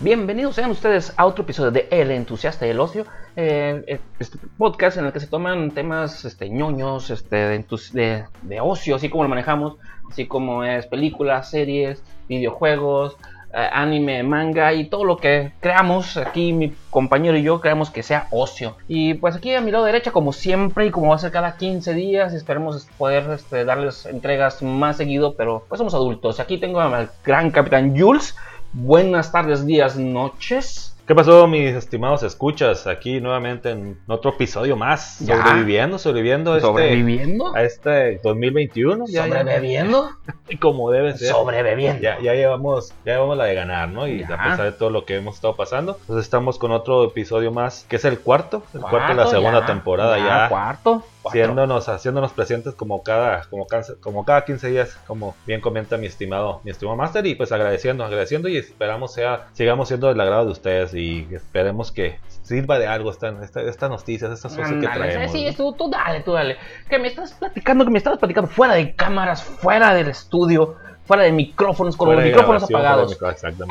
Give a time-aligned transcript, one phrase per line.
[0.00, 3.04] Bienvenidos sean ustedes a otro episodio de El Entusiasta del Ocio,
[3.34, 9.08] eh, este podcast en el que se toman temas este, ñoños este, de, ocio, así
[9.08, 9.74] como lo manejamos,
[10.08, 13.16] así como es películas, series, videojuegos,
[13.52, 18.04] eh, anime, manga y todo lo que creamos aquí, mi compañero y yo creamos que
[18.04, 18.76] sea ocio.
[18.86, 21.56] Y pues aquí a mi lado derecha, como siempre y como va a ser cada
[21.56, 26.38] 15 días, esperemos poder este, darles entregas más seguido, pero pues somos adultos.
[26.38, 28.36] Aquí tengo al gran capitán Jules.
[28.72, 30.94] Buenas tardes, días, noches.
[31.06, 32.86] ¿Qué pasó, mis estimados escuchas?
[32.86, 35.16] Aquí nuevamente en otro episodio más.
[35.26, 36.54] Sobreviviendo, sobreviviendo.
[36.54, 37.56] Este, ¿Sobreviviendo?
[37.56, 39.06] A este 2021.
[39.08, 40.10] Ya, ¿Sobreviviendo?
[40.60, 41.28] como debe ser.
[41.28, 42.02] Sobreviviendo.
[42.02, 44.06] Ya, ya, llevamos, ya llevamos la de ganar, ¿no?
[44.06, 47.52] Y a pesar de todo lo que hemos estado pasando, pues estamos con otro episodio
[47.52, 48.62] más, que es el cuarto.
[48.74, 50.50] El cuarto, de la segunda temporada ya.
[50.50, 51.04] Cuarto.
[51.28, 53.66] Haciéndonos, haciéndonos presentes como cada, como,
[54.00, 58.04] como cada 15 días, como bien comenta mi estimado, mi estimado Master, y pues agradeciendo,
[58.04, 62.86] agradeciendo y esperamos sea, sigamos siendo del agrado de ustedes y esperemos que sirva de
[62.86, 65.32] algo esta, esta, estas noticias, estas cosas que traemos.
[65.32, 66.56] Sí, tú, tú dale, tú dale.
[66.88, 70.76] Que me estás platicando, que me estabas platicando fuera de cámaras, fuera del estudio
[71.08, 73.18] fuera de micrófonos, con los micrófonos apagados.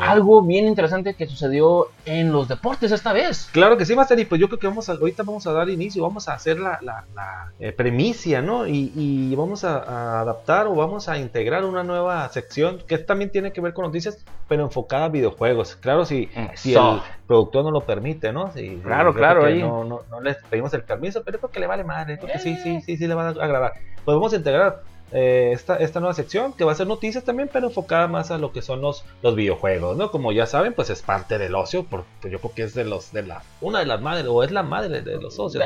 [0.00, 3.48] Algo bien interesante que sucedió en los deportes esta vez.
[3.52, 5.68] Claro que sí, Master, y pues yo creo que vamos a, ahorita vamos a dar
[5.68, 8.66] inicio, vamos a hacer la, la, eh, premicia, ¿no?
[8.66, 13.60] Y, vamos a, adaptar o vamos a integrar una nueva sección que también tiene que
[13.60, 15.76] ver con noticias, pero enfocada a videojuegos.
[15.76, 18.50] Claro, si, si el productor no lo permite, ¿no?
[18.50, 19.44] Si, claro, claro.
[19.44, 19.60] Ahí.
[19.60, 22.56] No, no, no les pedimos el permiso, pero es que le vale madre, porque sí,
[22.64, 23.74] sí, sí, sí le va a agradar.
[24.04, 27.48] Pues vamos a integrar eh, esta, esta nueva sección que va a ser noticias también,
[27.50, 30.10] pero enfocada más a lo que son los, los videojuegos, ¿no?
[30.10, 33.12] Como ya saben, pues es parte del ocio, porque yo creo que es de los
[33.12, 35.64] de la una de las madres o es la madre de los socios.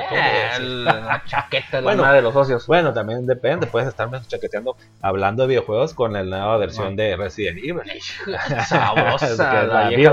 [0.60, 2.66] la chaqueta la madre de los socios.
[2.66, 7.58] Bueno, también depende, puedes estarme chaqueteando hablando de videojuegos con la nueva versión de Resident
[7.58, 8.00] Evil.
[8.68, 9.34] Sabrosa,
[9.66, 10.10] la, vieja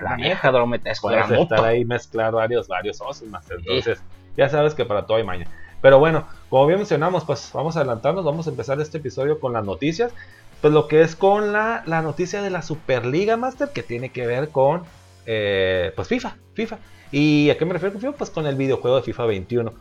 [0.00, 0.52] La vieja
[1.00, 4.02] Puedes estar ahí mezclar varios varios socios más, entonces
[4.36, 5.46] ya sabes que para todo hay maña.
[5.80, 9.52] Pero bueno, como bien mencionamos, pues vamos a adelantarnos, vamos a empezar este episodio con
[9.52, 10.12] las noticias.
[10.60, 14.26] Pues lo que es con la, la noticia de la Superliga Master, que tiene que
[14.26, 14.82] ver con
[15.26, 16.78] eh, pues FIFA, FIFA.
[17.12, 18.16] ¿Y a qué me refiero con FIFA?
[18.16, 19.72] Pues con el videojuego de FIFA 21.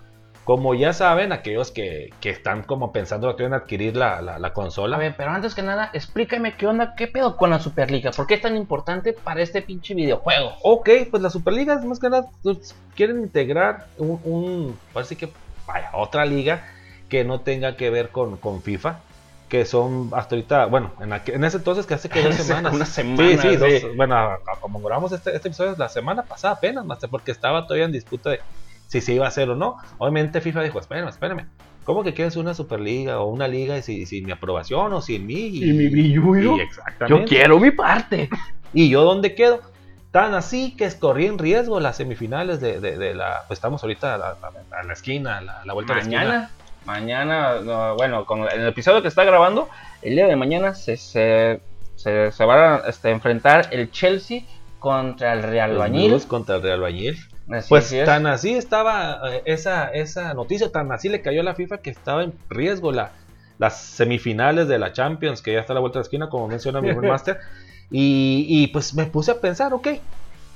[0.43, 4.95] Como ya saben, aquellos que, que están como pensando que a adquirir la, la, consola.
[4.95, 8.11] A ver, pero antes que nada, explícame qué onda, qué pedo con la Superliga.
[8.11, 10.53] ¿Por qué es tan importante para este pinche videojuego?
[10.63, 15.29] Ok, pues la Superliga es más que nada, pues, quieren integrar un, un parece que
[15.67, 16.65] vaya, otra liga
[17.09, 18.99] que no tenga que ver con, con FIFA.
[19.49, 22.73] Que son hasta ahorita, bueno, en, en ese entonces que hace que dos semanas.
[22.73, 23.41] Una semana.
[23.41, 27.63] Sí, sí, bueno, como grabamos este, este, episodio la semana pasada apenas, más porque estaba
[27.63, 28.41] todavía en disputa de
[28.87, 29.77] si se iba a hacer o no.
[29.99, 31.45] Obviamente FIFA dijo, espérame, espérame.
[31.85, 35.47] ¿Cómo que quieres una Superliga o una liga sin, sin mi aprobación o sin mí?
[35.63, 36.57] Y, mi billuyo.
[37.07, 38.29] Yo quiero mi parte.
[38.73, 39.61] ¿Y yo dónde quedo?
[40.17, 43.43] Tan así que corrí en riesgo las semifinales de, de, la.
[43.47, 46.51] Pues estamos ahorita a la, esquina, la, la vuelta mañana, de la esquina.
[46.85, 49.69] Mañana, bueno, con el episodio que está grabando,
[50.01, 51.61] el día de mañana se, se,
[51.97, 54.41] se, va a este, enfrentar el Chelsea
[54.79, 56.19] contra el Real Bañil.
[56.25, 57.15] contra el Real Bañil.
[57.69, 61.77] pues tan así estaba eh, esa, esa noticia, tan así le cayó a la FIFA
[61.77, 63.11] que estaba en riesgo la,
[63.59, 66.47] las semifinales de la Champions, que ya está a la vuelta de la esquina, como
[66.47, 67.39] menciona mi buen Master.
[67.89, 69.87] Y, pues me puse a pensar, ok,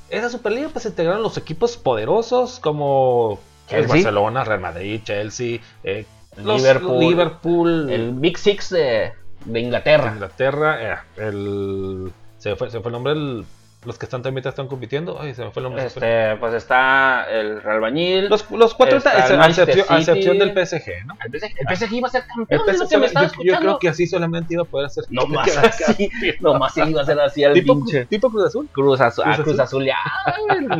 [0.09, 6.05] esa Superliga pues integraron los equipos poderosos como el Barcelona, Real Madrid, Chelsea, eh,
[6.37, 9.13] Liverpool, el Big Six de,
[9.45, 10.11] Inglaterra.
[10.13, 13.45] Inglaterra, eh, el, se, fue, se fue el nombre del
[13.83, 15.19] los que están también están compitiendo.
[15.19, 15.85] Ay, se me fue el nombre.
[15.85, 18.29] Este, pues está el Real Bañil.
[18.29, 21.17] Los, los cuatro está, a, excepción, del PSG, ¿no?
[21.25, 22.61] El PSG, el PSG iba a ser campeón.
[22.67, 25.05] El PSG, me yo, yo, creo que así solamente iba a poder hacer.
[25.09, 26.11] No más así.
[26.39, 28.05] no más iba a ser así al tipo, pinche.
[28.05, 28.69] ¿Tipo Cruz Azul?
[28.71, 29.23] Cruz Azul.
[29.25, 29.97] Ah, Cruz Azul, ya.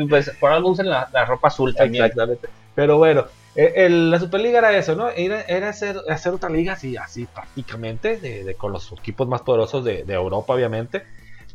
[0.07, 2.05] pues por algo usan la, la ropa azul también.
[2.05, 2.49] Exactamente.
[2.75, 3.25] Pero bueno.
[3.53, 5.09] Eh, el, la Superliga era eso, ¿no?
[5.09, 9.41] Era, era hacer, hacer, otra liga así, así prácticamente, de, de, con los equipos más
[9.41, 11.03] poderosos de, de Europa, obviamente.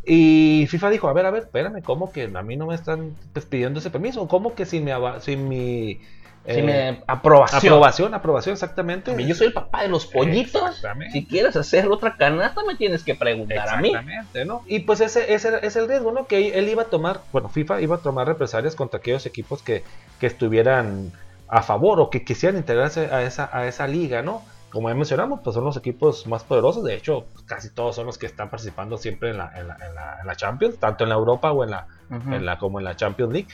[0.06, 3.17] Y FIFA dijo, a ver, a ver, espérame, ¿cómo que a mí no me están
[3.50, 4.29] pidiendo ese permiso?
[4.29, 6.00] ¿Cómo que sin mi, sin mi
[6.47, 7.58] eh, aprobación.
[7.58, 9.12] Aprobación, aprobación, exactamente.
[9.26, 10.81] Yo soy el papá de los pollitos.
[11.12, 13.88] Si quieres hacer otra canasta, me tienes que preguntar a mí.
[13.88, 14.62] Exactamente, ¿no?
[14.67, 16.26] Y pues ese, ese es el riesgo, ¿no?
[16.26, 19.82] Que él iba a tomar, bueno, FIFA iba a tomar represalias contra aquellos equipos que,
[20.20, 21.11] que estuvieran
[21.49, 24.43] a favor o que quisieran integrarse a esa, a esa liga, ¿no?
[24.76, 26.84] Como ya mencionamos, pues son los equipos más poderosos.
[26.84, 29.69] De hecho, casi todos son los que están participando siempre en la, en
[30.26, 33.32] la, Champions, tanto en la Europa o en la, en la como en la Champions
[33.32, 33.49] League.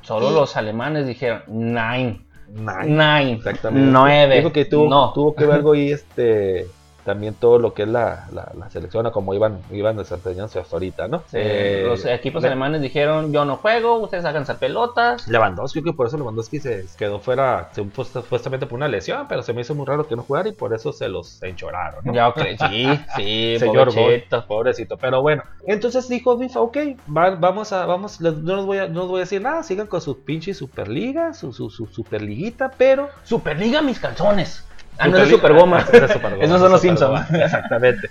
[0.00, 2.24] Solo los alemanes dijeron nine.
[2.48, 3.32] Nine.
[3.32, 3.90] Exactamente.
[3.92, 4.36] Nueve.
[4.38, 5.12] Dijo que tuvo, no.
[5.12, 6.66] tuvo que ver algo ahí este
[7.04, 10.76] también todo lo que es la, la, la selección, a cómo iban, iban desempeñándose hasta
[10.76, 11.18] ahorita, ¿no?
[11.28, 15.26] Sí, eh, los equipos alemanes dijeron, yo no juego, ustedes háganse pelotas.
[15.28, 19.62] Lewandowski, que por eso Lewandowski se quedó fuera, supuestamente por una lesión, pero se me
[19.62, 22.14] hizo muy raro que no jugara y por eso se los enchoraron, ¿no?
[22.14, 24.46] Ya creí, sí, sí, señor pobrecito.
[24.46, 24.96] pobrecito.
[24.96, 26.76] Pero bueno, entonces dijo FIFA, ok,
[27.06, 30.22] vamos a, vamos, no os voy a, no voy a decir nada, sigan con su
[30.22, 33.08] pinche Superliga, su, su, su Superliguita, pero...
[33.24, 34.64] Superliga mis calzones.
[35.02, 35.52] Ah, no es Super.
[36.40, 37.30] Esos son los Simpsons.
[37.32, 38.08] Exactamente.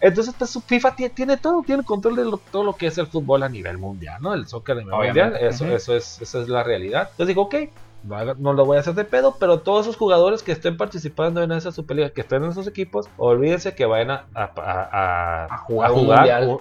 [0.00, 3.48] Entonces, pues, FIFA tiene, todo, tiene control de todo lo que es el fútbol a
[3.48, 4.34] nivel mundial, ¿no?
[4.34, 7.08] El soccer a nivel mundial, eso, eso es, esa es la realidad.
[7.10, 7.54] Entonces digo, ok,
[8.04, 11.52] no lo voy a hacer de pedo, pero todos esos jugadores que estén participando en
[11.52, 15.92] esa Superliga, que estén en esos equipos, olvídense que vayan a, a, jugar,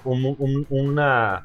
[0.03, 0.99] un,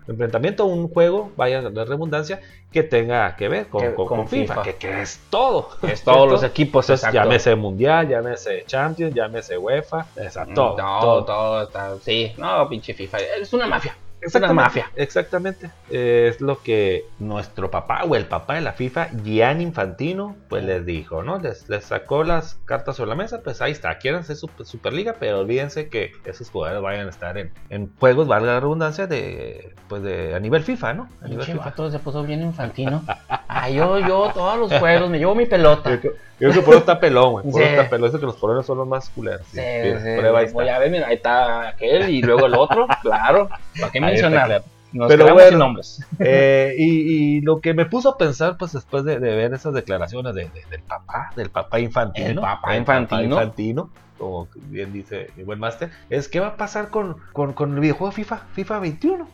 [0.07, 2.41] enfrentamiento, un juego, vaya de redundancia,
[2.73, 5.71] que tenga que ver con, FIFA, Que, es todo.
[5.83, 10.77] Es todos los equipos, Entonces, Llámese Mundial, llámese Champions, llámese UEFA, mm, todo,
[11.25, 11.25] todo.
[11.69, 13.97] todo, sí, no, pinche FIFA, es una mafia.
[14.21, 14.91] Es una mafia.
[14.97, 15.71] Exactamente.
[15.91, 20.85] es lo que nuestro papá o el papá de la FIFA, Gian Infantino, pues les
[20.85, 21.39] dijo, ¿no?
[21.39, 23.99] Les, les sacó las cartas sobre la mesa, pues ahí está.
[23.99, 28.55] Quieren ser Superliga, pero olvídense que esos jugadores vayan a estar en, en juegos, valga
[28.55, 31.09] la redundancia, de pues de a nivel FIFA, ¿no?
[31.23, 31.91] A nivel FIFA.
[31.91, 33.03] se puso bien Infantino.
[33.29, 35.91] ah, yo, yo, todos los juegos, me llevo mi pelota.
[35.91, 37.51] Yo, creo que por eso está pelón, güey.
[37.51, 38.09] Por eso está pelón.
[38.09, 39.47] Eso que los polones son los más culeros.
[39.51, 40.55] Sí, sí, Prueba, ahí está.
[40.55, 43.49] Voy a ver, mira, ahí está aquel y luego el otro, claro.
[43.81, 44.63] ¿Para qué mencionar?
[44.93, 46.05] Nos pero bueno, nombres.
[46.19, 50.51] Eh, y, lo que me puso a pensar, pues después de, ver esas declaraciones de,
[50.71, 55.91] del papá, del papá infantino, el papá infantino, infantino como bien dice mi buen máster,
[56.11, 59.29] es qué va a pasar con, con, con, el videojuego FIFA, FIFA 21.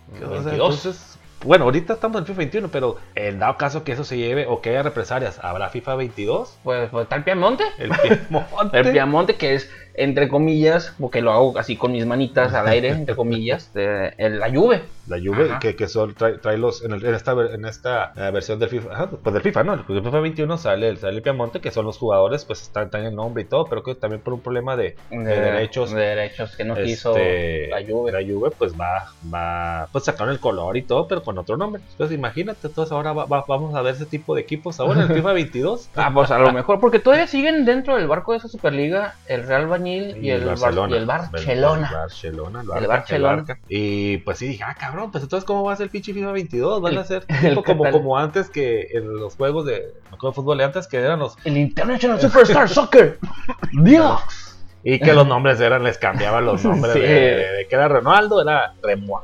[0.53, 4.47] entonces, bueno, ahorita estamos en FIFA 21, pero en dado caso que eso se lleve
[4.47, 6.59] o que haya represalias, ¿habrá FIFA 22?
[6.63, 7.65] Pues, pues está el Piamonte.
[7.79, 8.79] El Piamonte.
[8.79, 12.89] el Piamonte, que es entre comillas, porque lo hago así con mis manitas al aire,
[12.91, 14.83] entre comillas, de, la Juve.
[15.07, 19.11] La Juve, que, que son, trae, los, en, esta, en esta eh, versión del FIFA,
[19.23, 19.75] pues del FIFA, ¿no?
[19.75, 23.15] El FIFA 21 sale, sale el Piamonte, que son los jugadores, pues están, en el
[23.15, 25.93] nombre y todo, pero que también por un problema de, derechos.
[25.93, 28.13] De derechos que no quiso este, la Juve.
[28.13, 31.83] La Juve, pues va, va, pues sacaron el color y todo, pero con otro nombre.
[31.91, 35.33] Entonces imagínate, entonces ahora vamos a ver ese tipo de equipos ahora en el FIFA
[35.35, 35.91] 22.
[35.97, 39.47] ah, pues a lo mejor, porque todavía siguen dentro del barco de esa Superliga el
[39.47, 41.91] Real Y, el, Barcelona, y el Barcelona.
[41.93, 43.59] Barcelona, el Barcelona.
[43.69, 46.33] Y pues sí, dije, ah, cabrón, pues entonces, ¿cómo va a ser el pinche FIFA
[46.33, 46.83] 22?
[46.83, 47.27] Van a ser
[47.67, 51.37] como, como antes que en los juegos de, de fútbol de antes que eran los.
[51.45, 53.19] El International Superstar Soccer.
[53.73, 54.54] Dios.
[54.85, 58.75] Y que los nombres eran, les cambiaban los nombres de, que era Ronaldo, era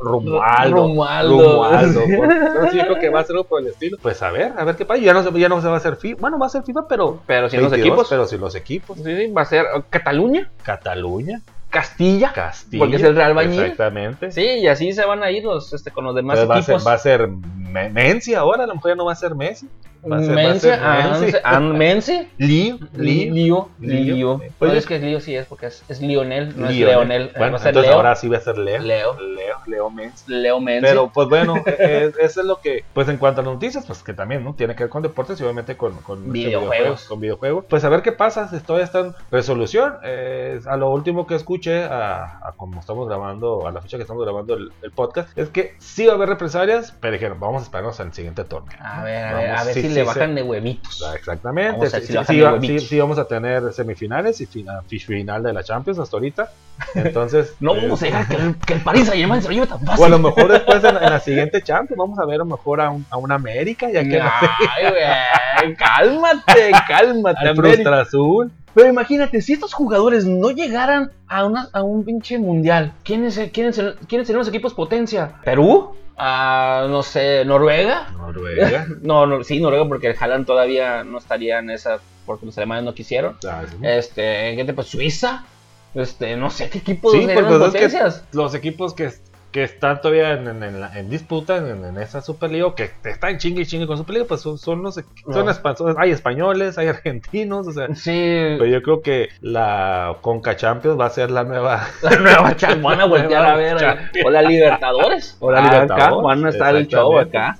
[0.01, 0.41] Romualdo.
[0.71, 1.71] Romualdo.
[1.81, 3.99] Entonces yo creo que va a ser algo por el estilo.
[4.01, 5.01] Pues a ver, a ver qué pasa.
[5.03, 6.21] Ya no, se, ya no se va a hacer FIFA.
[6.21, 7.21] Bueno, va a ser FIFA, pero.
[7.27, 8.09] Pero sin los equipos.
[8.09, 8.97] Pero sin los equipos.
[8.97, 10.51] Sí, sí, va a ser Cataluña.
[10.63, 11.43] Cataluña.
[11.71, 13.61] Castilla, Castilla, porque es el Real Bañil.
[13.61, 14.33] Exactamente.
[14.33, 16.57] Sí, y así se van a ir los, este, con los demás equipos.
[16.57, 17.29] Va a ser, va a ser
[17.91, 19.69] Messi ahora, a lo mejor ya no va a ser Messi.
[20.03, 20.79] Mense,
[21.61, 24.41] Mense, Lío, Lío, Lío.
[24.59, 27.33] Pues es que Lío sí es porque es, es Lionel, no es Leonel.
[27.37, 28.83] Bueno, entonces ahora sí va a ser Leo.
[28.83, 30.25] Leo, Leo, Leo Mense.
[30.27, 30.89] Leo Mense.
[30.89, 34.43] Pero pues bueno, eso es lo que, pues en cuanto a noticias, pues que también,
[34.43, 34.55] ¿no?
[34.55, 37.05] Tiene que ver con deportes y obviamente con, con videojuegos.
[37.05, 37.67] Con videojuegos.
[37.69, 39.95] Pues a ver qué pasa, si todavía está en resolución.
[40.05, 44.25] Eh, a lo último que escuché, a, como estamos grabando, a la fecha que estamos
[44.25, 48.01] grabando el, podcast, es que sí va a haber represalias, pero dijeron, vamos a esperarnos
[48.01, 48.77] al siguiente torneo.
[48.81, 51.05] A ver, a ver, a ver si le bajan de huevitos.
[51.07, 51.79] Ah, exactamente.
[51.79, 52.01] Vamos a
[52.81, 56.51] sí, vamos a tener semifinales y final, final de la Champions hasta ahorita.
[56.95, 57.55] Entonces.
[57.61, 60.03] no vamos a dejar que el, que el París se lo lleve tan fácil.
[60.03, 62.81] O a lo mejor después en, la siguiente Champions vamos a ver a lo mejor
[62.81, 63.91] a un, a una América.
[63.91, 67.39] Ya que Ay, güey, cálmate, cálmate.
[67.49, 68.51] Al Frustra Azul.
[68.75, 73.81] Pero imagínate, si estos jugadores no llegaran a, una, a un pinche mundial, ¿quiénes, quiénes,
[74.09, 75.41] quiénes serían los equipos potencia?
[75.45, 75.95] ¿Perú?
[76.21, 78.11] a, no sé, Noruega.
[78.11, 78.87] Noruega.
[79.03, 82.85] no, no, sí, Noruega, porque el Haaland todavía no estaría en esa, porque los alemanes
[82.85, 83.37] no quisieron.
[83.49, 85.45] Ah, este, ¿qué te pues Suiza.
[85.95, 88.25] Este, no sé qué equipos sí, potencias.
[88.33, 89.11] los equipos que
[89.53, 93.87] que están todavía en, en, en disputa en, esa Superliga, que están chingue y chingue
[93.87, 97.93] con Superliga, pues son, son, los, son, hay españoles, hay argentinos, o sea.
[97.95, 98.11] Sí.
[98.13, 101.89] Pero yo creo que la Conca Champions va a ser la nueva.
[102.03, 102.83] La nueva Champions.
[102.91, 103.77] Van a voltear a ver.
[104.25, 105.37] O la Libertadores.
[105.41, 106.07] O la Libertadores.
[106.07, 107.57] Acá, van a estar el show acá.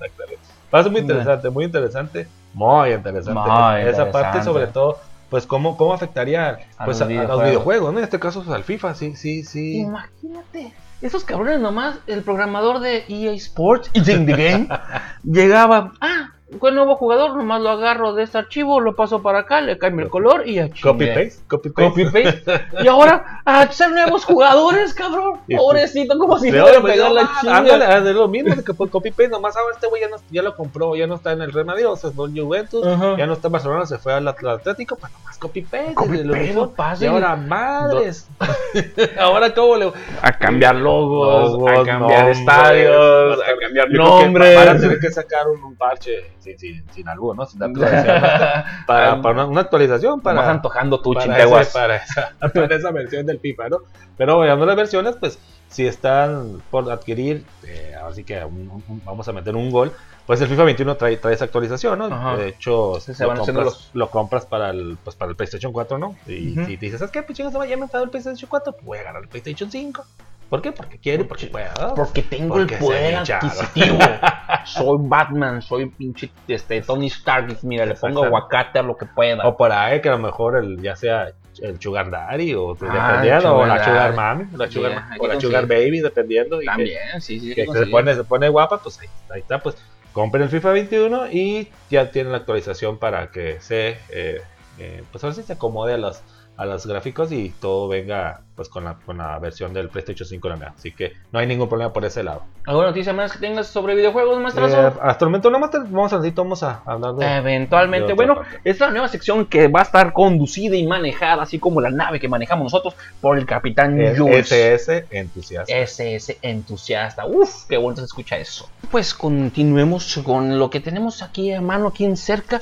[0.73, 2.27] Va a ser muy interesante, muy interesante.
[2.53, 3.89] Muy interesante.
[3.89, 4.97] Esa parte, sobre todo
[5.29, 7.99] pues cómo, cómo afectaría pues, a, los videojuegos, ¿no?
[7.99, 9.79] En este caso pues, al FIFA, sí, sí, sí.
[9.79, 14.69] Imagínate esos cabrones nomás, el programador de EA Sports, It's in the Game,
[15.23, 19.61] llegaba, ah, con nuevo jugador, nomás lo agarro de este archivo, lo paso para acá,
[19.61, 21.89] le cambio el color y ya Copy paste, copy paste.
[21.89, 22.43] Copy paste.
[22.83, 25.39] Y ahora, a ser nuevos jugadores, cabrón.
[25.47, 27.95] Y- Pobrecito, como si fuera hombre, pegar la ah, ándale, chinga.
[27.95, 30.41] ah, de lo mismo, que por copy paste, nomás ahora este güey ya, no- ya
[30.41, 32.85] lo compró, ya no está en el Real Madrid, o sea, fue en Juventus,
[33.17, 35.93] ya no está en Barcelona, se fue al At- al Atlético, pues nomás copy paste,
[35.93, 36.73] Copy de lo paste, mismo.
[36.99, 38.27] Y ahora, madres,
[39.19, 39.91] ahora cómo le...
[40.21, 44.55] A cambiar logos, Logos, a cambiar nombres, estadios, a cambiar nombres.
[44.55, 47.45] Van a tener que sacar un, un parche sin, sin, sin algo, ¿no?
[47.45, 48.21] Sin actualización,
[48.87, 50.39] para, para una, actualización, Para...
[50.41, 53.77] Para, antojando tú, para, ese- para, esa, para esa versión del FIFA, ¿no?
[54.17, 59.01] Pero veamos las versiones, pues si están por adquirir, eh, ahora sí que un- un-
[59.05, 59.93] vamos a meter un gol,
[60.27, 62.05] pues el FIFA 21 trae, trae esa actualización, ¿no?
[62.05, 62.35] Ajá.
[62.37, 65.35] De hecho, Sí, se lo, van compras, los- lo compras para el, pues, para el
[65.37, 66.15] PlayStation 4, ¿no?
[66.27, 66.65] Y Ujú.
[66.65, 67.23] si te dices, ¿sabes qué?
[67.23, 70.03] Pues chingas, ya me el PlayStation 4, pues voy a agarrar el PlayStation 5.
[70.51, 70.73] ¿Por qué?
[70.73, 71.95] Porque quiero y porque puedo.
[71.95, 73.97] Porque tengo Porque el poder adquisitivo.
[74.65, 77.59] soy Batman, soy pinche este, Tony Stark.
[77.61, 79.47] Mira, le pongo aguacate a lo que pueda.
[79.47, 81.31] O por ahí que a lo mejor el, ya sea
[81.61, 84.13] el Sugar Daddy o Ah, dependiendo, o la Sugar.
[84.13, 85.39] Mami, la Sugar, hay o la.
[85.39, 86.57] Sugar Baby, dependiendo.
[86.57, 87.55] y que- También, sí, sí.
[87.55, 89.77] que, se, pone, se pone guapa, pues ahí, ahí está, pues
[90.11, 94.41] compren el FIFA 21 y ya tienen la actualización para que se, eh,
[94.79, 96.21] eh, pues ahora sí se acomode a los,
[96.61, 100.49] a los gráficos y todo venga pues con la, con la versión del PlayStation 5
[100.49, 100.73] la nueva.
[100.77, 102.43] Así que no hay ningún problema por ese lado.
[102.67, 104.89] ¿Alguna noticia más que tengas sobre videojuegos, maestrazo?
[104.89, 107.37] Eh, hasta el momento no más vamos a, vamos a hablar de...
[107.37, 108.09] Eventualmente.
[108.09, 108.57] de Bueno, parte.
[108.57, 111.89] esta es la nueva sección que va a estar conducida y manejada, así como la
[111.89, 114.51] nave que manejamos nosotros, por el capitán Jules.
[114.51, 115.73] SS entusiasta.
[115.75, 117.25] SS entusiasta.
[117.25, 118.69] Uf, qué bueno se escucha eso.
[118.91, 122.61] Pues continuemos con lo que tenemos aquí a mano, aquí en cerca.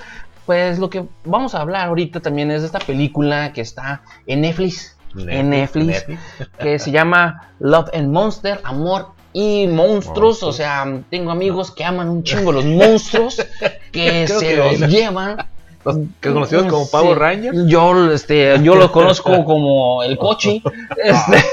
[0.50, 4.42] Pues lo que vamos a hablar ahorita también es de esta película que está en
[4.42, 6.08] Netflix, en Netflix,
[6.60, 10.42] que se llama Love and Monster, Amor y Monstruos.
[10.42, 13.46] O sea, tengo amigos que aman un chingo los monstruos,
[13.92, 15.38] que se que los llevan.
[15.86, 16.92] Los que conocidos como Sí.
[16.94, 17.68] Power.
[17.68, 20.64] Yo, este, yo lo conozco como el cochi.
[20.98, 21.44] Este,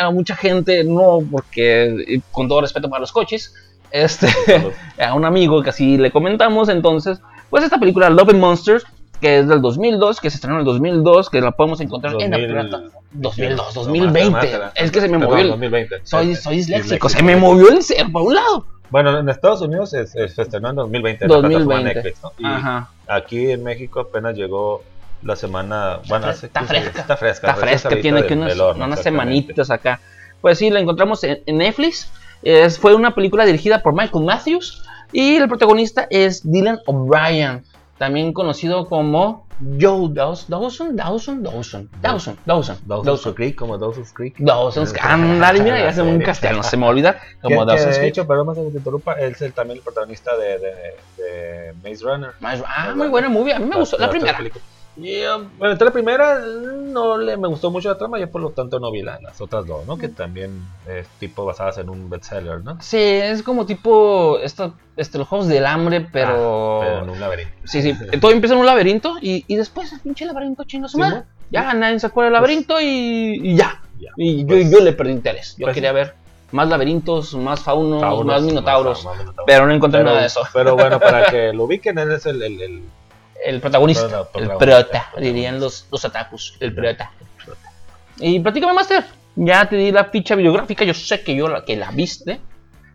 [0.00, 3.54] a mucha gente no, porque y con todo respeto para los coches,
[3.92, 4.26] este,
[4.98, 7.20] a un amigo que así le comentamos, entonces,
[7.52, 8.84] pues esta película Love and Monsters,
[9.20, 12.30] que es del 2002, que se estrenó en el 2002, que la podemos encontrar en
[12.30, 12.82] la 2000, plata
[13.12, 14.30] 2002, No, más, 2020.
[14.30, 16.00] más, más, es que se me movió el, 2020.
[16.02, 18.66] soy, soy disléxico, se me movió el ser por un lado.
[18.90, 21.24] Bueno, en Estados Unidos se estrenó en 2020.
[21.26, 21.66] en la 2020.
[21.66, 22.32] plataforma Netflix, ¿no?
[22.38, 22.90] Y Ajá.
[23.06, 24.82] aquí en México apenas llegó
[25.22, 26.00] la semana.
[26.08, 27.00] Bueno, hace Está 15 fresca.
[27.02, 27.46] Está fresca.
[27.50, 30.00] Está fresca, tiene que horno, unas semanitas acá.
[30.40, 32.10] Pues sí, la encontramos en, en Netflix.
[32.42, 37.62] Es- fue una película dirigida por Michael Matthews y el protagonista es Dylan O'Brien,
[37.98, 39.46] también conocido como
[39.80, 44.34] Joe Dawson, Dawson, Dawson, Dawson, Dawson, Dawson, Dawson's Creek, como Dawson's Creek.
[44.38, 48.08] Dawson's Ándale, mira, ya se me un castellano, se me olvida como Dawson's de Creek.
[48.12, 52.04] hecho, pero más que te interrumpa, es el- también el protagonista de, de, de Maze
[52.04, 52.30] Runner.
[52.66, 54.36] Ah, muy buena movie, a mí me gustó la primera.
[54.96, 58.42] Y, um, bueno, entre la primera no le me gustó mucho la trama, yo por
[58.42, 59.96] lo tanto no vi la- las otras dos, ¿no?
[59.96, 62.76] Que también es tipo basadas en un bestseller, ¿no?
[62.82, 66.82] Sí, es como tipo esto, este, los juegos del hambre, pero...
[66.82, 67.54] Ah, pero en un laberinto.
[67.64, 67.94] Sí, sí.
[68.20, 71.04] Todo empieza en un laberinto y, y después el pinche laberinto chino su Sí.
[71.50, 73.80] Ya nadie se acuerda del laberinto y, y ya.
[73.98, 74.10] Ya.
[74.16, 75.56] Y yo, Pues- yo le perdí interés.
[75.56, 76.14] Yo pues quería ver
[76.50, 78.98] más laberintos, más faunos, Faunos, más minotauros.
[78.98, 79.44] más- más minotauros.
[79.46, 80.40] Pero no encontré Pero, nada de eso.
[80.52, 82.82] pero bueno, para que lo ubiquen, él es el, el, el-
[83.44, 86.56] El protagonista, Prota- el protagonista, prota, dirían los, los atacus.
[86.60, 87.10] El prota.
[88.18, 89.04] Y platícame, Master.
[89.34, 90.84] Ya te di la ficha biográfica.
[90.84, 92.40] Yo sé que yo la, que la viste.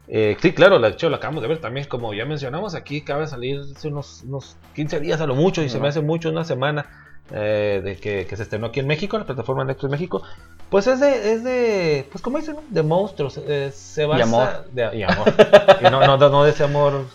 [0.07, 3.21] Eh, sí, claro, de hecho lo acabamos de ver también, como ya mencionamos, aquí acaba
[3.21, 6.29] de salir hace unos, unos 15 días a lo mucho, y se me hace mucho,
[6.29, 10.23] una semana, eh, de que, que se estrenó aquí en México, la plataforma Netflix México.
[10.69, 12.63] Pues es de, es de pues como dicen, ¿no?
[12.69, 14.23] de monstruos, eh, se basa...
[14.23, 14.65] amor.
[14.71, 15.33] de- y amor.
[15.79, 17.05] y no, no, no de ese amor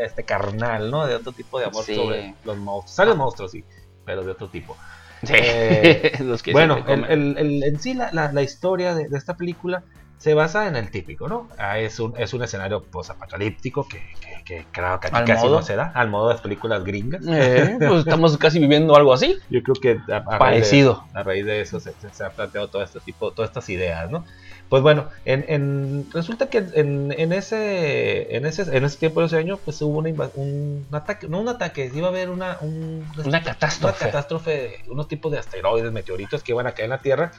[0.00, 1.06] este carnal, ¿no?
[1.06, 1.94] De otro tipo de amor Sí.
[1.94, 2.94] sobre los monstruos.
[2.96, 3.64] Salen monstruos, sí,
[4.04, 4.76] pero de otro tipo.
[5.22, 5.34] Sí.
[5.36, 9.18] Eh, Los que Bueno, el, el- el- en sí la, la- la historia de, de
[9.18, 9.82] esta película
[10.22, 11.48] se basa en el típico, ¿no?
[11.58, 15.46] Ah, es, un, es un escenario posapocalíptico que, que, que creo que aquí Al casi
[15.46, 15.56] modo.
[15.56, 17.22] no se da, al modo de las películas gringas.
[17.28, 19.36] Eh, pues estamos casi viviendo algo así.
[19.50, 21.08] Yo creo que a, a raíz de- Parecido.
[21.12, 24.24] a raíz de eso se, se- ha planteado todo este tipo, todas estas ideas, ¿no?
[24.68, 29.26] Pues bueno, en, en- resulta que en, en ese, en ese en ese tiempo de
[29.26, 33.04] ese año, pues hubo una un, ataque, no un ataque, iba a haber una, un-
[33.18, 34.04] Una una catástrofe.
[34.06, 37.32] catástrofe, unos tipos de asteroides, meteoritos que iban a caer en la Tierra,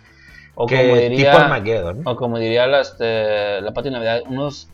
[0.55, 2.11] O que como tipo diría, Armageddon, ¿no?
[2.11, 4.67] o como diría la, este, la Pati Navidad, unos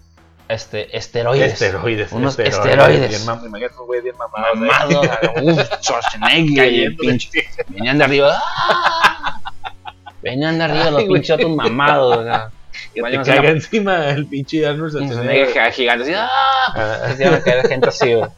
[0.49, 1.53] este, esteroides.
[1.61, 3.09] Esteroides, Unos esteroides.
[3.09, 4.15] Bien mam- güey bien.
[4.15, 4.17] ¿eh?
[4.17, 5.07] Mamados,
[5.43, 7.29] uf, Schwarzenegger y el pinche.
[7.69, 8.33] Venían de arriba.
[8.41, 9.39] ¡ah!
[10.21, 12.17] Venían de arriba los Ay, pinches otros mamados.
[12.17, 12.49] o sea,
[12.93, 15.71] Que te una- encima el pinche Arnold Schwarzenegger.
[15.71, 16.13] Gigante así.
[16.15, 16.27] ¡ah!
[16.75, 17.13] Ah.
[17.15, 18.29] Se iban a caer gente así, güey.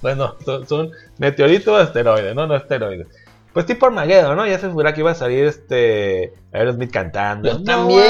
[0.00, 2.46] Bueno, son, son meteoritos o asteroides, ¿no?
[2.46, 3.06] No asteroides.
[3.54, 4.46] Pues tipo Armageddon, ¿no?
[4.46, 7.48] Ya se figura que iba a salir este Aerosmith cantando.
[7.50, 8.02] Yo también.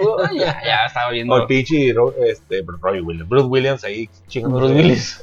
[0.00, 1.34] Uh, ya, ya estaba viendo.
[1.34, 4.56] O el pinche Ro- este, Roy Williams, Bruce Williams ahí chingando.
[4.58, 5.20] Bruce Willis.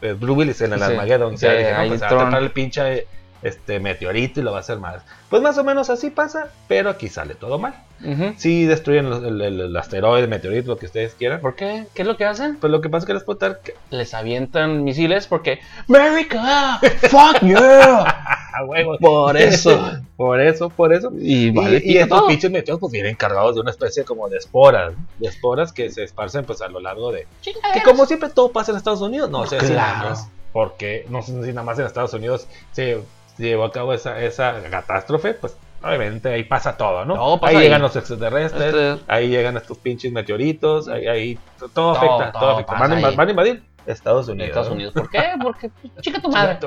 [0.00, 1.36] Bruce Willis en el Sí, Armageddon.
[1.36, 3.06] sí, ya dije, no, pues, a tratar el pinche
[3.44, 5.02] este, meteorito y lo va a hacer mal.
[5.30, 7.74] Pues más o menos así pasa, pero aquí sale todo mal.
[8.04, 8.34] Ujú.
[8.36, 11.40] Sí destruyen los- el, el- el asteroide, el meteorito, lo que ustedes quieran.
[11.40, 11.86] ¿Por qué?
[11.94, 12.56] ¿Qué es lo que hacen?
[12.56, 18.98] Pues lo que pasa es que les que Les avientan misiles porque America, fuck huevo.
[19.00, 19.80] Por eso.
[20.16, 21.12] Por eso, por eso.
[21.18, 25.26] Y vale, estos pinches meteoros pues vienen cargados de una especie como de esporas, de
[25.26, 27.26] esporas que se esparcen pues a lo largo de...
[27.42, 31.20] Que como siempre todo pasa en Estados Unidos, no sé si nada más, porque no
[31.22, 33.00] sé si nada más en Estados Unidos se
[33.42, 37.38] llevó a cabo esa, esa catástrofe, pues obviamente ahí pasa todo, ¿no?
[37.40, 37.62] Pasa ahí ahí.
[37.64, 41.38] llegan los extraterrestres, Este- ahí llegan estos pinches meteoritos, ahí, ahí
[41.74, 42.72] todo afecta, todo, todo afecta.
[42.78, 43.16] Van, a inva- ahí.
[43.16, 44.48] van a invadir Estados Unidos.
[44.48, 44.74] Estados ¿no?
[44.76, 44.94] Unidos.
[44.94, 45.22] ¿Por qué?
[45.42, 46.58] Porque chica tu madre.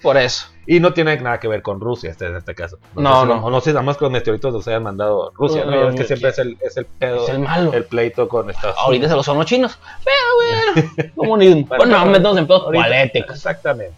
[0.00, 0.46] Por eso.
[0.66, 2.78] Y no tiene nada que ver con Rusia este, en este caso.
[2.94, 3.50] No, sé si- no.
[3.50, 5.70] No sé, nada más que los meteoritos los hayan mandado Rusia, ¿no?
[5.72, 7.74] No, ves que no, siempre es el, es el pedo, Es el malo.
[7.74, 9.78] el pleito con Estados Ahorita se los son los chinos.
[10.02, 11.12] Pero, bueno.
[11.14, 11.66] Comunismo.
[11.66, 13.36] Bueno, Bueno, metemos en pedos políticos.
[13.36, 13.92] Exactamente.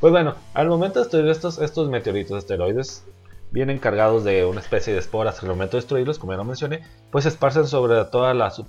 [0.00, 3.04] Pues bueno, al momento de estos, estos meteoritos asteroides,
[3.50, 5.42] vienen cargados de una especie de esporas.
[5.42, 8.68] Al momento de destruirlos, como ya lo mencioné, pues se esparcen sobre toda la, sub-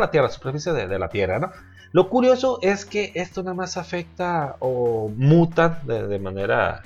[0.00, 1.52] la Tierra, superficie de, la Tierra, ¿no?
[1.92, 6.82] Lo curioso es que esto nada más afecta o muta de manera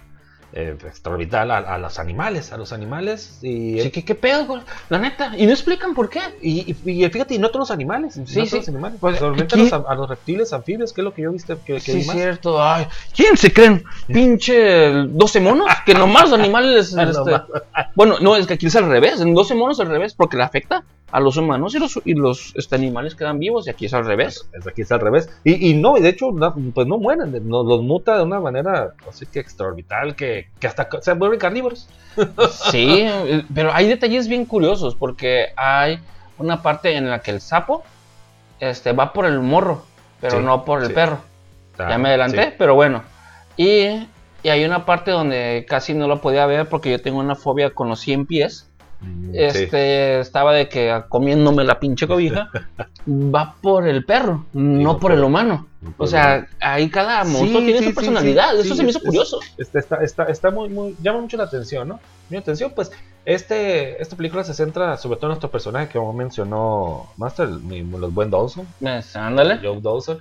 [0.53, 4.63] eh, extraorbital a, a los animales, a los animales y, Sí, ¿qué, ¿Qué pedo?
[4.89, 5.33] La neta.
[5.37, 6.21] Y no explican por qué.
[6.43, 8.57] y, y- y fíjate, y no todos los animales, no Sí, todos sí.
[8.57, 11.23] los animales, Pues, solamente aquí- a los, a los reptiles, anfibios, que es lo que
[11.23, 12.63] yo viste que, que Sí, cierto.
[12.63, 13.85] Ay, ¿quién se creen?
[14.07, 15.67] Pinche 12 monos.
[15.87, 16.97] Que nomás los animales.
[16.97, 17.43] Ah, este,
[17.95, 19.21] bueno, no, es que aquí es al revés.
[19.21, 20.15] En 12 monos al revés.
[20.15, 23.67] Porque le afecta a los humanos y los, y los este, animales quedan vivos.
[23.67, 24.49] Y aquí es al revés.
[24.69, 25.29] Aquí es al revés.
[25.45, 28.41] Y, y no, y de hecho, no, pues no mueren, no, los muta de una
[28.41, 31.89] manera así que extraorbital, que, que hasta se vuelven carnívoros.
[32.71, 33.07] Sí,
[33.55, 34.95] pero hay detalles bien curiosos.
[34.95, 35.99] Porque hay
[36.39, 37.85] una parte en la que el sapo
[38.61, 39.85] este, va por el morro.
[40.21, 40.93] Pero Sí, no por el sí.
[40.95, 41.19] perro.
[41.79, 42.55] Ya me adelanté, sí.
[42.59, 43.03] pero bueno.
[43.57, 44.07] Y,
[44.43, 47.71] y hay una parte donde casi no lo podía ver porque yo tengo una fobia
[47.71, 48.70] con los 100 pies.
[49.01, 49.31] Sí.
[49.33, 52.51] Este estaba de que comiéndome la pinche cobija
[53.09, 55.67] va por el perro, no por el humano.
[55.81, 58.59] no O sea, ahí cada monstruo Sí, tiene sí, su personalidad.
[58.59, 59.41] Eso se me hizo es- curioso.
[59.57, 62.01] Este, está, está, está muy, muy, llama mucho la atención, ¿no?
[62.29, 62.93] Mi atención, pues,
[63.25, 67.91] este, esta película se centra sobre todo en nuestro personaje que como mencionó Master, el,
[67.91, 69.59] los buen Dawson, Pues, Ándale.
[69.63, 70.19] Joe Dawson,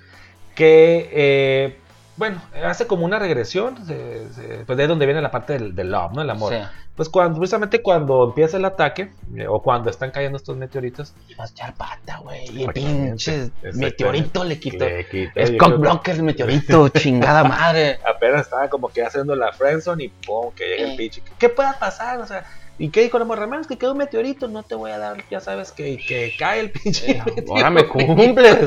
[0.56, 1.78] que, eh,
[2.20, 5.74] bueno, hace como una regresión, de, de- pues de ahí donde viene la parte del,
[5.74, 6.22] del love, ¿no?
[6.22, 6.54] El amor.
[6.54, 6.60] Sí.
[6.96, 11.46] Pues cuando, precisamente cuando empieza el ataque, eh, o cuando están cayendo estos meteoritos, Iba
[11.46, 12.44] a echar pata, güey.
[12.48, 13.80] Y el Exactamente, pinche exactamente.
[13.80, 14.86] meteorito le quitó.
[14.86, 18.00] le quita- Es cock blocker el meteorito, chingada madre.
[18.06, 20.98] apenas estaba como que haciendo la friendzone y pum, que llega el Eh.
[20.98, 21.24] pinche.
[21.40, 22.20] ¿Qué pueda pasar?
[22.20, 22.44] O sea,
[22.80, 23.46] ¿y qué dijo la morra?
[23.46, 26.34] "Man, Es que queda un meteorito, no te voy a dar, ya sabes, que, que
[26.40, 27.12] cae el pinche.
[27.12, 27.52] Eh, meteorito".
[27.56, 28.58] Ahora me cumples.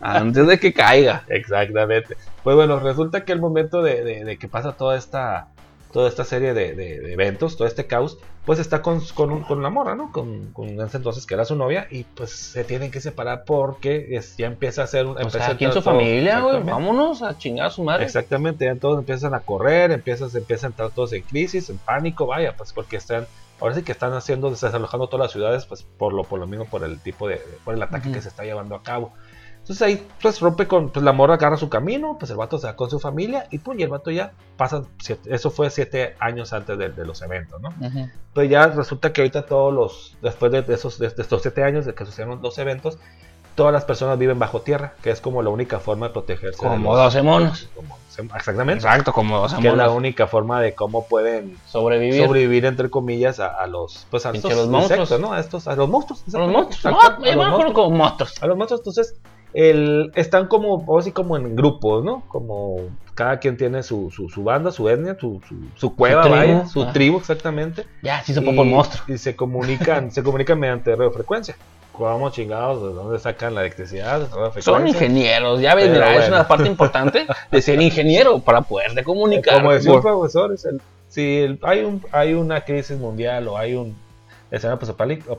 [0.00, 1.24] Antes de que caiga.
[1.28, 2.16] Exactamente.
[2.42, 5.48] Pues bueno, resulta que el momento de, de- de que pasa toda esta
[5.96, 9.42] toda esta serie de, de- de eventos, todo este caos, pues está con, con, un-
[9.44, 10.12] con la morra, ¿no?
[10.12, 14.08] Con, con ese entonces que era su novia y pues se tienen que separar porque
[14.14, 15.16] es- ya empieza a ser un...
[15.16, 16.62] O sea, a aquí en su todo- familia, güey.
[16.62, 18.04] Vámonos a chingar a su madre.
[18.04, 22.26] Exactamente, ya todos empiezan a correr, empiezan, empiezan a entrar todos en crisis, en pánico,
[22.26, 23.26] vaya, pues porque están,
[23.58, 26.66] ahora sí que están haciendo, desalojando todas las ciudades, pues por lo, por lo mismo,
[26.66, 28.16] por el tipo de, por el ataque Ujú.
[28.16, 29.14] que se está llevando a cabo.
[29.66, 32.68] Entonces ahí, pues rompe con, pues la morra agarra su camino, pues el vato se
[32.68, 36.14] va con su familia y pum, y el vato ya pasa, siete- eso fue siete
[36.20, 37.70] años antes de, de los eventos, ¿no?
[38.32, 41.64] Pues ya resulta que ahorita todos los, después de, de esos, de, de estos siete
[41.64, 42.98] años de que sucedieron los eventos,
[43.56, 46.62] todas las personas viven bajo tierra, que es como la única forma de protegerse.
[46.62, 47.68] de Como los- 12 monos.
[47.74, 47.96] como-
[48.36, 48.84] exactamente.
[48.84, 49.98] Exacto, como 12 Que es la monos.
[49.98, 52.24] única forma de cómo pueden Sobrevivir.
[52.24, 55.00] sobrevivir entre comillas a, a los pues a estos los monstruos.
[55.10, 55.32] insectos, ¿no?
[55.34, 56.22] A estos a los monstruos.
[56.32, 56.94] A los monstruos.
[56.94, 58.42] No, a, los monstruos como monstruos.
[58.42, 58.80] a los monstruos.
[58.80, 59.16] Entonces,
[59.56, 62.22] el, están como o así como en grupos, ¿no?
[62.28, 62.76] Como
[63.14, 66.66] cada quien tiene su, su, su banda, su etnia, su, su, su cueva, tribu, vaya,
[66.66, 66.92] su ah.
[66.92, 67.86] tribu exactamente.
[68.02, 69.02] Ya, sí se popó el monstruo.
[69.08, 71.56] y se comunican, se comunican mediante radiofrecuencia.
[71.98, 74.28] Vamos chingados, ¿de dónde sacan la electricidad?
[74.60, 76.34] Son ingenieros, ya ves, mira, es bueno.
[76.34, 79.62] una parte importante de ser ingeniero para poderte comunicar.
[79.62, 83.56] Como decía un profesor, es el- si el- hay, un, hay una crisis mundial o
[83.56, 83.96] hay un
[84.50, 85.32] escenario apocalíptico,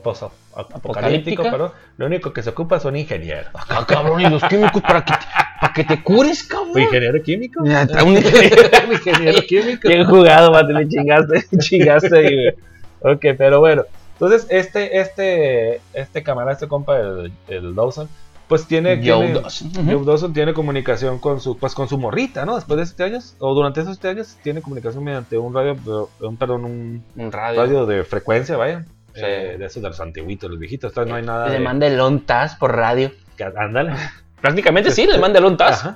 [0.54, 1.42] Apocalíptica.
[1.50, 3.46] perdón, lo único que se ocupa son ingenieros.
[3.54, 5.14] Acá, cabrón, y los químicos para que,
[5.60, 6.72] para que te cures, cabrón.
[6.74, 7.62] ¿Un ingeniero químico?
[7.64, 8.68] Un ingeniero.
[8.86, 9.88] ¿Un ingeniero químico?
[9.88, 13.14] Bien jugado, mate, me chingaste, chingaste ahí, güey.
[13.14, 13.84] Ok, pero bueno.
[14.14, 18.08] Entonces, este, este, este camarada, este compa, el, el Dawson,
[18.48, 19.70] pues tiene, Joe tiene- Dawson.
[19.74, 20.04] Joe Ujú.
[20.04, 22.56] Dawson tiene comunicación con su, pues con su morrita, ¿no?
[22.56, 26.36] Después de 7 años, o durante esos 7 años, tiene comunicación mediante un radio, un,
[26.36, 27.60] perdón, un Un radio.
[27.60, 28.86] radio de frecuencia, vaya.
[29.20, 29.58] Sí.
[29.58, 31.60] De esos de los antiguitos, los viejitos, entonces no hay nada Le de...
[31.60, 33.12] manda el ONTAS por radio.
[33.56, 33.94] Ándale.
[34.40, 35.88] Prácticamente sí, le manda el ONTAS.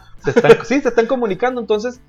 [0.65, 1.61] Sí, se están comunicando.
[1.61, 2.01] Entonces,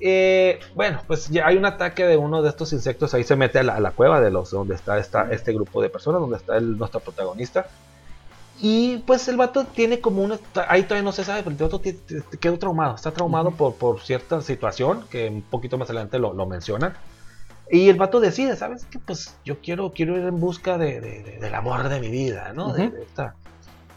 [0.00, 3.14] eh, bueno, pues ya hay un ataque de uno de estos insectos.
[3.14, 5.82] Ahí se mete a la, a la cueva de los donde está esta, este grupo
[5.82, 7.66] de personas, donde está el, nuestro protagonista.
[8.60, 10.38] Y pues el vato tiene como una.
[10.68, 11.82] Ahí todavía no se sabe, pero el vato
[12.40, 12.94] quedó traumado.
[12.94, 16.94] Está traumado por, por cierta situación que un poquito más adelante lo, lo mencionan.
[17.70, 18.84] Y el vato decide, ¿sabes?
[18.86, 22.08] Que pues yo quiero, quiero ir en busca de, de- de- del amor de mi
[22.08, 22.72] vida, ¿no?
[22.72, 22.96] De- Ujú.
[22.96, 23.34] de, esta,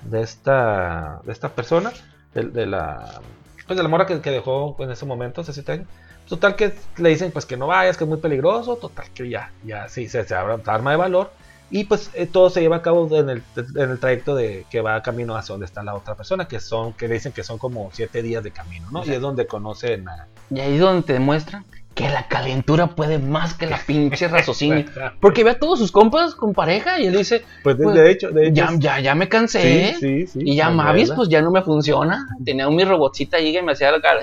[0.04, 1.92] de, esta, de esta persona,
[2.34, 3.20] de, la.
[3.66, 5.88] Pues de la mora que, que dejó en ese momento, hace siete años.
[6.30, 8.76] Total que le dicen pues que no vayas, que es muy peligroso.
[8.78, 11.32] Total que ya, ya sí, se, se arma de valor.
[11.70, 13.44] Y pues eh, todo se lleva a cabo en el,
[13.76, 16.94] en el trayecto de que va camino hacia donde está la otra persona, que son,
[16.94, 19.04] que dicen que son como siete días de camino, ¿no?
[19.06, 20.28] Y es donde conocen a...
[20.50, 21.66] Y ahí es donde te demuestran
[21.98, 24.86] que la calentura puede más que la pinche raciocinio.
[25.20, 28.12] Porque ve a todos sus compas con pareja y él dice, Pues de, Pues, de
[28.12, 28.54] hecho, de hecho.
[28.54, 29.96] ya, ya, ya me cansé.
[30.00, 30.40] sí, sí, sí.
[30.46, 30.70] y ya.
[30.70, 32.28] Mavis, pues ya no me funciona.
[32.46, 34.22] Tenía un mi robotcita ahí que me hacía la cara,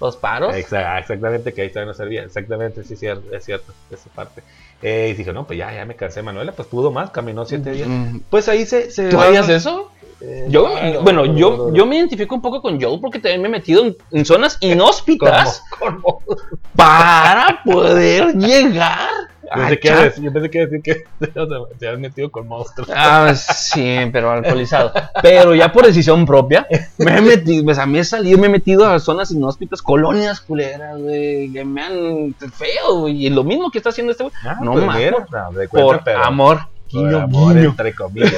[0.00, 0.54] los paros.
[0.54, 2.22] Exa- Exactamente, que ahí todavía no servía.
[2.22, 4.42] Exactamente, sí, cierto, es cierto, esa parte.
[4.82, 7.70] Eh, y dije, no, pues ya, ya me cansé, Manuela, pues pudo más, caminó siete
[7.72, 7.88] días.
[7.88, 8.90] Mm, Pues ahí se...
[8.90, 9.90] se ¿Tú harías eso?
[10.22, 13.40] Eh, Yo, no, bueno, no, yo, yo me identifico un poco con Joe porque también
[13.42, 15.62] me he metido en, en zonas inhóspitas
[16.76, 19.08] para poder llegar.
[19.50, 21.26] a Pensé que decir- yo pensé que iba a decir que
[21.78, 22.88] te habías metido con monstruos.
[22.94, 24.92] Ah, sí, pero alcoholizado.
[25.22, 26.66] Pero ya por decisión propia,
[26.98, 30.40] me he metido, pues a mí he salido, me he metido a zonas inhóspitas, colonias
[30.40, 33.26] culeras, güey, que me han feo, güey.
[33.26, 35.26] Y lo mismo que está haciendo este güey, Ah, no pues mira,
[35.70, 36.60] por, pero- amor.
[36.92, 37.70] Guiño, amor, guiño.
[37.70, 38.34] entre comillas.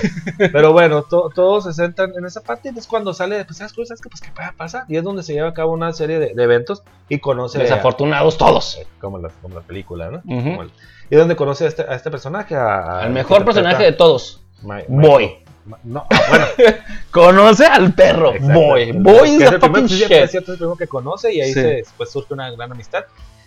[0.52, 3.72] Pero bueno, to- todos se centran en esa parte y es cuando sale, pues, ¿sabes
[3.72, 3.86] qué?
[3.86, 4.08] ¿Sabes qué?
[4.08, 4.84] Pues, ¿qué puede pasar?
[4.88, 7.62] Y es donde se lleva a cabo una serie de, de eventos y conoce a-
[7.62, 8.78] Desafortunados todos.
[9.00, 10.18] como las como las películas, ¿no?
[10.18, 10.50] Ujú.
[10.50, 10.72] Como el-
[11.10, 13.92] y donde conoce a este, a este personaje, a, a- Al que mejor personaje de
[13.92, 14.40] todos,
[14.88, 15.38] Boy.
[15.84, 16.46] No, ah, bueno,
[17.10, 18.60] Conoce al perro, exacto.
[18.60, 18.92] Boy.
[18.92, 20.06] Boy Que es el primer, es shit.
[20.08, 21.60] cierto, es el primero que conoce y ahí Sí.
[21.60, 23.04] se, pues, surge una gran amistad.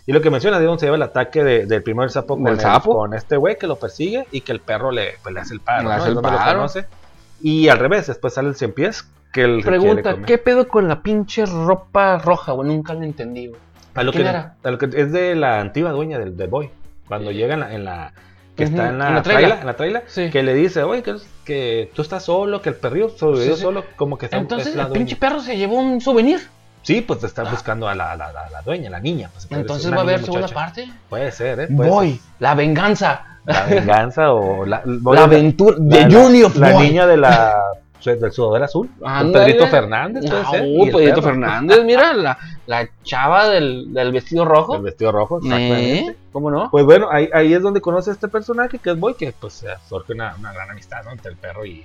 [0.07, 2.43] Y lo que menciona, de donde se lleva el ataque de- del primer sapo con,
[2.43, 2.93] ¿Del el- sapo?
[2.93, 5.61] con este güey que lo persigue y que el perro le, pues, le hace el
[5.61, 5.91] paro, Le ¿no?
[5.95, 6.53] hace Es el paro.
[6.59, 6.85] conoce.
[7.41, 10.25] Y al revés, después sale el cien pies que él quiere Pregunta, comer.
[10.25, 12.67] ¿qué pedo con la pinche ropa roja, güey?
[12.69, 13.59] Nunca lo entendí, güey.
[13.95, 14.55] A lo, que, ¿Quién era?
[14.63, 16.69] a lo que es de la antigua dueña del, del boy.
[17.07, 18.13] Cuando llega en la, en la-
[18.55, 19.59] que Ujú, está en la, en la traila, traila.
[19.61, 20.29] en la traila, Sí.
[20.29, 23.61] que le dice, oye, que, que tú estás solo, que el perrillo sobrevivió Sí, sí.
[23.63, 24.99] solo, como que está, Entonces es la el dueña.
[25.05, 26.39] pinche perro se llevó un souvenir.
[26.85, 29.29] Sí, pues te está buscando a la, la, la, la dueña, la niña.
[29.33, 30.87] pues, Entonces va a haber segunda parte.
[31.09, 31.67] Puede ser, ¿eh?
[31.67, 32.21] Puede Boy, ser.
[32.39, 33.25] la venganza.
[33.45, 35.77] La venganza o la, La aventura.
[35.79, 36.87] la- The la- Boy.
[36.87, 37.53] niña de la,
[38.03, 38.89] del sudadero azul.
[39.33, 40.63] Pedrito Fernández, puede Ah, ser.
[40.63, 41.21] uh, Pedrito.
[41.23, 44.75] Fernández, mira, la, la chava del, del vestido rojo.
[44.75, 45.99] El vestido rojo, exactamente.
[46.11, 46.69] Eh, ¿Cómo no?
[46.69, 49.65] Pues bueno, ahí, ahí es donde conoce a este personaje que es Boy, que pues
[49.89, 51.11] surge una, una gran amistad ¿no?
[51.11, 51.83] entre el perro y,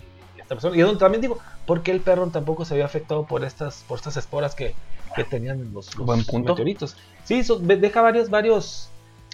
[0.54, 0.76] persona.
[0.76, 4.16] Y también digo, ¿por qué el perro tampoco se había afectado por estas, por estas
[4.16, 4.74] esporas que,
[5.14, 6.52] que tenían los, los Buen punto.
[6.52, 6.96] meteoritos?
[7.24, 8.90] Sí, so- deja varios, varios,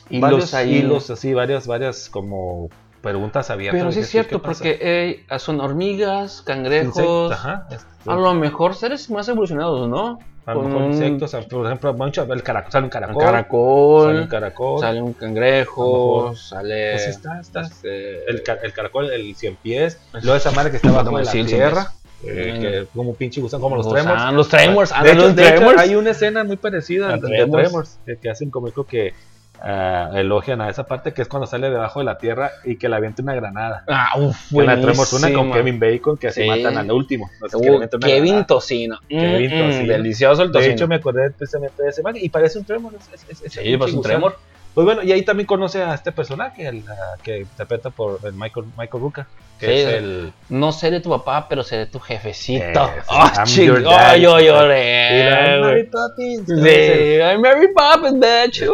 [0.08, 0.76] Hilos varios ahí.
[0.76, 2.70] hilos así, varias, varias como
[3.02, 3.80] preguntas abiertas.
[3.80, 7.32] Pero sí es cierto, porque son hormigas, Insectos, cangrejos.
[7.32, 10.18] ajá, este, A lo mejor seres más evolucionados, ¿no?
[10.46, 14.06] A lo mejor un- insectos, por ejemplo, mucho, el caracol, sale un Un caracol, caracol,
[14.06, 16.36] sale un caracol, sale un cangrejo, mejor.
[16.36, 16.90] sale.
[16.92, 20.88] pues está, está, este, el, el caracol, el cien pies, luego esa madre que está
[20.90, 21.92] abajo de la tierra,
[22.24, 24.32] eh, que como pinche gusano, como los tremors.
[24.32, 25.78] Los tremors, de hecho, de hecho, tremors.
[25.80, 27.62] hay una escena muy parecida A entre Tremors.
[27.62, 29.14] tremors, que, que hacen como que
[29.62, 32.88] ah, elogian a esa parte que es cuando sale debajo de la tierra y que
[32.88, 33.84] le avienta una granada.
[33.88, 35.52] Ah, uff, la Tremors una con.
[35.52, 36.48] Kevin Bacon que se Sí.
[36.48, 37.28] matan al último.
[37.50, 38.44] Que le Uh, Kevin.
[38.44, 38.98] Tocino.
[39.10, 39.92] Mm, mm, Tocino.
[39.92, 40.74] Delicioso el De tocino.
[40.74, 42.92] hecho, me acordé precisamente de ese man y parece un tremor.
[42.94, 44.12] es- es- es- es sí, pinche pues un gusano.
[44.14, 44.38] tremor.
[44.74, 48.34] Pues bueno, y ahí también conoce a este personaje, el, ah, que interpreta por el
[48.34, 49.22] Michael, Michael que
[49.58, 50.32] Sí, el...
[50.48, 52.90] No seré tu papá, pero seré tu jefecito.
[53.08, 53.70] ¡Ah, I'm ching!
[53.86, 55.60] ¡Oh, yo lloré!
[55.60, 55.84] Mary.
[55.84, 58.64] Poppins, Sí, I'm Mary Poppins, bitch.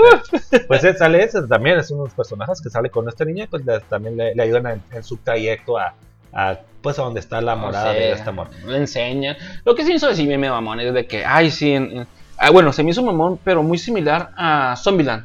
[0.66, 3.46] Pues él sale ese, también es uno de los personajes que sale con esta niña,
[3.50, 5.94] pues le- también le, le ayudan en, en su trayecto a,
[6.32, 8.48] a, pues a donde está la morada sé, de este amor.
[8.66, 9.36] Le enseña.
[9.64, 11.72] Lo que sí me hizo decir me mamón es de que, ay, sí.
[11.72, 12.06] en- en-
[12.38, 15.24] ah, bueno, se me hizo mamón, pero muy similar a Zombieland.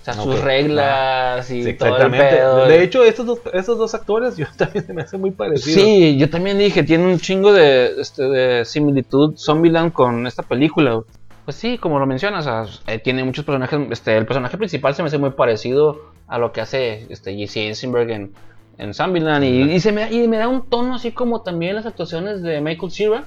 [0.00, 2.66] O sea, sus reglas y Sí, todo el pedo.
[2.66, 5.74] De hecho, estos dos, estos dos actores yo también se me hace muy parecido.
[5.78, 11.00] Sí, yo también dije, tiene un chingo de, este, de similitud Zombieland con esta película.
[11.44, 13.78] Pues sí, como lo mencionas, o sea, eh, tiene muchos personajes.
[13.90, 17.56] Este, el personaje principal se me hace muy parecido a lo que hace este, Jesse
[17.58, 18.32] Eisenberg en,
[18.78, 21.84] en Zombieland y, y se me, y me da un tono así como también las
[21.86, 23.24] actuaciones de Michael Cera.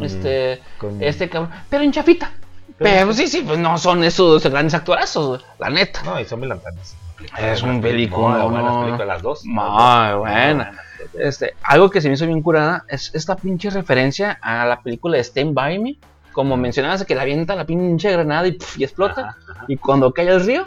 [0.00, 1.52] Este, con- este cabrón.
[1.70, 2.32] Pero en chafita.
[2.82, 6.02] Pero sí, sí, pues no son esos grandes actorazos, la neta.
[6.02, 6.96] No, y son Lantanas.
[7.38, 8.80] Es un película, Muy buenas no.
[8.80, 9.44] películas, las dos.
[9.44, 10.72] Muy buena.
[11.18, 15.16] Este, algo que se me hizo bien curada es esta pinche referencia a la película
[15.16, 15.96] de Stand By Me.
[16.32, 19.20] Como mencionabas, que la avienta la pinche granada y, explota.
[19.20, 19.64] Ajá, ajá.
[19.68, 20.66] Y cuando cae al río,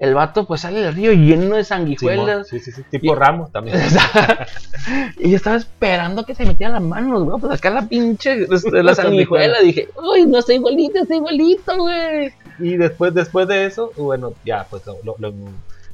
[0.00, 2.48] el vato pues sale del río lleno de sanguijuelas.
[2.48, 2.82] Sí, sí, sí.
[2.90, 3.78] Tipo Ramos también.
[5.18, 7.38] y yo estaba esperando que se metieran las manos, güey.
[7.38, 9.60] Pues acá la pinche este, la sanguijuela.
[9.60, 12.32] Dije, uy, no estoy igualito, estoy igualito, güey.
[12.58, 15.32] Y después, después de eso, bueno, ya, pues lo- lo-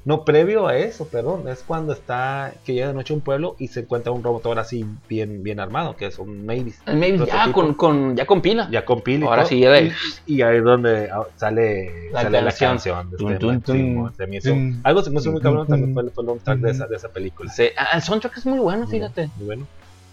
[0.07, 3.57] no previo a eso, perdón, es cuando está, que llega de noche a un pueblo
[3.59, 6.81] y se encuentra un robot así bien, bien armado, que es un Mavis.
[6.87, 8.69] El Mavis ya con, con, ya con pila.
[8.71, 9.49] Ya con pila Ahora todo.
[9.49, 9.93] sí, ya de-
[10.27, 13.11] y, y ahí es donde ah, sale La sale canción.
[13.19, 16.87] la este Tun, algo se me hizo muy cabrón también fue, el soundtrack de esa,
[16.87, 17.51] de esa película.
[17.53, 19.29] Sí, ah, el soundtrack es muy bueno, fíjate.
[19.37, 19.67] Muy bueno.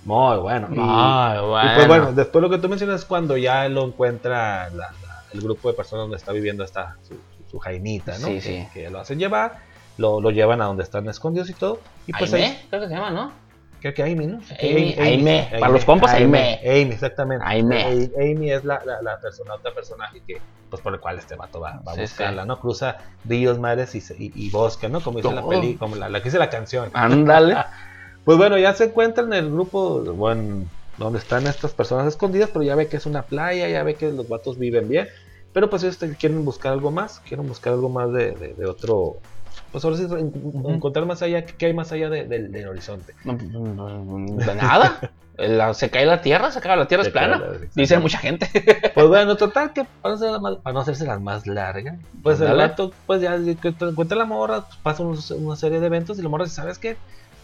[0.05, 0.67] Muy bueno.
[0.71, 4.69] Y- Ay, Y pues bueno, después lo que tú mencionas es cuando ya lo encuentra
[4.71, 8.25] la- la- el grupo de personas donde está viviendo esta su, su- su jainita, ¿no?
[8.27, 8.67] Sí, que, sí.
[8.73, 9.59] que lo hacen llevar,
[9.97, 11.79] lo, lo llevan a donde están escondidos y todo.
[12.07, 13.31] Y pues Aime, ahí, creo que se llama, ¿no?
[13.81, 14.39] creo que Amy, ¿no?
[14.61, 15.49] Amy, Aime.
[15.59, 16.61] Para los compas, Aime.
[16.63, 17.43] Amy, exactamente.
[17.45, 17.83] Aime.
[17.83, 20.37] Amy, Amy es la, la, la persona, otra personaje que,
[20.69, 22.47] pues por el cual este vato va, va a buscarla, sí.
[22.47, 22.59] ¿no?
[22.61, 25.01] Cruza ríos, mares y, y, y bosque, ¿no?
[25.01, 25.49] Como dice la Todo.
[25.49, 26.91] peli, como la, la que dice la canción.
[26.93, 27.57] Ándale.
[28.23, 30.63] Pues bueno, ya se encuentran en el grupo, bueno,
[30.97, 34.09] donde están estas personas escondidas, pero ya ve que es una playa, ya ve que
[34.13, 35.09] los vatos viven bien.
[35.51, 39.17] Pero pues ellos quieren buscar algo más, quieren buscar algo más de, de- de otro.
[39.73, 43.13] Pues ahora sí, en- encontrar más allá, ¿qué hay más allá de- del, del horizonte?
[43.25, 43.33] No,
[44.37, 44.99] de nada.
[45.35, 47.39] La- se cae la tierra, se cae la tierra, Se es plana.
[47.39, 48.47] la- Dice mucha gente.
[48.93, 52.49] Pues bueno, total, que para no, más- para no hacerse las más largas, pues el
[52.49, 52.69] Ándale.
[52.69, 56.21] vato, pues ya te encuentra la morra, pues, pasa unos- una serie de eventos y
[56.21, 56.97] la morra dice, ¿sabes qué?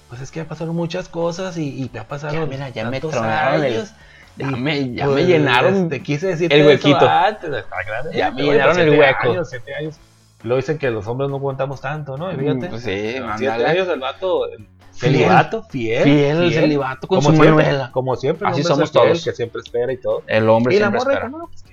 [0.07, 2.99] Pues es que ya pasaron muchas cosas y, y ya pasaron Ya, mira, ya me
[3.01, 3.91] tantos tronaron el- años.
[4.37, 5.89] Ya Y, me, ya pues, me llenaron.
[5.89, 7.09] Te quise decir el huequito.
[7.09, 7.65] Antes.
[8.13, 9.31] Ya me llenaron el hueco.
[9.31, 9.95] Años, siete años.
[10.43, 12.31] Lo dicen que los hombres no aguantamos tanto, ¿no?
[12.31, 12.67] Y fíjate.
[12.67, 14.47] Pues sí, siete años el vato.
[14.49, 15.13] el Fiel.
[15.13, 16.03] Celibato, fiel.
[16.03, 17.89] Fiel, el celibato con su siempre, Manuela.
[17.93, 19.23] Como siempre, el Así somos fiel, todos.
[19.23, 20.23] Que siempre espera y todo.
[20.27, 21.27] El hombre Y la siempre morra espera.
[21.27, 21.63] dijo, no, pues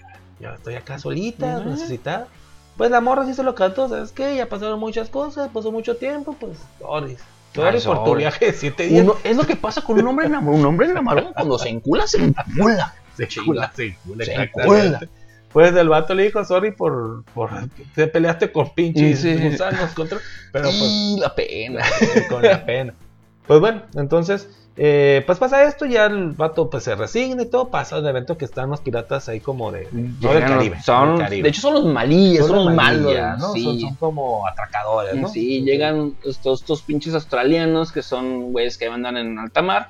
[0.40, 1.70] yo estoy acá solita, Ujú.
[1.70, 2.28] necesitada.
[2.76, 4.36] Pues la morra sí se lo cantó, ¿sabes qué?
[4.36, 6.58] Ya pasaron muchas cosas, pasó mucho tiempo, pues.
[6.78, 7.16] Sorry
[7.78, 9.02] Ay, por tu viaje de siete días.
[9.02, 10.60] Uno- es lo que pasa con un hombre enamorado.
[10.60, 12.94] Un hombre enamorado cuando se encula, se encula.
[13.16, 13.46] Se Chinga.
[13.46, 15.08] cula, se cula, Se exactamente.
[15.56, 17.48] Pues el vato le dijo, sorry por, por
[17.94, 19.38] te peleaste con pinches Sí.
[19.38, 20.18] gusanos contra,
[20.52, 21.82] pero pues Y la pena.
[22.28, 22.92] con la pena.
[23.46, 27.70] Pues bueno, entonces, eh, pues pasa esto, ya el vato pues se resigna y todo,
[27.70, 31.20] pasa el evento que están los piratas ahí como de, no del Caribe, son- del
[31.24, 31.42] Caribe.
[31.44, 33.52] De hecho, son los malíes, son, los malillas, ¿no?
[33.54, 33.64] Sí.
[33.64, 35.26] Son, son como atracadores, ¿no?
[35.28, 39.88] Sí, llegan estos, estos pinches australianos que son güeyes que andan en alta mar,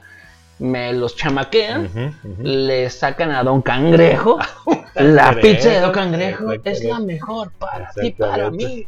[0.59, 4.39] me los chamaquean, le sacan a Don Cangrejo,
[4.95, 8.87] la pizza de Don Cangrejo es la mejor para ti, para mí.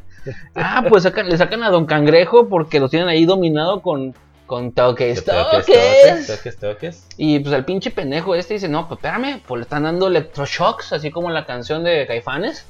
[0.54, 4.14] Ah, pues sacan- le sacan a Don Cangrejo porque lo tienen ahí dominado con,
[4.46, 6.26] con toques, Que toques, toques.
[6.26, 7.06] toques, toques.
[7.16, 10.92] Y pues el pinche pendejo este dice, no, pues espérame, pues le están dando electroshocks,
[10.92, 12.66] así como la canción de Caifanes.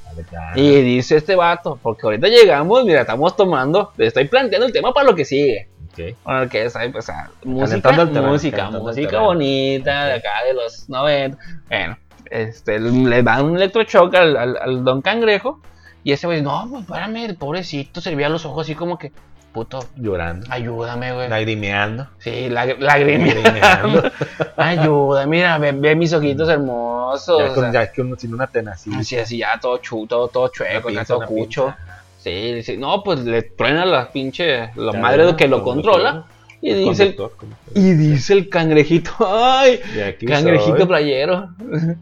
[0.57, 4.93] Y dice este vato, porque ahorita llegamos, mira, estamos tomando, le estoy planteando el tema
[4.93, 5.69] para lo que sigue.
[5.99, 6.17] Ok.
[6.25, 10.89] Bueno, que es ahí, pues, ah, música, terreno, música, música bonita de acá de los
[10.89, 11.39] 90.
[11.69, 11.99] Bueno,
[12.31, 15.61] este, le dan un electroshock al, al, al Don Cangrejo
[16.05, 18.99] y ese güey, no, pues espérame, el pobrecito, se le veía los ojos así como
[18.99, 19.13] que,
[19.53, 21.29] puto, Llorando, ayúdame, güey.
[21.29, 22.07] lagrimeando.
[22.19, 23.43] Sí, lag- lagrimeando.
[23.43, 24.11] Lagrimeando.
[24.57, 27.39] Ayuda, mira, ve, ve mis ojitos hermosos.
[27.41, 29.01] Ya, o con, sea, ya que uno sin una tenacidad.
[29.01, 31.65] así, así, ya todo chuto, todo chueco, Una ya pinza, todo cucho.
[31.77, 31.98] pinza.
[32.29, 36.25] Sí, sí, no, pues le truena la pinche, la Ya, madre que lo controla.
[36.61, 37.17] Y dice, el,
[37.75, 39.81] y dice el cangrejito, ay,
[40.27, 40.87] cangrejito soy.
[40.87, 41.49] playero.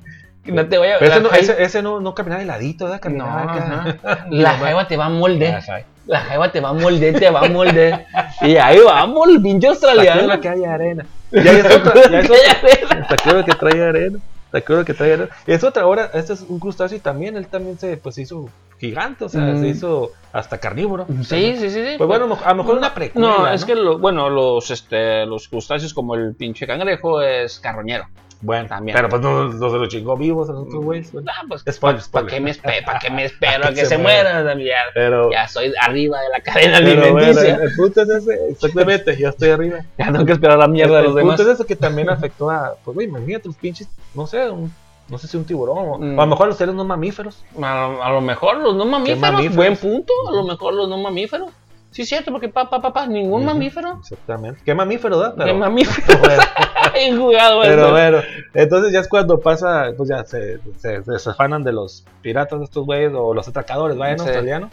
[0.46, 2.84] No te vaya Pero ese la no, jai- ese, ese no, no caminaba de ladito,
[2.84, 2.98] ¿verdad?
[2.98, 3.96] no, Caminaba acá.
[4.04, 4.26] ajá.
[4.30, 5.60] La jaiba te va a moldear.
[6.06, 8.06] La jaiba te va a moldear, te va a moldear.
[8.42, 10.20] Y ahí vamos, el pinche australiano.
[10.20, 11.04] Tacuero que hay arena.
[11.32, 13.44] Ya es otra, ya es otra.
[13.44, 14.18] Que trae arena.
[14.50, 15.28] Tacuero que.
[15.46, 18.22] Y es otra ahora, este es un crustáceo y también él también se pues se
[18.22, 19.60] hizo gigante, o sea, Mm.
[19.60, 21.06] se hizo hasta carnívoro.
[21.24, 21.94] Sí, sí, sí, sí.
[21.98, 23.28] Pues bueno, a lo mejor una precuela.
[23.28, 28.04] No, es que lo- bueno, los este los crustáceos como el pinche cangrejo es carroñero.
[28.42, 28.94] Bueno, también.
[28.96, 31.10] Pero pues no, no se lo chingó vivos a los otros güeyes.
[31.12, 31.30] bueno.
[31.34, 32.30] Ah, pues ¿para spoiler.
[32.30, 32.84] qué me espero?
[32.86, 34.42] ¿Para qué me espero a Que que se se muera?
[34.58, 37.54] Ya, Pero, ya soy arriba de la cadena pero bueno, alimenticia.
[37.56, 39.78] el, el punto es ese, exactamente, yo estoy arriba.
[39.98, 41.40] Ya tengo que esperar la mierda de el los punto demás.
[41.40, 44.72] es eso que también afectó a, pues güey, imagínate los pinches, no sé, un-
[45.08, 46.18] no sé si un tiburón, o, Mm.
[46.18, 47.42] o a lo mejor los seres no mamíferos.
[47.62, 49.56] A lo, a lo mejor los no mamíferos, mamíferos?
[49.56, 51.48] buen punto, a lo mejor los no mamíferos.
[51.96, 53.54] Sí, es cierto, porque papá, papá, ningún Ujú.
[53.54, 53.98] mamífero.
[54.00, 54.60] Exactamente.
[54.64, 55.34] ¿Qué mamífero, da?
[55.42, 56.18] ¿Qué mamífero?
[56.20, 56.42] bueno,
[57.24, 58.18] jugado pero bueno,
[58.52, 62.64] entonces ya es cuando pasa, pues ya se, se, se desafanan de los piratas de
[62.66, 64.24] estos güeyes o los atracadores, vayan Sí.
[64.24, 64.70] australianos.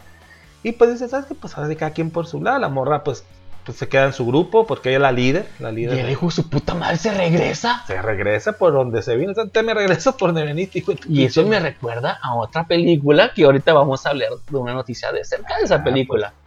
[0.62, 1.34] Y pues dice, ¿sabes qué?
[1.34, 2.58] Pues ahora sí cada quien por su lado.
[2.58, 3.24] La morra, pues,
[3.64, 5.46] pues se queda en su grupo porque ella es la líder.
[5.60, 7.82] La Y líder el hijo de su puta madre se regresa.
[7.86, 9.32] se regresa por donde se vino.
[9.34, 12.64] Te me regreso por donde veniste, hijo de tu Y eso me recuerda a otra
[12.66, 16.32] película que ahorita vamos a hablar de una noticia de cerca de esa Ah, película.
[16.34, 16.43] Pues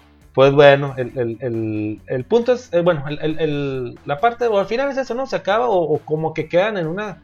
[0.54, 4.60] bueno, el, el, el, el punto es, eh, bueno, el, el- el- la parte, o
[4.60, 5.26] al final es eso, ¿no?
[5.26, 7.24] Se acaba o, o como que quedan en una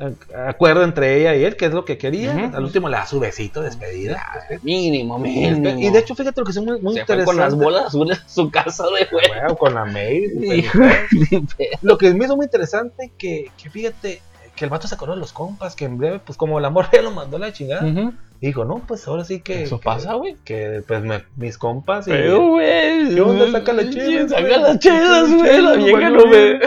[0.00, 0.14] eh,
[0.48, 2.50] acuerdo entre ella y él, que es lo que quería.
[2.54, 4.22] Al último le da su besito de despedida.
[4.62, 5.78] Mínimo, mínimo.
[5.78, 7.24] Y de hecho, fíjate lo que es muy, muy se fue interesante.
[7.24, 9.26] con las bolas azules a su casa de güey.
[9.28, 9.84] Bueno, con la
[11.82, 14.20] Lo que me hizo muy interesante que, que fíjate
[14.56, 16.90] que el vato se acordó de los compas, que en breve, pues como la morra
[16.92, 18.12] ya lo mandó a la chingada, Ujú.
[18.48, 19.62] Dijo, no, pues ahora sí que...
[19.62, 20.36] Eso que- pasa, güey.
[20.44, 22.10] Que pues me- mis compas y...
[22.10, 23.14] Pero, güey.
[23.14, 23.50] ¿Qué onda?
[23.50, 25.62] Saca las chelas, Saca las chelas, güey.
[25.62, 26.60] La vieja no ve.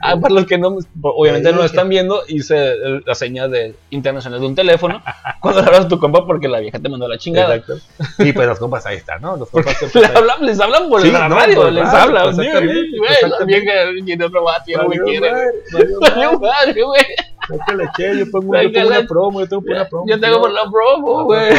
[0.00, 1.66] Ah, para los que no, obviamente no vieja.
[1.66, 2.74] están viendo, hice
[3.06, 5.02] la señal de internacional de un teléfono
[5.40, 7.54] cuando le hablas a tu compa porque la vieja te mandó la chingada.
[7.54, 7.82] Exacto.
[8.18, 9.36] Y pues los compas ahí están, ¿no?
[9.36, 10.30] Los compas siempre Le están ahí.
[10.30, 12.36] hablan, les hablan por Sí, la no, radio, por les radio, hablan.
[12.36, 12.90] güey,
[13.38, 13.72] la vieja
[14.04, 15.30] tiene otro vato, ya no me quiere.
[16.40, 17.02] madre, güey.
[17.48, 20.04] Yo pongo yo una promo, yo tengo una promo.
[20.08, 21.52] Yo tengo por la promo, güey.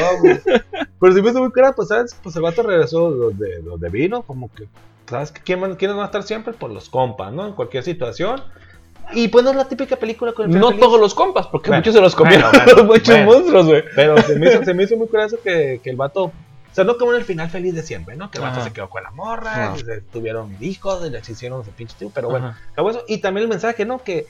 [0.99, 2.15] Pero si me hizo muy cara, pues, ¿sabes?
[2.23, 4.67] Pues el vato regresó los de, los de vino, como que,
[5.09, 5.33] ¿sabes?
[5.59, 6.53] van- ¿Quiénes van a estar siempre?
[6.53, 7.45] Por los compas, ¿no?
[7.47, 8.41] En cualquier situación.
[9.13, 10.81] Y pues no es la típica película con el No feliz.
[10.81, 13.83] todos los compas, porque Bueno, muchos se los comieron bueno, bueno, muchos monstruos, güey.
[13.95, 16.23] Pero se me hizo, se me hizo muy curioso que, que el vato.
[16.25, 18.29] O sea, no como en el final feliz de siempre, ¿no?
[18.31, 19.77] Que el vato se quedó con la morra, No.
[19.77, 22.53] se tuvieron hijos, les hicieron su pinche tío, pero bueno.
[22.71, 23.03] Acabó eso.
[23.07, 23.99] Y también el mensaje, ¿no?
[24.03, 24.25] Que,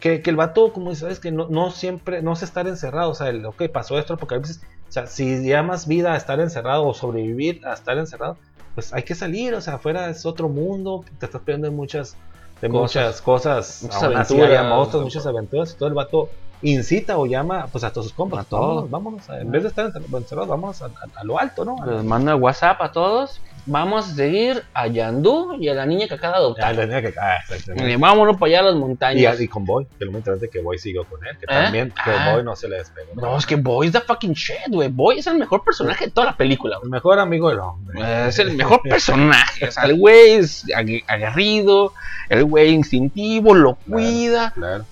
[0.00, 3.10] que, que el vato, como sabes, que no, no siempre, no se estar encerrado.
[3.10, 6.16] O sea, el, ok, pasó esto, porque a veces, o sea, si llamas vida a
[6.16, 8.36] estar encerrado o sobrevivir a estar encerrado,
[8.74, 12.16] pues hay que salir, o sea, afuera es otro mundo, te estás perdiendo de muchas,
[12.62, 12.80] de Cosas.
[13.02, 14.66] muchas cosas, Muchas aventuras.
[14.68, 16.28] monstruos, muchas aventuras, y todo el vato
[16.62, 18.88] incita o llama pues a todos sus compas, A todos.
[18.90, 21.76] vámonos, vámonos, en vez de estar encerrados, vamos a, a- a lo alto, ¿no?
[21.86, 23.40] Les mando el WhatsApp a todos.
[23.70, 26.74] Vamos a seguir a Yandú y a la niña que acaba de adoptar.
[26.74, 27.38] la tenía que- ah.
[27.86, 29.40] Y vámonos para allá a las montañas.
[29.40, 31.48] y con Boy, que lo me enteré que Boy siguió con él, que ¿Eh?
[31.48, 32.32] también que Ah.
[32.32, 33.10] Boy no se le despegó.
[33.14, 34.88] No, es que Boy es the fucking shit, güey.
[34.88, 36.90] Boy es el mejor personaje de toda la película, El güey.
[36.92, 38.28] mejor amigo del hombre.
[38.28, 39.66] Es el mejor personaje.
[39.68, 41.92] O sea, el güey es agu- aguerrido,
[42.30, 44.84] el güey instintivo, lo cuida, Claro.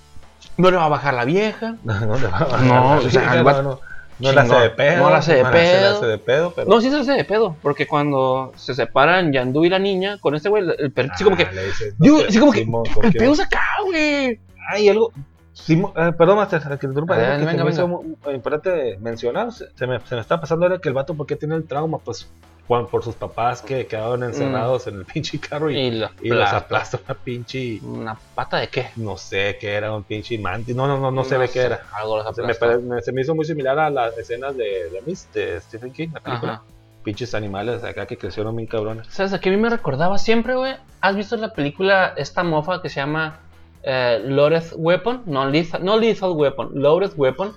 [0.57, 1.75] no le va a bajar la vieja.
[1.83, 3.79] No, no le va a bajar No, la o sea, el no, no,
[4.19, 4.97] no la hace de pedo.
[5.03, 5.95] No la hace de la pedo.
[5.97, 6.67] hace de pedo, pero.
[6.69, 10.35] No, sí se hace de pedo, porque cuando se separan Yandú y la niña, con
[10.35, 12.51] este güey, el- el perrito, así como que, Ah, le dice, Digo, no, así como
[12.51, 14.39] que, Simón, el porque- pedo es acá, güey.
[14.69, 15.11] Hay algo.
[15.53, 17.97] Simo- eh, perdón, Master, que te interrumpa, que venga, se me hizo venga.
[18.03, 19.51] muy- muy importante mencionar.
[19.51, 21.63] Se, se me, se me está pasando ahora que el vato, ¿por qué tiene el
[21.65, 21.97] trauma?
[21.97, 22.29] Pues
[22.67, 25.77] por, por sus papás que quedaron encerrados en el pinche carro y, Mm.
[26.21, 26.57] Y, y los plata.
[26.57, 27.79] aplasta una pinche.
[27.81, 28.89] ¿Una pata de qué?
[28.97, 30.75] No sé qué era, un pinche mantis.
[30.75, 31.81] No, no, no, no, se ve qué sé, era.
[31.93, 34.89] Algo los Se me, pare- me- se me hizo muy similar a las escenas de,
[34.89, 36.53] de, Mist, de Stephen King, la película.
[36.53, 36.63] Ajá.
[37.03, 39.07] Pinches animales acá que crecieron bien cabrones.
[39.07, 40.75] ¿Sabes a qué a mí me recordaba siempre, güey?
[40.99, 43.39] ¿Has visto la película, esta mofa que se llama
[43.83, 45.23] eh, Loaded Weapon?
[45.25, 47.53] No lethal, no lethal Weapon, Loaded Weapon.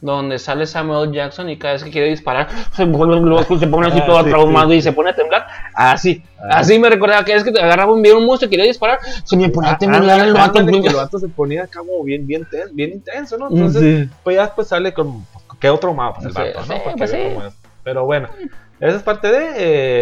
[0.00, 4.22] Donde sale Samuel Jackson y cada vez que quiere disparar se pone así Ah, todo
[4.22, 5.46] sí, traumado sí, y se pone a temblar.
[5.74, 6.58] Así, Ah.
[6.60, 9.00] así me recordaba que es que te agarraba un, bien un monstruo y quería disparar,
[9.24, 10.60] se me ponía a temblar el vato.
[10.60, 13.48] El vato se ponía acá como bien, bien, ten- bien intenso, ¿no?
[13.50, 14.10] Entonces, Sí.
[14.22, 15.26] pues ya después sale con
[15.58, 16.20] ¿qué otro mapa?
[16.22, 16.96] Pues el vato, ¿no?
[16.96, 17.12] Pues.
[17.82, 18.28] Pero bueno,
[18.80, 19.48] esa es parte de,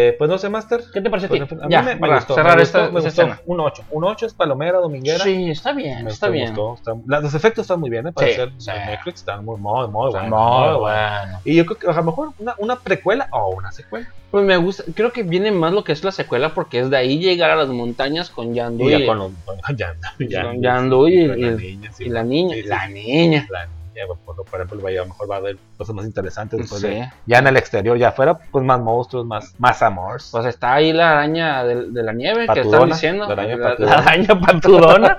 [0.09, 0.81] eh, pues no sé, Master.
[0.93, 1.39] ¿Qué te parece a ti?
[1.39, 3.21] Pues, a mí ya, me, me para gustó, cerrar me esta, gustó, me esta gustó.
[3.23, 3.41] escena.
[3.45, 3.83] Un 8.
[3.91, 5.23] Un 8 es palomera, dominguera.
[5.23, 6.53] Sí, está bien, Me está bien.
[6.55, 8.11] gustó, está- la- los efectos están muy bien, ¿eh?
[8.11, 8.71] Para Sí, ser sí.
[8.71, 10.59] Netflix están muy, muy, muy Está buenos.
[10.59, 11.39] muy muy bueno.
[11.43, 14.07] Y yo creo que a lo mejor una, una precuela o una secuela.
[14.29, 16.97] Pues me gusta, creo que viene más lo que es la secuela porque es de
[16.97, 19.31] ahí llegar a las montañas con Yandu Y y, con los.
[19.45, 22.55] con- Ya, ya, Con Yandu y- la y- niña, sí, y la niña.
[22.55, 22.93] sí, la sí.
[22.93, 23.47] niña.
[23.49, 23.76] La niña,
[24.25, 26.87] por, por ejemplo, vaya, a lo mejor va a haber cosas más interesantes después Sí.
[26.87, 27.09] de.
[27.25, 30.29] Ya en el exterior, ya afuera, pues más monstruos, más, más amores.
[30.31, 33.25] Pues está ahí la araña de, de la nieve que están diciendo.
[33.27, 33.95] la araña la, patudona.
[33.95, 35.17] la araña patudona.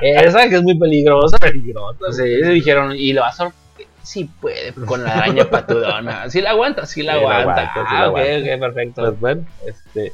[0.00, 1.38] Esa que es muy peligrosa.
[1.38, 1.96] peligroso.
[2.12, 3.52] Sí, se dijeron, y lo va a sor-
[4.02, 6.30] Sí puede con la araña patudona.
[6.30, 7.62] Sí la aguanta, sí la Sí la aguanta.
[7.62, 8.54] aguanta, sí ah, la ok, aguanta.
[8.54, 9.02] ok, perfecto.
[9.02, 10.12] Pues bueno, este.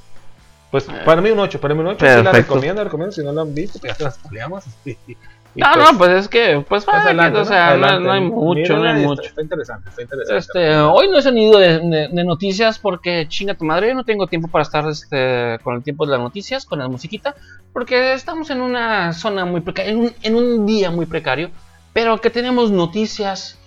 [0.71, 1.99] Pues para mí un 8, para mí un 8.
[2.17, 3.13] Sí la recomiendo, la recomiendo.
[3.13, 4.65] Si no la han visto, pues ya se las spoileamos.
[5.55, 8.05] Y no, pues, no, pues es que, pues, it, adelante, o sea, no, Adelante.
[8.07, 9.23] no hay mucho, no hay está- mucho.
[9.23, 10.39] Está interesante, está interesante.
[10.39, 14.05] Este, hoy no he sonido de, de- de noticias porque chinga tu madre, yo no
[14.05, 17.35] tengo tiempo para estar este, con el tiempo de las noticias, con la musiquita,
[17.75, 21.51] porque estamos en una zona muy precaria, en un, en un día muy precario,
[21.93, 23.59] pero que tenemos noticias.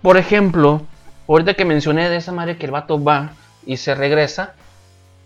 [0.00, 0.82] Por ejemplo,
[1.28, 3.32] ahorita que mencioné de esa madre que el vato va
[3.66, 4.54] y se regresa,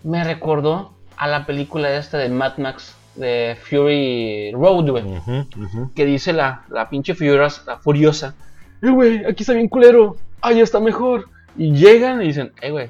[0.03, 5.03] me recordó a la película esta de Mad Max de Fury Road, güey.
[5.95, 8.33] Que dice la, la pinche furiosa, la furiosa.
[8.81, 10.17] Eh, güey, aquí está bien culero.
[10.41, 11.29] Ahí está mejor.
[11.57, 12.89] Y llegan y dicen, eh, güey,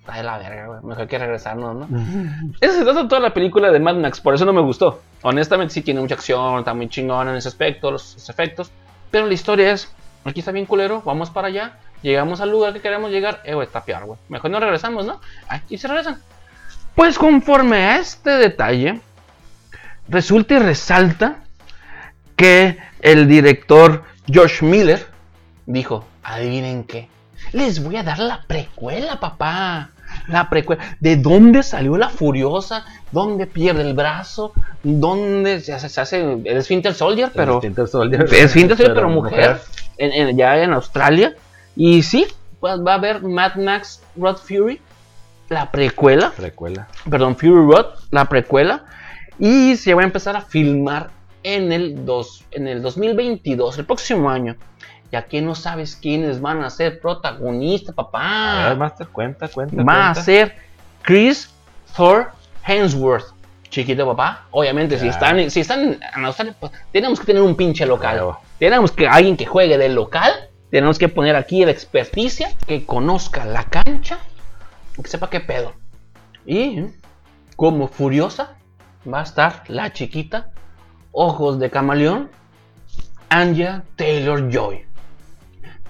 [0.00, 0.80] está de la verga, güey.
[0.82, 1.98] Mejor que regresarnos, ¿no?
[2.60, 5.00] Esa se trata toda la película de Mad Max, por eso no me gustó.
[5.22, 8.70] Honestamente sí tiene mucha acción, está muy chingón en ese aspecto, los, los efectos.
[9.10, 9.92] Pero la historia es,
[10.24, 13.66] aquí está bien culero, vamos para allá, llegamos al lugar que queremos llegar, eh, güey,
[13.66, 14.18] está peor, güey.
[14.28, 15.20] Mejor no regresamos, ¿no?
[15.48, 16.20] Ay, y se regresan.
[16.94, 19.00] Pues conforme a este detalle,
[20.10, 21.36] resulta y resalta
[22.36, 25.06] que el director Josh Miller
[25.66, 27.08] dijo, adivinen qué,
[27.52, 29.90] les voy a dar la precuela, papá.
[30.26, 30.96] La precuela.
[30.98, 32.84] ¿De dónde salió la furiosa?
[33.12, 34.52] ¿Dónde pierde el brazo?
[34.82, 37.30] ¿Dónde se hace, se hace el Sphinter Soldier?
[37.32, 38.24] Pero Soldier.
[38.34, 39.60] es Sphinter Soldier, pero mujer.
[39.98, 41.34] En, en- ya en Australia.
[41.76, 42.26] Y sí,
[42.58, 44.80] pues va a haber Mad Max Road Fury,
[45.48, 46.88] la precuela Recuela.
[47.08, 48.84] perdón, Fury Road, la precuela,
[49.40, 51.10] y se va a empezar a filmar
[51.42, 54.56] en el, dos, en el 2022, el próximo año.
[55.10, 58.74] Y aquí no sabes quiénes van a ser protagonistas, A ver, papá.
[58.76, 59.82] Master, cuenta, cuenta.
[59.82, 60.54] Va a ser
[61.02, 61.50] Chris
[61.96, 62.30] Thor
[62.64, 63.34] Hemsworth.
[63.70, 65.12] Chiquito papá, obviamente, si Ya.
[65.12, 68.14] están, si están en Australia, pues tenemos que tener un pinche local.
[68.16, 68.38] Claro.
[68.58, 70.32] Tenemos que alguien que juegue del local.
[70.70, 74.18] Tenemos que poner aquí la experticia, que conozca la cancha,
[75.02, 75.72] que sepa qué pedo.
[76.46, 76.84] Y
[77.56, 78.56] como furiosa
[79.06, 80.48] va a estar la chiquita,
[81.12, 82.30] ojos de camaleón,
[83.28, 84.84] Anja Taylor Joy,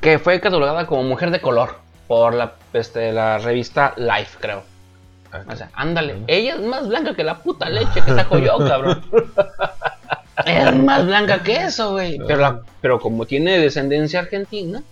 [0.01, 4.63] que fue catalogada como mujer de color por la, este, la revista Life, creo.
[5.49, 9.03] O sea, ándale, ella es más blanca que la puta leche que saco yo, cabrón.
[10.47, 12.19] Es más blanca que eso, güey.
[12.27, 14.83] Pero, la- pero como tiene descendencia argentina,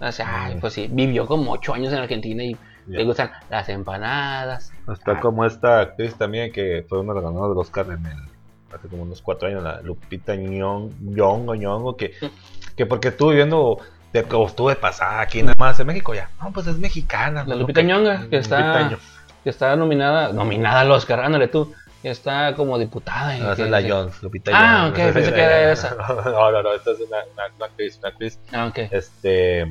[0.00, 2.56] o sea, pues sí, vivió como ocho años en Argentina y
[2.86, 2.98] Ya.
[2.98, 4.72] le gustan las empanadas.
[4.92, 5.20] Está Ah.
[5.20, 8.18] como esta actriz también que fue una de las ganadoras del Oscar en el,
[8.74, 12.12] hace como unos cuatro años, la Lupita Nyong'o, Nyong'o, que,
[12.76, 13.78] que porque estuve viendo,
[14.12, 16.28] de, estuve pasada aquí nada más en México ya.
[16.42, 17.44] No, pues es mexicana.
[17.46, 17.54] La.
[17.56, 18.96] Lupita Que- Nyong'o, que está,
[19.42, 21.72] que está nominada, nominada al Oscar, ándale tú,
[22.02, 23.36] que está como diputada.
[23.38, 24.92] No, esa que- es la Jones, Lupita Ah, Jones.
[24.92, 25.96] ok, Esa pensé que era esa.
[26.24, 28.78] No, no, no, esta es una, una- una actriz, una actriz, Ah, ok.
[28.92, 29.66] este,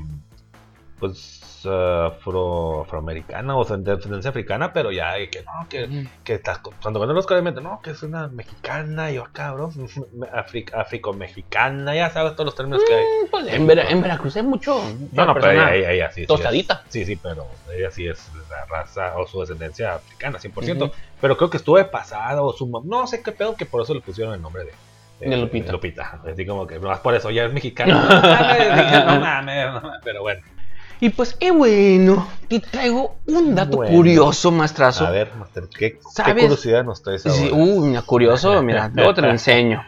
[1.00, 6.08] pues, uh, afro, afroamericana o de descendencia africana, pero ya, que no, que Mm.
[6.24, 9.72] que está, cuando ganó el Oscar, no, que es una mexicana, y yo, cabrón,
[10.74, 13.04] africo-mexicana, ya sabes todos los términos que hay.
[13.30, 14.82] Pues en, Vera- en Veracruz hay mucho.
[15.12, 16.26] No, no, pero ella, ella, ella sí.
[16.26, 16.84] tostadita.
[16.88, 17.46] es- Sí, sí, pero
[17.76, 20.84] ella sí es la raza o su descendencia africana, 100%.
[20.86, 20.92] Ujú.
[21.22, 23.94] Pero creo que estuvo de pasada o su no sé qué pedo, que por eso
[23.94, 25.72] le pusieron el nombre de, De Lupita.
[25.72, 26.22] Lupita.
[26.32, 30.22] Así como que, más por eso, ya es no dije, no mames, no mames, pero
[30.22, 30.42] bueno.
[31.00, 33.96] Y pues, eh, bueno, te traigo un dato Bueno.
[33.96, 35.06] curioso, maestrazo.
[35.06, 37.38] A ver, Master, ¿qué, curiosidad nos traes ahora?
[37.38, 39.84] Sí, uh, mira, curioso, mira, luego te lo enseño.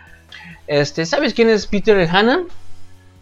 [0.68, 2.48] Este, ¿sabes quién es Peter Hannan?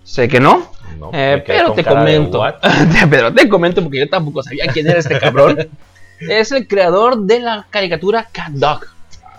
[0.04, 2.44] Sé que no, No, eh, pero te comento.
[3.10, 5.68] pero te comento porque yo tampoco sabía quién era este cabrón.
[6.20, 8.95] es el creador de la caricatura Cat Dog.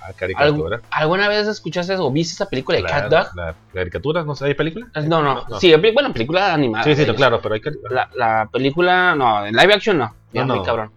[0.07, 0.81] Ah, ¿Algu- caricatura.
[0.91, 3.27] ¿Alguna vez escuchaste o viste esa película de La- Cat Dog?
[3.35, 4.87] La, caricatura, no sé, ¿hay película?
[5.05, 6.85] No, no, sí, bueno, película animada.
[6.85, 8.09] Sí, sí, no, claro, pero hay caricatura.
[8.15, 10.15] La, la película, no, en live action no.
[10.33, 10.93] Ya No, muy cabrón.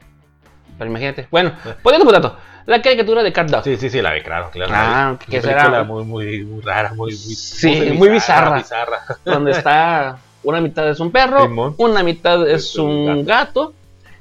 [0.78, 1.28] Pero imagínate.
[1.32, 2.38] Bueno, poniendo por dato,
[2.68, 3.64] la caricatura de Cat Dog.
[3.64, 4.72] Sí, sí, sí, la vi, claro, claro.
[4.76, 5.26] Ah, la vi.
[5.26, 5.62] ¿qué Una será?
[5.64, 8.58] película muy, muy, muy rara, muy, muy, Sí, muy bizarra.
[8.58, 9.00] bizarra.
[9.26, 11.76] donde está una mitad es un perro, Simón.
[11.78, 13.74] una mitad es Es un un gato.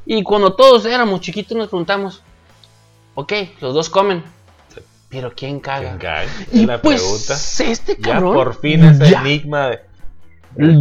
[0.07, 2.23] Y cuando todos éramos chiquitos nos preguntamos,
[3.15, 4.25] ok, los dos comen.
[5.09, 5.89] Pero ¿quién caga?
[5.89, 6.27] ¿Quién cae?
[6.53, 7.73] Y la pues pregunta.
[7.73, 9.81] este Ya cabrón, por fin ese ya, enigma de,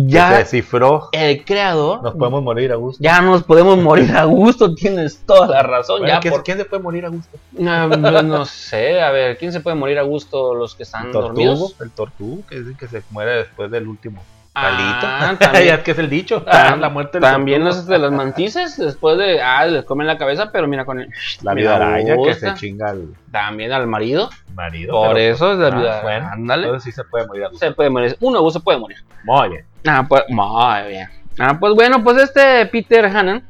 [0.07, 0.31] Ya.
[0.31, 1.09] se descifró.
[1.11, 3.03] el creador, Nos podemos morir a gusto.
[3.03, 5.99] ya nos podemos morir a gusto, tienes toda la razón.
[5.99, 7.37] Bueno, ya ¿quién, por- quién se puede morir a gusto?
[7.53, 10.53] No, no, sé, a ver, ¿quién se puede morir a gusto?
[10.55, 11.59] ¿Los que están El dormidos?
[11.59, 14.23] tortugo, el tortugo, que dicen que se muere después del último
[14.59, 15.37] Ah, palito.
[15.39, 15.65] también.
[15.65, 16.43] ya que es el dicho.
[16.47, 20.51] La muerte del También los de las mantises, después de, ah, les comen la cabeza,
[20.51, 21.09] pero mira con el,
[21.43, 24.29] La vida araña que se chinga al también al marido.
[24.55, 24.93] marido.
[24.93, 26.01] Por pero- eso es la Ah, vida.
[26.01, 26.63] bueno, Ándale.
[26.63, 27.47] Entonces sí se puede morir.
[27.59, 28.17] Se puede morir.
[28.19, 28.97] Uno gusto puede morir.
[29.23, 29.65] Muy bien.
[29.85, 31.09] Ah, pues, muy bien.
[31.39, 33.43] Ah, pues bueno, pues este Peter Hannan,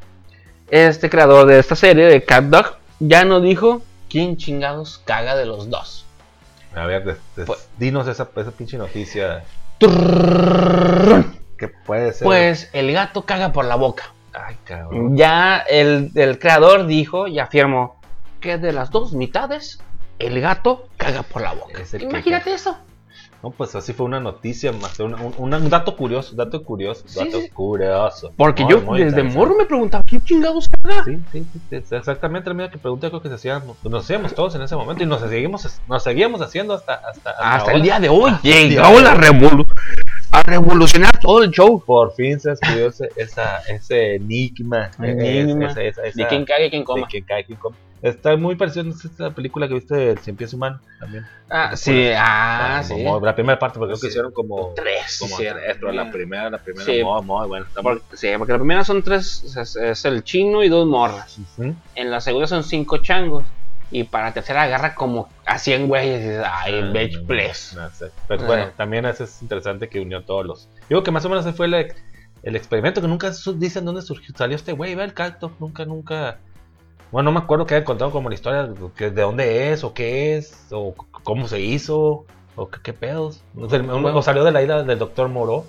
[0.70, 5.46] este creador de esta serie de Cat Dog, ya no dijo quién chingados caga de
[5.46, 6.06] los dos.
[6.76, 9.44] A ver, des- des- Pues- dinos esa, esa pinche noticia
[9.80, 12.26] que puede ser.
[12.26, 14.14] Pues el gato caga por la boca.
[14.34, 15.18] Ay, cabrón.
[15.18, 18.00] Ya el, el creador dijo y afirmó
[18.40, 19.80] que de las dos mitades,
[20.20, 21.82] el gato caga por la boca.
[22.00, 22.78] Imagínate eso.
[23.48, 27.18] No, pues así fue una noticia más, un, un- un dato curioso, dato curioso, Sí,
[27.20, 27.50] dato sí.
[27.50, 28.34] curioso.
[28.36, 31.06] Porque Muy, yo muy desde morro me preguntaba, ¿qué chingados caga?
[31.06, 34.34] Sí, sí, sí, exactamente la misma que pregunta creo que se hacían, pues, nos hacíamos
[34.36, 37.82] todos en ese momento y nos seguimos, nos seguimos haciendo hasta hasta, hasta Hasta el
[37.84, 38.32] día de hoy.
[38.44, 39.04] La hoy.
[39.16, 39.64] revolu
[40.32, 41.82] a revolucionar todo el show.
[41.86, 44.92] Por fin se descubrió ese, esa, ese enigma.
[45.02, 45.68] Enigma.
[45.72, 47.08] Esa- esa- esa- De quién caga y quién de coma.
[47.10, 47.78] quién cae, quién come.
[48.02, 51.26] Está muy parecido a esta película que viste del Cien Pies Humano también.
[51.50, 52.94] Ah, sí, ah, sí.
[52.94, 54.08] Como la primera parte, porque creo que Sí.
[54.10, 55.18] hicieron como Tres.
[55.20, 57.04] como pero la primera, la primera Sí.
[57.04, 57.66] muy, muy buena.
[57.66, 60.86] Está muy- Por- sí, porque la primera son tres, es, es el chino y dos
[60.86, 61.40] morras.
[61.58, 61.74] Ujú.
[61.96, 63.44] En la segunda son cinco changos.
[63.90, 67.74] Y para la tercera agarra como a 100 güeyes y dices, ay, Ah, bitch, please.
[67.76, 68.12] no sé.
[68.28, 68.46] Pero Eh.
[68.46, 70.70] bueno, también eso es interesante que unió todos los.
[70.90, 71.94] Digo que más o menos ese fue el,
[72.44, 75.54] el experimento que nunca dicen dónde surgió, salió este güey, ve el cacto.
[75.60, 76.38] Nunca, nunca.
[77.12, 79.94] Bueno, no me acuerdo que hayan contado como la historia que de dónde es, o
[79.94, 80.94] qué es, o
[81.24, 83.42] cómo se hizo, o qué, qué pedos.
[83.56, 85.66] O, sea, o salió de la isla del doctor Moro.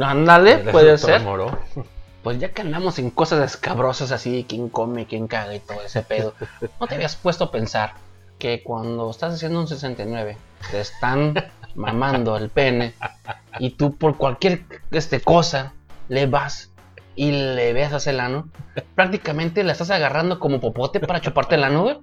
[0.00, 1.22] Ándale, puede ser.
[1.22, 1.50] Moreau.
[2.22, 6.02] Pues ya que andamos en cosas escabrosas así, quién come, quién caga y todo ese
[6.02, 6.34] pedo,
[6.80, 7.94] ¿no te habías puesto a pensar
[8.38, 10.36] que cuando estás haciendo un 69
[10.70, 11.34] te están
[11.74, 12.94] mamando el pene
[13.58, 15.72] y tú por cualquier este, cosa
[16.08, 16.69] le vas
[17.20, 18.48] y le besas el ano,
[18.94, 21.96] prácticamente la estás agarrando como popote para chuparte el ano, güey?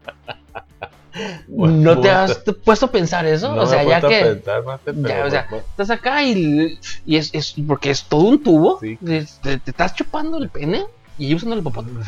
[1.48, 3.56] ¿No te has puesto a pensar eso?
[3.56, 7.34] No o sea, ya que pensar, mate, ya, o sea, estás acá y, y es,
[7.34, 8.98] es porque es todo un tubo, Sí.
[9.42, 10.86] te- te estás chupando el pene
[11.18, 11.92] y usando el popote.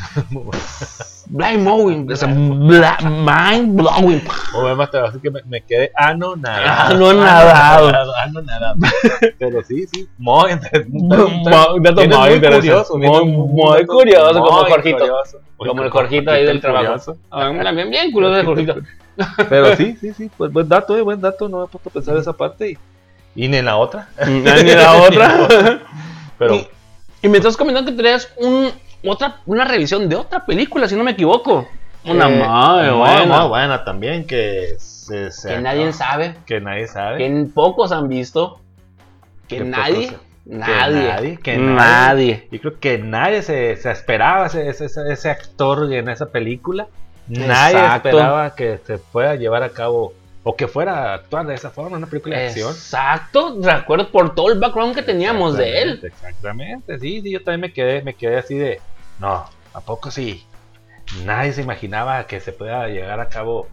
[1.26, 4.22] Blind bla- mind blowing.
[4.54, 6.94] O además te así que me, me quedé anonadado.
[6.96, 8.12] Anonadado.
[8.16, 8.76] Anonadado.
[9.38, 10.08] Pero sí, sí.
[10.18, 10.90] Muy interesante.
[10.98, 12.96] Un dato muy interesante.
[12.98, 15.04] Muy- curioso, como Jorgito.
[15.56, 17.16] Como el Jorgito ahí del trabajo.
[17.30, 18.76] Ah, Bien, bien curioso el Jorgito.
[19.48, 20.30] Pero sí, sí, sí.
[20.36, 21.48] Pues buen dato, eh, buen dato.
[21.48, 22.78] No me he puesto a pensar esa parte.
[23.36, 24.08] Y, ni en la otra.
[24.26, 25.80] Ni la otra.
[26.38, 26.66] Pero
[27.22, 28.70] Y, me estás comentando que traías un,
[29.04, 31.68] otra, una revisión de otra película, si no me equivoco.
[32.04, 33.40] Una eh, muy, buena.
[33.40, 34.26] muy buena también.
[34.26, 36.34] Que, se, se Que acaba- nadie sabe.
[36.46, 37.18] Que nadie sabe.
[37.18, 38.60] que pocos han visto,
[39.48, 42.48] que Que nadie, pocos- nadie, nadie, que nadie.
[42.50, 46.88] Yo creo que nadie se, se esperaba ese, ese, actor en esa película.
[47.28, 48.08] Nadie Exacto.
[48.08, 51.70] esperaba que se fuera a llevar a cabo o que fuera a actuar de esa
[51.70, 52.70] forma en una película de acción.
[52.72, 56.00] Exacto, recuerdo por todo el background que teníamos de él.
[56.02, 58.80] Exactamente, sí, sí, yo también me quedé, me quedé así de,
[59.18, 60.44] no, ¿a poco sí?
[61.24, 63.68] Nadie se imaginaba que se pueda llegar a cabo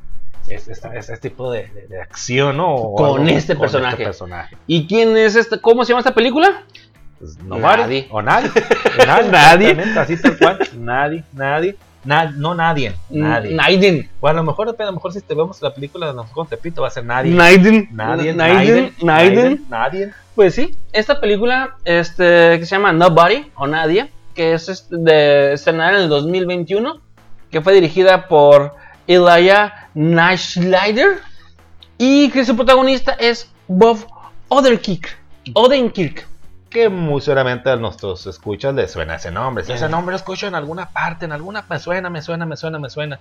[0.49, 2.73] es- esta- ese tipo de, de- de acción, ¿no?
[2.73, 4.03] O Con algo este personaje.
[4.03, 4.57] personaje.
[4.65, 5.59] ¿Y quién es este?
[5.61, 6.63] ¿Cómo se llama esta película?
[7.19, 8.07] Pues, no Nadie.
[8.11, 8.49] O nadie.
[9.07, 9.29] Nadie.
[9.31, 9.69] Nadie.
[9.71, 10.59] exactamente, Así tal cual.
[10.77, 11.75] Nadie, nadie.
[12.07, 12.95] Na- no nadie.
[13.09, 13.53] Nadie.
[13.53, 14.09] Naiden.
[14.21, 16.81] O a lo mejor, a lo mejor si te vemos la película de con Tepito
[16.81, 17.33] va a ser nadie.
[17.33, 17.89] Naiden.
[17.91, 18.33] Nadie.
[18.33, 18.93] Naiden.
[19.01, 19.65] Naiden.
[19.69, 20.11] Nadie.
[20.33, 25.53] Pues sí, esta película este, que se llama Nobody o Nadie, que es este, de
[25.53, 27.01] estrenada en el 2021,
[27.51, 28.75] que fue dirigida por
[29.07, 31.19] Elijah Nashlider
[31.97, 33.97] y que su protagonista es Bob
[34.49, 35.17] Odenkirk.
[35.53, 36.27] Odenkirk.
[36.69, 39.63] Que muy seguramente a nuestros escuchas les suena ese nombre.
[39.63, 41.63] Si ese nombre lo escucho en alguna parte, en alguna.
[41.69, 43.19] Me suena, me suena, me suena, me suena.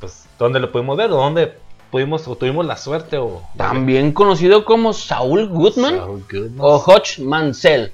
[0.00, 1.10] Pues, ¿dónde lo pudimos ver?
[1.10, 1.56] ¿O dónde
[1.90, 3.16] pudimos o tuvimos la suerte?
[3.16, 6.58] O, También conocido como Saul Goodman Saul Goodman.
[6.60, 7.92] o Hodge Mansell.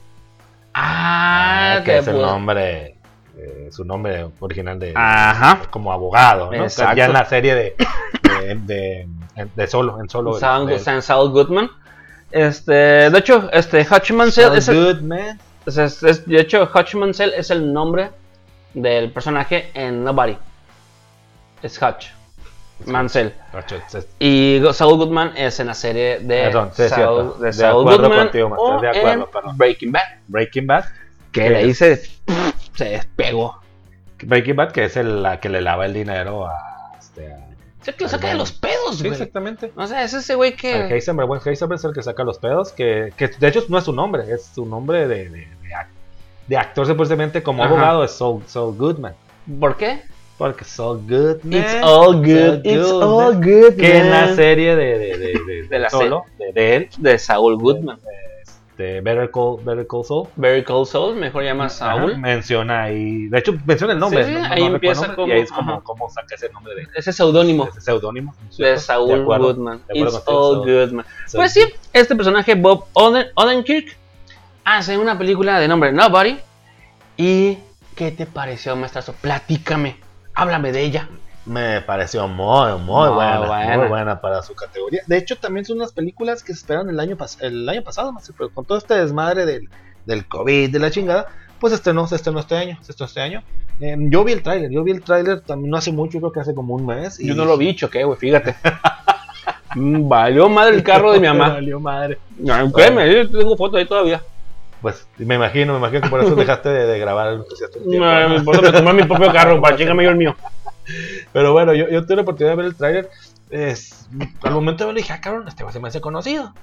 [0.75, 2.97] Ah, que es el nombre,
[3.37, 5.61] eh, su nombre original de Ajá.
[5.71, 6.65] como abogado, ¿no?
[6.65, 6.97] Exacto.
[6.97, 7.77] Ya en la serie de,
[8.23, 9.09] de, de-
[9.55, 10.35] de solo, en solo.
[10.39, 11.71] Saul, de- San- Saul Goodman.
[12.33, 14.77] Este, de hecho, este Hodge Mansell Saul es el.
[15.67, 18.11] Es- es- es- de hecho, Hutch Mansell es el nombre
[18.75, 20.37] del personaje en Nobody.
[21.63, 22.09] Es Hutch
[22.87, 23.33] Mansell.
[24.19, 28.55] Y Saul Goodman es en la serie de Perdón, sí, Saul, de Saul Goodman contigo,
[28.59, 29.57] o de acuerdo, en perdón.
[29.59, 30.03] Breaking Bad.
[30.27, 30.85] Breaking Bad.
[31.31, 31.97] Que de ahí se,
[32.75, 33.61] se despegó.
[34.25, 36.57] Breaking Bad, que es el, la que le lava el dinero a.
[36.99, 37.52] Este, a
[37.83, 39.13] O sea, que lo saca de los pedos, sí, güey.
[39.13, 39.73] exactamente.
[39.77, 40.73] O sea, es ese güey El que...
[40.95, 43.85] Heisenberg, buen Heisenberg es el que saca los pedos, que, que de hecho no es
[43.85, 45.89] su nombre, es su nombre de, de, de ac-
[46.47, 47.73] de actor supuestamente como Ajá.
[47.73, 49.15] abogado, es Saul, Saul Goodman.
[49.61, 50.01] ¿Por qué?
[50.39, 51.61] Porque Saul Goodman.
[51.61, 52.65] It's all good.
[52.65, 54.37] It's all good, Que en la man.
[54.37, 57.99] serie de, de, de, de, De la solo, de, de él, De Saul Goodman.
[58.83, 59.87] De Better Call, Better
[60.65, 61.17] Call Saul.
[61.17, 62.13] Mejor llama Saul.
[62.13, 65.29] Ajá, menciona ahí, de hecho menciona el nombre, Sí, no- ahí no empieza nombre, como-
[65.29, 65.81] y ahí es como, ajá.
[65.83, 67.69] como saca ese nombre de Ese seudónimo.
[67.69, 68.35] ese seudónimo.
[68.59, 68.77] de.
[68.79, 69.81] Saul acuerdo, Goodman.
[69.89, 70.59] de It's all Saul.
[70.71, 71.07] Goodman.
[71.33, 71.63] Pues sí,
[71.93, 73.97] este personaje Bob Oden- Odenkirk
[74.65, 76.39] hace una película de nombre Nobody.
[77.17, 77.59] ¿Y
[77.95, 79.13] qué te pareció, maestrazo?
[79.21, 79.97] Platícame,
[80.35, 81.09] háblame de ella.
[81.45, 83.79] Me pareció muy, muy, buena, buena.
[83.79, 85.03] Muy buena para su categoría.
[85.07, 88.13] De hecho, también son unas películas que se esperan el año, pas- el año pasado,
[88.13, 89.69] más pero con todo este desmadre del,
[90.07, 91.27] del COVID, de la chingada,
[91.59, 92.79] pues estrenó, se estrenó este año.
[92.83, 93.43] Se estrenó este año.
[93.81, 96.41] Eh, yo vi el tráiler, yo vi el tráiler también no hace mucho, creo que
[96.41, 97.19] hace como un mes.
[97.19, 98.55] y- Yo no lo vi, choqué, güey, fíjate.
[99.75, 101.49] Mm, Valió madre el carro de mi mamá.
[101.55, 102.19] valió madre.
[102.39, 104.21] No, créeme, yo tengo fotos ahí todavía.
[104.83, 108.29] Pues me imagino, me imagino que por eso dejaste de, de grabar el entusiasta No,
[108.29, 110.37] me compré mi propio carro, para chingarme yo el mío.
[111.33, 113.11] Pero bueno, yo, yo tuve la oportunidad de ver el tráiler.
[114.43, 116.55] Al momento de verlo dije, ah, cabrón, este va se me hace conocido.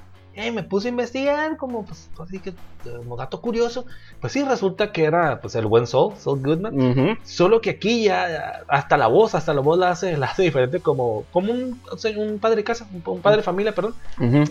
[0.41, 3.85] Eh, me puse a investigar como, pues, así que, como dato curioso.
[4.21, 6.73] Pues sí, resulta que era, pues, el buen Soul, Soul Goodman.
[7.23, 10.79] Solo que aquí ya, hasta la voz, hasta la voz la hace, la hace diferente
[10.79, 13.95] como, como un, o sea, un padre de casa, un, un padre de familia, perdón.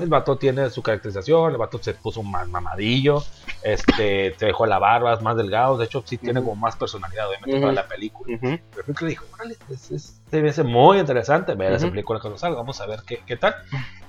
[0.02, 3.22] El vato tiene su caracterización, el vato se puso más mamadillo,
[3.62, 7.28] este, se dejó la barba, es más delgado, de hecho sí tiene como más personalidad,
[7.28, 8.34] obviamente, para la película.
[8.72, 11.86] Pero fue que le dijo, órale, es, es- se me hace muy interesante ver esa
[11.86, 11.92] Ujú.
[11.92, 13.54] película cuando salga, vamos a ver qué, qué tal.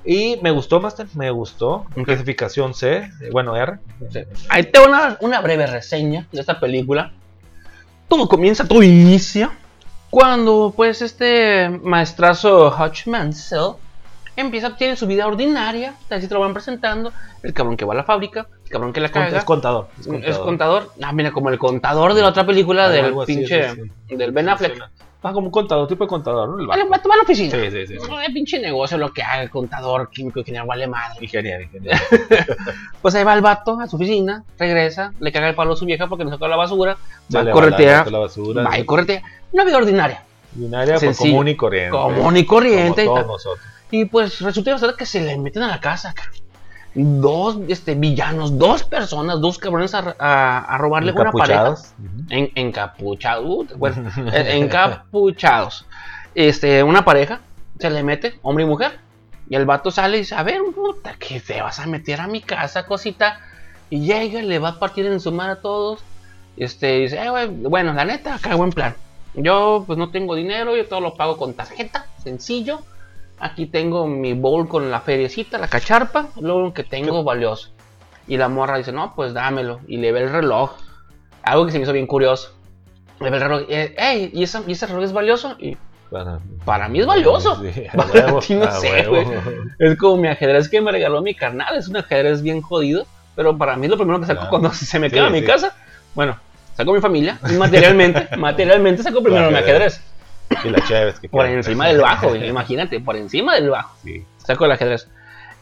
[0.06, 1.86] Y me gustó, Master, me gustó.
[1.98, 2.04] Ok.
[2.06, 3.80] Clasificación C, eh, bueno, R.
[4.12, 4.20] Sí.
[4.50, 7.12] Ahí te va una, una breve reseña de esta película.
[8.08, 9.52] Todo comienza, todo inicia
[10.10, 13.74] cuando pues este maestrazo Hutch Mansell
[14.36, 17.12] empieza, tiene su vida ordinaria, así te lo van presentando,
[17.44, 19.90] el cabrón que va a la fábrica, el cabrón que la caga, Es contador.
[20.00, 20.46] Es es contador.
[20.46, 23.72] contador, ah mira, como el contador de la otra película Algo- del así, pinche,
[24.08, 24.90] sí, del Ben Affleck.
[25.22, 26.60] Ah, como un contador, tipo de contador, ¿no?
[26.62, 27.10] El Vale, vato.
[27.10, 27.52] va va a la oficina.
[27.52, 28.00] Sí, sí, sí.
[28.00, 28.08] sí.
[28.10, 31.18] No, el pinche negocio, lo que haga el contador, químico, ingeniero, vale madre.
[31.22, 31.98] Ingeniero, ingeniero.
[33.02, 35.86] Pues ahí va el vato a su oficina, regresa, le caga el palo a su
[35.86, 36.98] vieja porque no sacó la basura,
[37.36, 38.64] va a corretea, la basura.
[38.64, 39.22] va y corretea.
[39.52, 41.32] Una vida ordinaria, Binaria, pues, Sencillo.
[41.32, 41.92] común y corriente.
[41.92, 43.04] común y corriente.
[43.04, 43.66] y Como todos nosotros.
[43.92, 46.30] Y pues resulta que se le meten a la casa, cara.
[46.96, 51.60] Dos este, villanos, dos personas, dos cabrones a, a- a robarle una pareja.
[52.30, 55.86] En, encapuchados, uh, bueno, en- encapuchados.
[56.36, 57.42] Este, una pareja
[57.80, 59.00] se le mete, hombre y mujer.
[59.50, 62.28] Y el vato sale y dice, a ver, puta, que te vas a meter a
[62.28, 63.40] mi casa, cosita.
[63.90, 66.02] Y llega, le va a partir en su madre a todos.
[66.58, 68.96] Este, y dice, "Eh, bueno, la neta, acá buen plan.
[69.34, 72.82] Yo pues no tengo dinero, yo todo lo pago con tarjeta, sencillo.
[73.40, 77.70] Aquí tengo mi bowl con la feriecita, la cacharpa, lo que tengo valioso.
[78.28, 79.80] Y la morra dice, no, pues dámelo.
[79.88, 80.72] Y le ve el reloj.
[81.44, 82.54] Algo que se me hizo bien curioso.
[83.20, 83.62] Le ve el reloj.
[83.70, 85.56] eh, "Ey, ¿y, esa- ¿y ese reloj es valioso?
[85.60, 85.78] Y
[86.12, 87.62] Para, Para mí es valioso.
[87.72, 89.26] Sí, a Para huevo, ti no a sé, güey.
[89.78, 91.76] es como mi ajedrez que me regaló mi carnal.
[91.78, 93.06] Es un ajedrez bien jodido.
[93.36, 94.50] Pero para mí es lo primero que saco Claro.
[94.50, 95.46] cuando se me Sí, queda mi sí.
[95.46, 95.74] casa.
[96.16, 96.36] Bueno,
[96.76, 97.40] saco mi familia.
[97.58, 100.02] Materialmente, materialmente saco primero mi ajedrez.
[100.64, 103.96] Y la Chévez que Por encima del bajo, imagínate, por encima del bajo.
[104.04, 104.24] Sí.
[104.38, 105.08] Saco el ajedrez.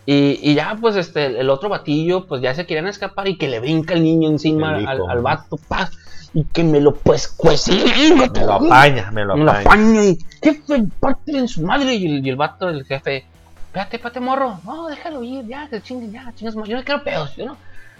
[0.05, 3.49] Y, y ya, pues, este, el otro batillo, pues ya se querían escapar y que
[3.49, 5.89] le brinca el niño encima El al, al vato, pa,
[6.33, 7.73] y que me lo pues cuece.
[8.15, 9.65] Me lo apaña, me lo Me lo apaña.
[9.65, 11.95] apaña y, jefe, parte en su madre.
[11.95, 13.25] Y el, y el vato, el jefe,
[13.67, 14.59] espérate, espérate, morro.
[14.63, 16.55] No, déjalo ir, ya, que chinguen, ya, chingas.
[16.55, 17.57] Yo no quiero pedos, yo no,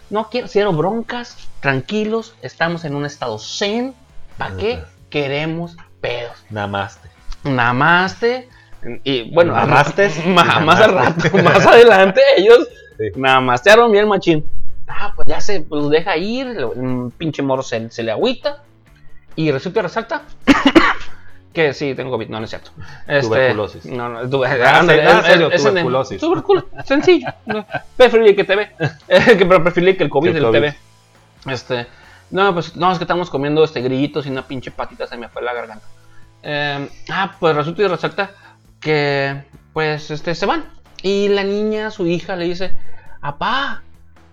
[0.09, 3.93] no quiero, cero broncas, tranquilos, estamos en un estado zen.
[4.38, 4.79] ¿Para qué
[5.09, 5.75] queremos
[6.08, 6.45] pedos?
[6.49, 7.10] Namaste.
[7.43, 8.49] Namaste.
[9.03, 9.53] Y bueno,
[10.28, 11.30] más al Namaste.
[11.30, 13.05] rato, más adelante, ellos Sí.
[13.16, 14.43] namastearon bien machín.
[14.88, 18.64] Ah, pues ya se pues deja ir, un pinche morro se, se le agüita.
[19.36, 20.24] Y resulta y resalta
[21.53, 22.72] que sí, tengo COVID, no, no es cierto.
[23.08, 23.86] Este, Tuberculosis.
[23.86, 24.20] No, no,
[24.66, 26.20] Ah, ándale, ah, es- serio, es- es en- tuberculosis.
[26.22, 27.28] tuberculosis, sencillo.
[27.45, 27.66] no,
[28.36, 28.72] que te ve.
[29.08, 30.51] que pero preferible que el COVID Que el del.
[30.51, 30.76] TV.
[31.51, 31.88] Este,
[32.32, 35.30] no, pues no, es que estamos comiendo este grillitos y una pinche patita se me
[35.30, 35.86] fue la garganta.
[36.49, 38.31] Eh, ah, pues resulta y resalta
[38.79, 39.43] que
[39.73, 40.63] pues este se van.
[41.03, 42.71] Y la niña, su hija, le dice,
[43.21, 43.83] apá,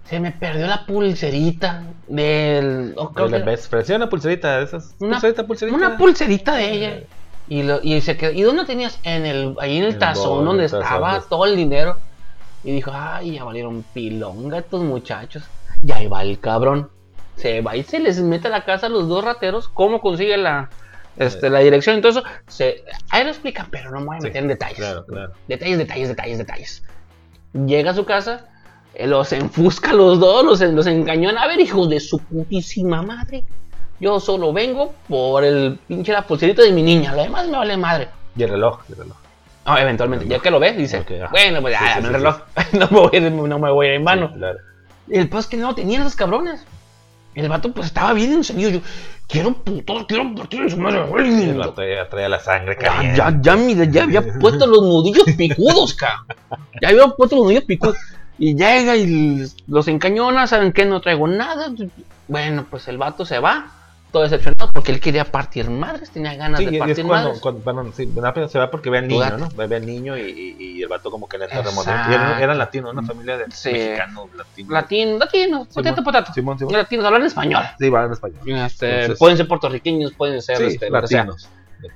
[0.04, 2.94] se me perdió la pulserita del...
[2.96, 3.86] oh, creo De la que- best friend.
[3.86, 4.94] Sí, una pulserita de esas.
[5.00, 5.76] Una- pulserita, pulserita.
[5.76, 7.00] una pulserita de ella.
[7.48, 8.98] Y, lo, y se quedó, ¿y dónde tenías?
[9.02, 11.98] En el, ahí en el tazón donde el tazón, estaba todo el dinero.
[12.62, 15.42] Y dijo, ay, ya valieron pilonga estos muchachos.
[15.86, 16.88] Y ahí va el cabrón.
[17.36, 19.68] Se va y se les mete a la casa a los dos rateros.
[19.68, 20.70] ¿Cómo consigue la,
[21.16, 21.96] este, la dirección?
[21.96, 24.76] Entonces, se, ahí lo explican, pero no me voy a Sí, meter en detalles.
[24.78, 25.32] Claro, claro.
[25.48, 26.82] Detalles, detalles, detalles, detalles.
[27.66, 28.46] Llega a su casa,
[28.94, 31.42] eh, los enfusca los dos, los, los encañona.
[31.42, 33.44] A ver, hijos de su putísima madre.
[34.00, 37.14] Yo solo vengo por el pinche la pulserita de mi niña.
[37.14, 38.08] Lo demás me vale madre.
[38.36, 39.16] Y el reloj, y el reloj.
[39.66, 42.36] No, eventualmente, ya que lo ve, dice, bueno, pues Sí, sí, el reloj.
[42.72, 44.32] no, me voy, a ir- no me voy a ir en vano.
[44.34, 44.58] Claro.
[45.08, 46.64] Y el peor es que no tenían esos cabrones.
[47.34, 48.70] El vato pues estaba bien encendido.
[48.70, 48.80] Yo,
[49.28, 51.00] quiero puto, quiero partir en su madre.
[51.50, 53.18] El vato ya traía la sangre Ya, caliente.
[53.18, 56.24] ya, ya, mira, ya había puesto los nudillos picudos, ca.
[56.80, 57.96] Ya había puesto los nudillos picudos.
[58.38, 61.72] Y llega y los encañona, saben que no traigo nada.
[62.28, 63.66] Bueno, pues el vato se va.
[64.14, 67.28] Todo decepcionado porque él quería partir madres, tenía ganas Sí, de y es partir cuando,
[67.34, 67.62] madres.
[67.62, 69.36] cuando- sí, rápido se va porque ve al niño.
[69.38, 69.48] ¿no?
[69.56, 71.60] Ve al niño y, y- y el vato como que le está.
[72.10, 73.72] Y era, era latino, una familia de Sí.
[73.72, 74.70] mexicanos, latinos.
[74.72, 76.32] Latino, latino, potato, potato.
[76.32, 76.74] Simón, Simón.
[76.74, 77.62] Latinos, hablan español.
[77.78, 78.38] Sí, en español.
[78.64, 81.48] Este, Entonces- pueden ser puertorriqueños, pueden ser este, latinos.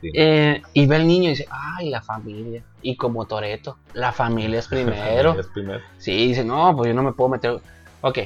[0.03, 2.63] Eh, y ve al niño y dice, ay, la familia.
[2.83, 5.39] Y como Toreto, la familia es primero.
[5.39, 5.81] Es primero.
[5.99, 7.59] Sí, dice, no, pues yo no me puedo meter.
[8.01, 8.19] Ok,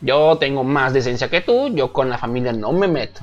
[0.00, 3.20] yo tengo más decencia que tú, yo con la familia no me meto.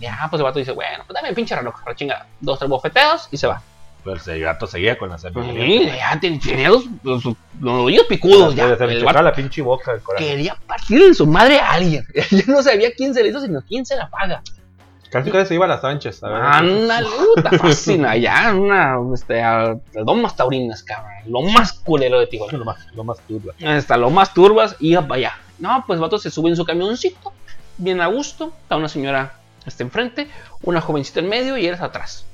[0.00, 2.26] Ya, pues el vato dice, bueno, pues dame el pinche reloj, la chingada.
[2.40, 3.60] Dos, tres bofeteos y se va.
[4.04, 5.96] Pero el gato seguía con la Sí, semilla.
[5.96, 7.34] ya ten- tenía los, los, los
[7.72, 8.54] oídos picudos.
[8.54, 8.76] Ya.
[8.76, 12.04] Se le la pinche boca quería partir en su madre a alguien.
[12.30, 14.42] Ya no sabía quién se le hizo, sino quién se la paga.
[15.10, 16.22] Casi casi se iba a las Sánchez.
[16.22, 18.16] Ándale, puta, fascina.
[18.16, 21.10] Ya, una, este, a, Lomas Taurinas, cabrón.
[21.26, 22.58] Lo más culero de Tijuana.
[22.58, 23.54] Lo más, lo más turba.
[23.66, 25.32] Hasta lo más turbas y para allá.
[25.58, 27.32] No, pues el vato se sube en su camioncito,
[27.76, 28.52] bien a gusto.
[28.62, 29.34] Está una señora
[29.66, 30.28] está enfrente,
[30.62, 32.24] una jovencita en medio y eres atrás.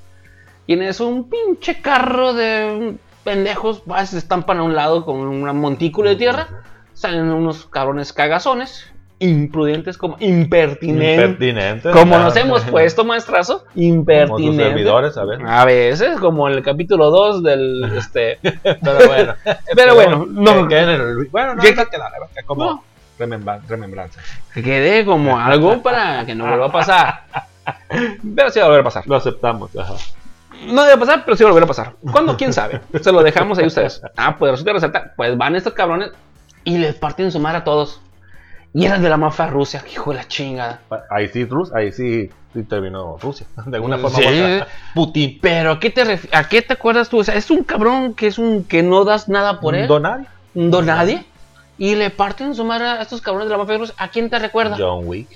[0.66, 2.94] Tienes un pinche carro de
[3.24, 6.48] pendejos, va, se estampan a un lado con un montículo de tierra.
[6.94, 8.86] Salen unos cabrones cagazones,
[9.18, 11.24] imprudentes como impertinentes.
[11.24, 11.90] Impertinente.
[11.90, 14.66] Como nos hemos puesto, maestrazo, impertinentes.
[14.66, 15.40] servidores, a ver.
[15.44, 18.38] A veces, como el capítulo 2 del este.
[18.62, 19.34] Pero bueno.
[19.74, 22.84] Pero bueno, no, Que- que en bueno, no, ¿Qué- hay que como No.
[23.18, 24.20] Remembra- remembranza.
[24.52, 27.22] que quede como algo para que no vuelva a pasar.
[28.34, 29.06] Pero sí va a volver a pasar.
[29.06, 29.70] Lo aceptamos.
[29.76, 29.94] Ajá.
[30.66, 31.92] No debe pasar, pero sí va a volver a pasar.
[32.12, 32.36] ¿Cuándo?
[32.36, 32.80] ¿Quién sabe?
[33.00, 34.00] Se lo dejamos ahí a ustedes.
[34.16, 35.12] Ah, pues resulta resalta.
[35.16, 36.10] Pues van estos cabrones
[36.64, 38.00] y les parten su madre a todos.
[38.72, 40.80] Y eran de la mafia Rusia, hijo de la chingada.
[41.10, 43.46] Ahí sí, Rus, ahí sí, sí terminó Rusia.
[43.66, 44.24] De alguna forma Sí.
[44.24, 44.66] u otra.
[44.94, 45.38] Putin.
[45.40, 47.20] Pero ¿a qué te ref- a qué te acuerdas tú?
[47.20, 49.86] O sea, es un cabrón que es un que no das nada por él.
[49.86, 50.26] Donario.
[50.54, 51.24] un don nadie.
[51.78, 53.94] Y le parten su madre a estos cabrones de la mafia Rusia.
[53.98, 54.76] ¿A quién te recuerda?
[54.78, 55.28] John Wick.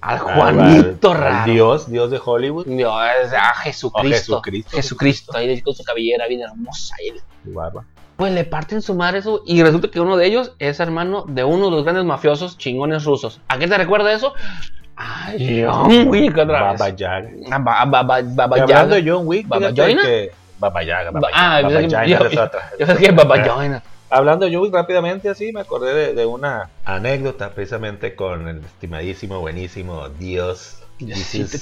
[0.00, 1.52] Al Juanito Al- al raro.
[1.52, 2.66] Dios, Dios de Hollywood.
[2.66, 3.98] Dios, a Jesucristo.
[3.98, 4.76] A Jesucristo.
[4.76, 6.94] Jesucristo, ahí con su cabellera bien hermosa.
[7.04, 7.18] y-
[7.48, 7.84] Su barba.
[8.16, 9.42] Pues le parten su madre eso.
[9.46, 13.04] Y resulta que uno de ellos es hermano de uno de los grandes mafiosos chingones
[13.04, 13.40] rusos.
[13.48, 14.32] ¿A qué te recuerda eso?
[14.96, 16.80] A John Wick otra vez.
[16.80, 17.28] Baba Yaga.
[17.50, 19.04] A Ba- Ba- Ba- Baba Y hablando Yaga.
[19.04, 20.02] de John Wick, ¿Baba Yaga?
[20.02, 22.70] que Baba Yaga, Baba Ba- ah, Yaga, yo Baba Yaga, esa otra.
[22.78, 23.82] Yo sé que Baba Yaga.
[24.08, 29.40] Hablando de Wick rápidamente así, me acordé de, de una anécdota precisamente con el estimadísimo,
[29.40, 30.82] buenísimo Dios.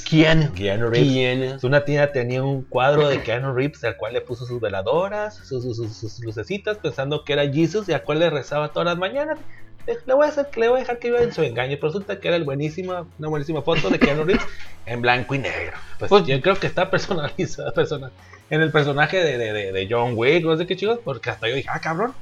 [0.08, 0.52] ¿Quién?
[0.52, 1.08] Keanu Reeves.
[1.12, 1.58] ¿Quién?
[1.62, 5.62] Una tía tenía un cuadro de Keanu Reeves al cual le puso sus veladoras, sus,
[5.64, 8.98] sus- sus- sus lucecitas, pensando que era Jesus y al cual le rezaba todas las
[8.98, 9.38] mañanas.
[9.86, 11.76] Eh, Le voy a, hacer, le voy a dejar que viva en su engaño.
[11.80, 14.44] Pero resulta que era el buenísima, una buenísima foto de Keanu Reeves
[14.86, 15.76] en blanco y negro.
[15.98, 18.10] Pues, Pues- yo creo que está personalizada persona,
[18.50, 21.48] en el personaje de, de, de, de John Wick, no sé qué chicos, porque hasta
[21.48, 22.14] yo dije, ah, cabrón,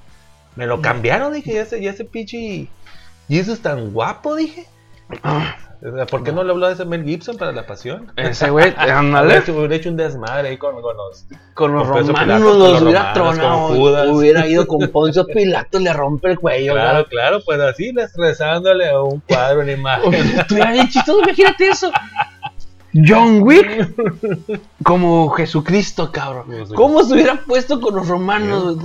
[0.57, 2.68] me lo cambiaron, dije, y ese, y ese pinche
[3.28, 4.66] Jesus tan guapo, dije.
[5.82, 8.12] Sea, ¿Por qué no le habló de ese Mel Gibson para la pasión?
[8.16, 9.42] Ese güey, ándale.
[9.48, 11.26] hubiera hecho un desmadre ahí con, con los.
[11.55, 14.12] Con los Con romanos Pilato, los los hubiera tronado.
[14.12, 16.74] Hubiera ido con Poncio Pilato y le rompe el cuello.
[16.74, 20.14] Claro, claro, pues así rezándole a un cuadro, una imagen.
[20.14, 21.90] Estuviera bien chistoso, imagínate eso.
[22.94, 23.88] John Wick
[24.84, 26.46] como Jesucristo, cabrón.
[26.74, 28.76] ¿Cómo se hubiera puesto con los romanos?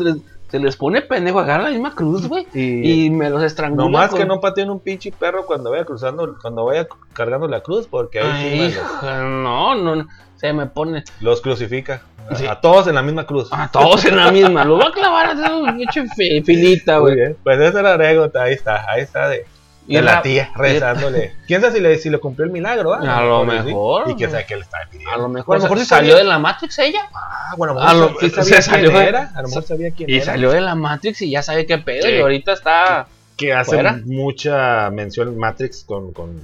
[0.50, 2.48] Se les, pone pendejo, agarra la misma cruz, güey.
[2.54, 3.84] Y- Y, me los estrangula.
[3.84, 7.60] Nomás con- que no pateen un pinche perro cuando vaya cruzando, cuando vaya cargando la
[7.62, 10.08] cruz, porque ahí sí no, no, no.
[10.38, 12.02] Se me pone los crucifica.
[12.30, 12.45] A, Sí.
[12.45, 13.48] a todos en la misma cruz.
[13.52, 14.64] a todos en la misma.
[14.66, 15.30] Los va a clavar
[15.78, 17.34] pinche fi- filita, güey.
[17.43, 19.45] Pues esa es la anécdota, ahí está, ahí está de,
[19.88, 21.33] Y de la tía rezándole.
[21.47, 22.93] ¿Quién sabe si le, si le cumplió el milagro?
[22.93, 23.17] ah?
[23.19, 23.47] A lo sí.
[23.63, 24.09] mejor.
[24.09, 25.11] Y quién sabe qué le estaba pidiendo.
[25.13, 27.07] A lo mejor, a lo mejor se salió de la Matrix ella.
[27.13, 28.59] Ah, bueno, A lo- se sabía
[28.91, 29.31] quién era.
[29.33, 30.25] A lo mejor sabía quién Y era.
[30.25, 32.09] salió de la Matrix y ya sabe qué pedo.
[32.09, 33.07] Y ahorita está
[33.38, 33.99] que hace fuera.
[34.05, 36.41] mucha mención Matrix con, con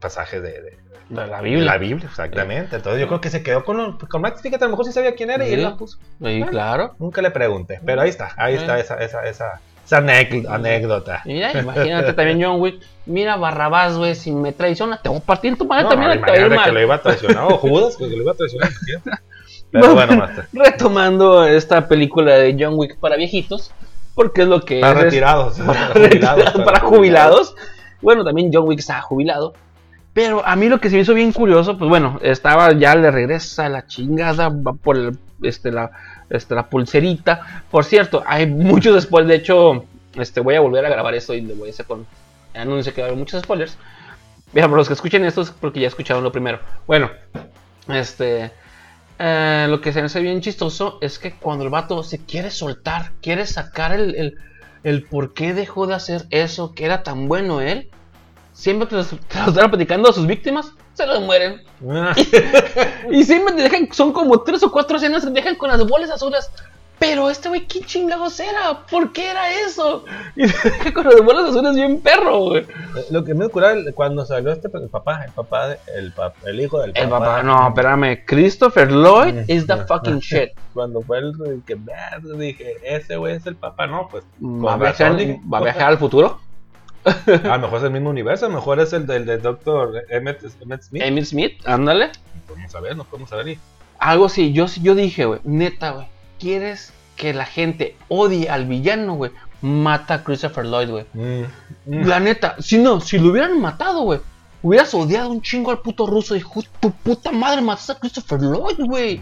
[0.00, 0.80] pasajes de, de-
[1.10, 1.64] la Biblia.
[1.64, 2.76] la Biblia, exactamente.
[2.76, 4.42] Entonces yo creo que se quedó con, con Matrix.
[4.42, 5.98] Fíjate, a lo mejor sí sabía quién era y él la puso.
[6.24, 6.94] Sí, claro.
[7.00, 8.60] Nunca le pregunté, pero ahí está, ahí Sí.
[8.60, 9.60] está esa, esa, esa,
[9.92, 11.22] anec- anécdota.
[11.24, 12.80] Mira, imagínate también John Wick.
[13.06, 16.10] Mira, Barrabás, güey, si me traiciona, te voy a partir en tu madre No, también.
[16.12, 16.74] te a ir imagínate que mal.
[16.74, 18.70] lo iba a traicionar, o Judas, que lo iba a traicionar.
[19.72, 20.46] Pero bueno, Master.
[20.52, 23.72] Retomando esta película de John Wick para viejitos,
[24.14, 25.04] porque es lo que Para es.
[25.04, 25.58] retirados.
[25.60, 27.54] para, para jubilados, para jubilados.
[28.02, 29.54] Bueno, también John Wick estaba jubilado.
[30.12, 33.10] Pero a mí lo que se me hizo bien curioso, pues bueno, estaba ya le
[33.12, 35.90] regresa la chingada va por el- este, la,
[36.30, 37.64] este, la pulserita.
[37.70, 41.40] Por cierto, hay muchos después, de hecho, este, voy a volver a grabar esto y
[41.42, 42.06] le voy a hacer con
[42.54, 43.76] anuncio que va a haber muchos spoilers.
[44.52, 46.58] Mira, por los que escuchen esto es porque ya escucharon lo primero.
[46.86, 47.10] Bueno,
[47.88, 48.50] este.
[49.18, 52.50] eh, lo que se me hace bien chistoso es que cuando el vato se quiere
[52.50, 54.34] soltar, quiere sacar el,
[54.82, 57.90] el, por qué dejó de hacer eso, que era tan bueno él,
[58.52, 61.62] siempre que los- los estaba platicando a sus víctimas, se los mueren.
[63.10, 65.86] Y siempre te dejan, son como tres o cuatro escenas que te dejan con las
[65.86, 66.50] bolas azules.
[66.98, 68.84] Pero este güey, ¿qué chingados era?
[68.90, 70.04] ¿Por qué era eso?
[70.36, 72.66] Y te dejan con las bolas azules bien perro, güey.
[73.10, 76.60] Lo que me ocurrió cuando salió este el papá, el papá, de- el, pa- el
[76.60, 77.02] hijo del papá.
[77.02, 78.22] El papá, no, espérame.
[78.26, 79.86] Christopher Lloyd is the Ajá.
[79.86, 80.50] fucking shit.
[80.74, 81.32] Cuando fue el
[81.66, 84.22] que "Verga", dije, ese güey es el papá, no, pues.
[84.42, 86.38] ¿Va a, con viajar, razón, ¿Va a viajar al futuro?
[87.04, 90.04] A lo mejor es el mismo universo, a lo mejor es el del, del doctor
[90.10, 91.02] Emmett, Emmett Smith.
[91.02, 92.10] Emil Smith, ándale.
[92.46, 93.48] Podemos saber, no podemos saber.
[93.48, 93.58] Y
[93.98, 96.06] Algo así, yo, yo dije, güey, neta, güey,
[96.38, 99.30] ¿quieres que la gente odie al villano, güey?
[99.62, 101.06] Mata a Christopher Lloyd, güey.
[101.12, 101.42] Mm,
[101.86, 102.04] mm.
[102.06, 104.20] La neta, si no, si lo hubieran matado, güey,
[104.62, 106.34] hubieras odiado un chingo al puto ruso.
[106.34, 109.20] Dijo, tu puta madre, mataste a Christopher Lloyd, güey.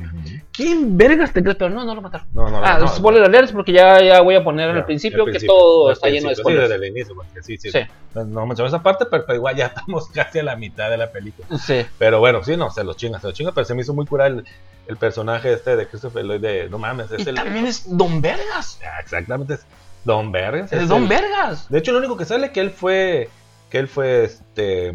[0.59, 1.56] ¿Quién vergas te crees?
[1.56, 2.26] Pero no, no lo mataron.
[2.34, 5.30] No, no, ah, no, spoiler alert, porque ya, ya voy a poner al principio al
[5.32, 6.66] que todo está lleno de principio, spoilers.
[6.66, 7.70] Sí, desde el inicio, porque sí, sí.
[7.70, 7.78] Sí.
[8.26, 11.46] No, esa parte, pero, pero igual ya estamos casi a la mitad de la película.
[11.59, 11.86] Sí.
[11.96, 14.04] Pero bueno, sí, no, se los chinga, se los chinga, pero se me hizo muy
[14.04, 14.44] cura el,
[14.88, 17.36] el personaje este de Christopher Lloyd de, no mames, es Y el...
[17.36, 18.80] también es Don Vergas.
[18.84, 19.64] Ah, Exactamente, es
[20.04, 20.72] Don Vergas.
[20.72, 21.68] Es es Don el- Vergas.
[21.68, 23.30] De hecho, lo único que sale que él fue,
[23.70, 24.92] que él fue, este,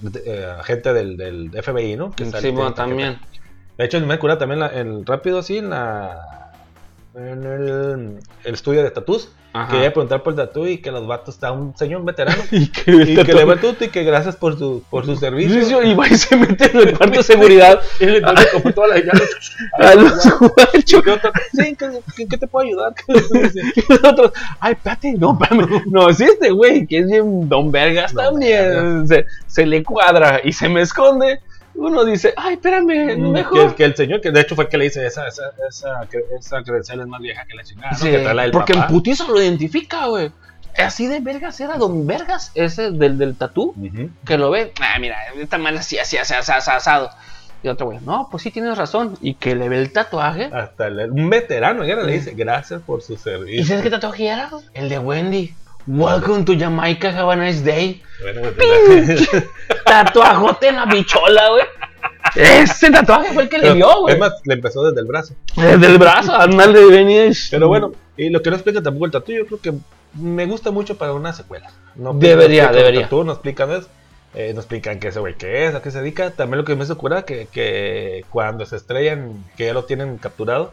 [0.00, 2.10] de- eh, agente del, del FBI, ¿no?
[2.12, 3.18] Que Sí, bueno, que- también.
[3.78, 6.52] De hecho, me cura también la- el rápido así en la,
[7.14, 9.30] en el, el estudio de tatús.
[9.56, 9.70] Ajá.
[9.70, 12.42] Quería preguntar por el tatú y que los vatos está un señor veterano.
[12.50, 15.80] Y que, y que le va y que gracias por su, por su servicio.
[15.84, 17.80] Y va y se mete en el cuarto de seguridad.
[18.00, 18.20] Y le
[18.74, 18.96] toda la
[19.78, 20.22] a los.
[20.22, 21.84] Sí, ¿en qué,
[22.18, 22.94] en qué te puedo ayudar?
[23.06, 25.84] Y los otros, ay, espérate, no, espérame.
[25.86, 29.06] No, sí, este güey, que es bien Don Vergas también.
[29.06, 31.38] Se, se le cuadra y se me esconde.
[31.76, 33.70] Uno dice, ay, espérame, Mm, mejor.
[33.70, 36.08] que, que el señor, que de hecho fue el que le dice esa, esa, esa,
[36.38, 37.90] esa credencial es más vieja que la chingada.
[37.92, 37.98] ¿no?
[37.98, 38.86] Sí, que trae la del porque papá.
[38.86, 40.30] en putizo lo identifica, güey.
[40.76, 43.74] Así de Vergas era Don Vergas, ese del, del tatú.
[44.26, 47.10] Que lo ve, ah, mira, esta man así, así, así, así, así, asado.
[47.62, 49.16] Y otro güey, no, pues sí tienes razón.
[49.22, 50.50] Y que le ve el tatuaje.
[50.52, 53.64] Hasta el- un veterano, ya le dice gracias por su ¿Y servicio.
[53.66, 54.50] sabes qué tatuaje era?
[54.74, 55.54] El de Wendy.
[55.86, 58.02] Welcome to Jamaica, have a nice day.
[58.22, 59.28] Bueno, pues,
[59.84, 61.64] Tatuajote en la bichola, güey.
[62.36, 64.14] Ese tatuaje fue el que le vio, güey.
[64.14, 65.34] Es más, le empezó desde el brazo.
[65.56, 67.36] Desde el brazo, andal de venir.
[67.50, 69.72] Pero bueno, y lo que no explica tampoco el tatu, yo creo que
[70.14, 71.70] me gusta mucho para una secuela.
[71.96, 73.02] No, Debería, no debería.
[73.02, 73.88] tatú, no explican eso.
[74.36, 76.30] Eh, no explican qué ese güey qué es, a qué se dedica.
[76.32, 80.18] También lo que me hizo cura que, que cuando se estrellan, que ya lo tienen
[80.18, 80.72] capturado,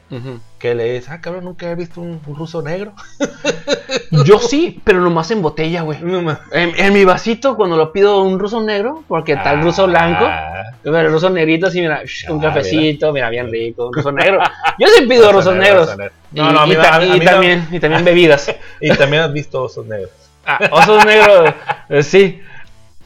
[0.57, 2.93] que le dice, ah, cabrón, nunca he visto un, un ruso negro.
[4.25, 5.99] Yo sí, pero nomás en botella, güey.
[6.01, 6.31] No.
[6.51, 10.25] En, en mi vasito, cuando lo pido un ruso negro, porque está el ruso blanco.
[10.27, 13.93] Ah, Pero el ruso negrito, sí, mira, shh, un Ah, cafecito, mira, bien rico, un
[13.93, 14.39] ruso negro.
[14.79, 15.85] Yo sí pido rusos negros.
[15.87, 16.13] ruso negro.
[16.33, 16.81] Y, No, no, y no,
[17.23, 18.53] también, y también bebidas.
[18.81, 20.09] Y también has visto osos negros.
[20.45, 21.53] Ah, osos negros,
[21.89, 22.41] eh, sí.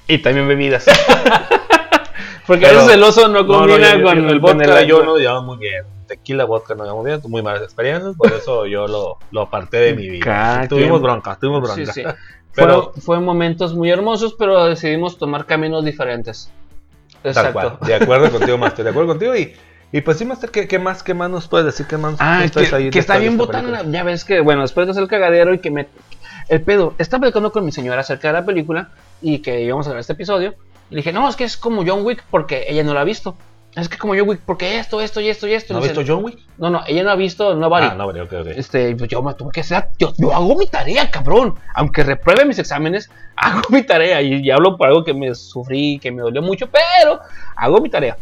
[0.07, 0.85] Y también bebidas.
[2.47, 4.87] Porque Pero- a veces el oso no combina yo- yo- con el con vodka el-
[4.87, 5.83] yo no llevaba muy bien.
[6.07, 9.77] Tequila, vodka no llevaba muy bien, muy malas experiencias, por eso yo lo, lo aparté
[9.77, 10.23] de mi vida.
[10.25, 11.01] Cada tuvimos quien.
[11.03, 11.91] bronca, tuvimos bronca.
[11.93, 12.03] sí.
[12.53, 16.49] Pero Fue, fue momentos muy hermosos, pero decidimos tomar caminos diferentes.
[17.21, 17.51] tal Exacto.
[17.51, 19.35] cual, de acuerdo contigo, Master, de acuerdo contigo.
[19.35, 19.53] Y,
[19.91, 21.85] y pues sí, Master, ¿qué, qué más, qué más nos puedes decir?
[21.85, 23.81] ¿Qué más Ah, que, ahí que está bien botana.
[23.91, 25.87] Ya ves que, bueno, después de hacer el cagadero y que me.
[26.47, 28.87] El pedo, estaba platicando con mi señora acerca de la película
[29.21, 30.55] y que íbamos a ver este episodio.
[30.89, 33.35] Y dije, no, es que es como John Wick porque ella no la ha visto.
[33.75, 35.73] Es que como John Wick porque esto, esto y esto y esto.
[35.73, 36.39] ¿No dice, visto John Wick?
[36.57, 37.87] No, no, ella no ha visto Nobody.
[37.91, 38.47] Ah, no, vale, ok, ok.
[38.55, 41.55] Este, pues yo me tuve que hacer, yo, yo hago mi tarea, cabrón.
[41.73, 44.21] Aunque repruebe mis exámenes, hago mi tarea.
[44.21, 47.19] Y, y hablo por algo que me sufrí, que me dolió mucho, pero
[47.55, 48.17] hago mi tarea.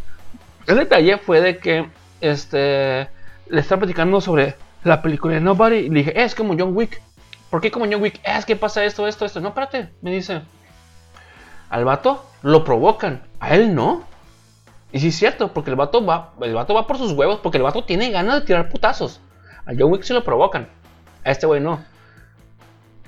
[0.66, 1.86] El detalle fue de que
[2.20, 3.08] este,
[3.48, 7.00] le estaba platicando sobre la película de Nobody y le dije, es como John Wick.
[7.50, 8.20] ¿Por qué como John Wick?
[8.24, 9.40] Es que pasa esto, esto, esto.
[9.40, 10.42] No, espérate, me dice.
[11.74, 14.04] Al vato lo provocan, a él no.
[14.92, 17.58] Y sí es cierto, porque el vato va, el vato va por sus huevos, porque
[17.58, 19.20] el vato tiene ganas de tirar putazos.
[19.66, 20.68] A John Wick se lo provocan.
[21.24, 21.80] A este güey no.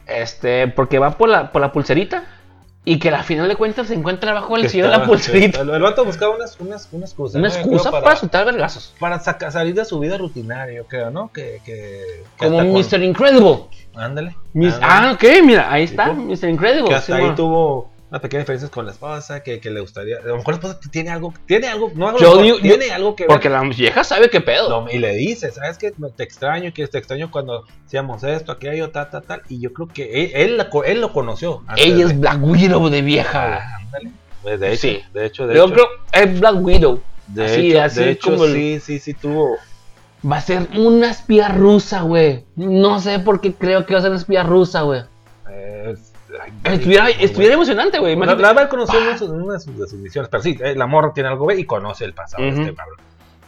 [0.06, 2.24] Este, porque va por la, por la pulserita.
[2.88, 5.60] Y que al final de cuentas se encuentra abajo del Que sillón de la pulserita.
[5.60, 7.38] El, el vato buscaba unas, unas, una excusa.
[7.38, 8.94] Una excusa creo, para, soltar vergazos.
[8.98, 11.32] para saca- salir de su vida rutinaria, yo creo, ¿no?
[11.32, 13.02] Que, que, que Como Mr.
[13.02, 13.64] Incredible.
[13.94, 14.36] Ándale.
[14.82, 16.48] Ah, ok, mira, ahí está, Tipo, Mr.
[16.48, 16.88] Incredible.
[16.88, 17.34] que hasta sí, ahí bueno.
[17.36, 20.18] tuvo unas pequeñas diferencias con la esposa, que, que le gustaría.
[20.18, 23.16] A lo mejor la esposa tiene algo, tiene algo, no algo, Yo mejor, tiene algo
[23.16, 23.28] que ver.
[23.28, 24.68] Porque la vieja sabe qué pedo.
[24.68, 25.92] No, y le dice, ¿sabes qué?
[26.16, 29.42] Te extraño, que te extraño cuando hacíamos esto, aquello, tal, tal, tal.
[29.48, 31.62] Y yo creo que él, él, la él lo conoció.
[31.76, 33.56] Ella de- es Black Widow de vieja.
[33.56, 34.10] Ah, ándale.
[34.42, 35.00] Pues de hecho, Sí.
[35.12, 35.74] de hecho, de Yo hecho.
[35.74, 37.00] creo es Black Widow.
[37.26, 39.56] de así, hecho, así de hecho, como el- sí, sí, sí tuvo.
[40.30, 42.44] Va a ser una espía rusa, güey.
[42.54, 45.02] No sé por qué creo que va a ser una espía rusa, güey.
[45.50, 45.94] eh,
[46.64, 48.14] Estuviera, estuviera emocionante, güey.
[48.26, 49.30] La verdad conoció una de sus-
[49.94, 52.98] misiones, pero sí, eh, la morra tiene algo y conoce el pasado de este cabrón.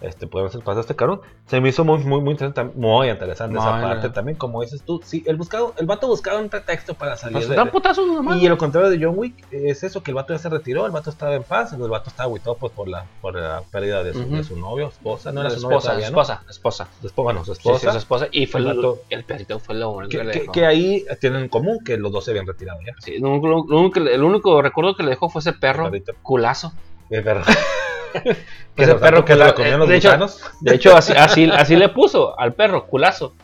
[0.01, 1.21] Este, podemos el pasado de este cabrón.
[1.47, 5.01] Se me hizo muy, muy, muy interesante, muy interesante esa parte también, como dices tú.
[5.05, 8.41] Sí, el buscado, el vato buscaba un pretexto para salir Pues de, dan putazos nomás.
[8.41, 10.93] Y lo contrario de John Wick, es eso que el vato ya se retiró, el
[10.93, 14.13] vato estaba en paz, el vato estaba agüitado pues, por, la, por la pérdida de
[14.13, 14.37] su, Ujú.
[14.37, 16.21] de su novio, esposa, no era su novio esposa, todavía, ¿no?
[16.21, 16.89] esposa, esposa.
[17.01, 17.93] Su esposa, bueno, su Sí, sí, esposa.
[17.93, 18.29] su esposa.
[18.31, 20.53] Y fue El el, vato- el perrito fue lo único que, que le que- dejó.
[20.53, 22.93] que ahí tienen en común que los dos se habían retirado ya.
[23.01, 26.73] Sí, lo, lo- lo el único recuerdo que le dejó fue ese perro El culazo.
[27.11, 27.45] Es verdad.
[28.77, 30.27] que perro que cula- le comían los de hecho-.
[30.61, 33.35] De hecho, así, así, así le puso al perro, culazo.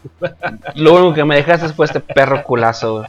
[0.75, 3.05] Lo único que me dejaste fue este perro culazo.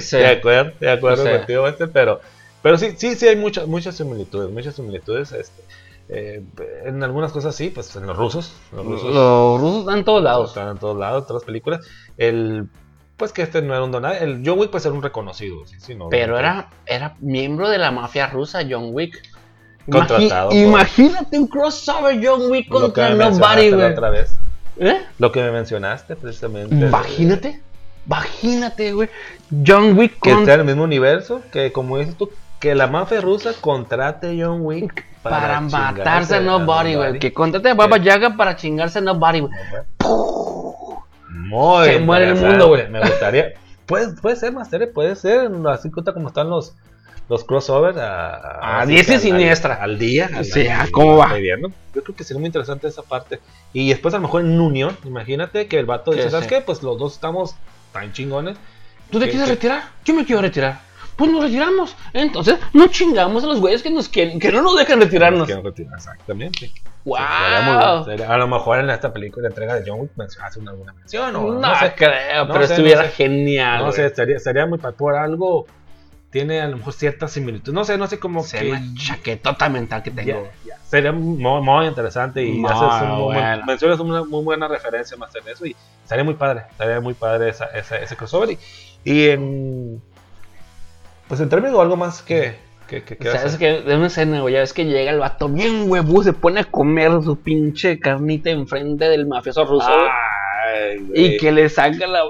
[0.00, 0.16] Sí.
[0.18, 2.20] De acuerdo, de acuerdo este, pero,
[2.62, 5.62] pero sí, sí, sí hay muchas, muchas similitudes, muchas similitudes, este,
[6.08, 6.42] eh,
[6.84, 10.22] en algunas cosas sí, pues en los rusos, los rusos Los rusos están en todos
[10.22, 10.48] lados.
[10.50, 11.86] están en todos lados, en todas las películas,
[12.18, 12.68] el,
[13.16, 15.76] pues que este no era un donado, el John Wick pues era un reconocido, sí,
[15.80, 19.22] sí, no, Pero no- era, era miembro de la mafia rusa, John Wick.
[19.90, 23.92] Contratado por- Imagínate un crossover John Wick que contra Nobody, güey.
[23.92, 24.36] otra vez,
[24.78, 25.00] ¿Eh?
[25.18, 27.60] lo que me mencionaste precisamente, Imagínate.
[28.06, 29.08] Imagínate, güey.
[29.66, 32.30] John Wick que con- esté en el mismo universo, que como dices tú,
[32.60, 37.18] que la mafia rusa contrate a John Wick para, matarse a Nobody, güey.
[37.18, 39.52] Que contrate a Baba Yaga para chingarse a Nobody, güey.
[41.84, 42.88] Se muere el mundo, güey.
[42.88, 43.52] Me gustaría.
[43.86, 45.50] Puede, puede ser, Master, puede ser.
[45.68, 46.74] Así como están los,
[47.32, 47.96] los crossovers.
[47.98, 49.74] A, A diestra y al- siniestra.
[49.74, 50.30] Al, al día.
[50.34, 51.32] al- Sí, al- ¿cómo va?
[51.34, 51.70] viendo.
[51.94, 53.40] Yo creo que sería muy interesante esa parte.
[53.72, 56.54] Y después, a lo mejor en unión, imagínate que el vato dice: Que ¿Sabes sí.
[56.54, 56.60] qué?
[56.60, 57.56] Pues los dos estamos
[57.92, 58.56] tan chingones.
[59.10, 59.54] ¿Tú te ¿Qué- quieres qué?
[59.56, 59.82] retirar?
[60.04, 60.80] Yo me quiero retirar.
[61.16, 61.94] Pues nos retiramos.
[62.14, 65.46] Entonces, no chingamos a los güeyes que nos quieren, que no nos dejan retirarnos.
[65.46, 66.72] Que no retiran, Exactamente.
[67.04, 67.18] ¡Wow!
[67.18, 68.04] Sí, sería muy bueno.
[68.04, 70.70] Sería- a lo mejor en esta película, la entrega de John Wick, men- hace una
[70.70, 71.36] alguna mención.
[71.36, 71.92] O, no, no, sé.
[71.96, 73.14] creo, No pero sé, estuviera no sé.
[73.14, 73.84] genial.
[73.84, 75.66] No sé, sería, sería muy por algo.
[76.32, 77.72] Tiene a lo mejor cierta similitud.
[77.72, 78.64] No sé, no sé cómo Se que.
[78.70, 80.48] llama chaquetota mental que tengo.
[80.64, 80.82] Ya, ya.
[80.84, 83.64] Sería muy, muy interesante y Muy haces un muy buen- bueno.
[83.66, 87.50] mencionas una muy buena referencia más en eso y estaría muy padre, estaría muy padre
[87.50, 88.58] esa, esa- ese crossover y,
[89.04, 90.02] y en
[91.28, 92.56] pues en términos algo más que
[92.88, 93.58] que, que, que ¿Sabes hacer.
[93.58, 96.60] que De una escena, güey, ya ves que llega el vato bien huevo, se pone
[96.60, 102.20] a comer su pinche carnita enfrente del mafioso ruso, Ay, y que le saca la,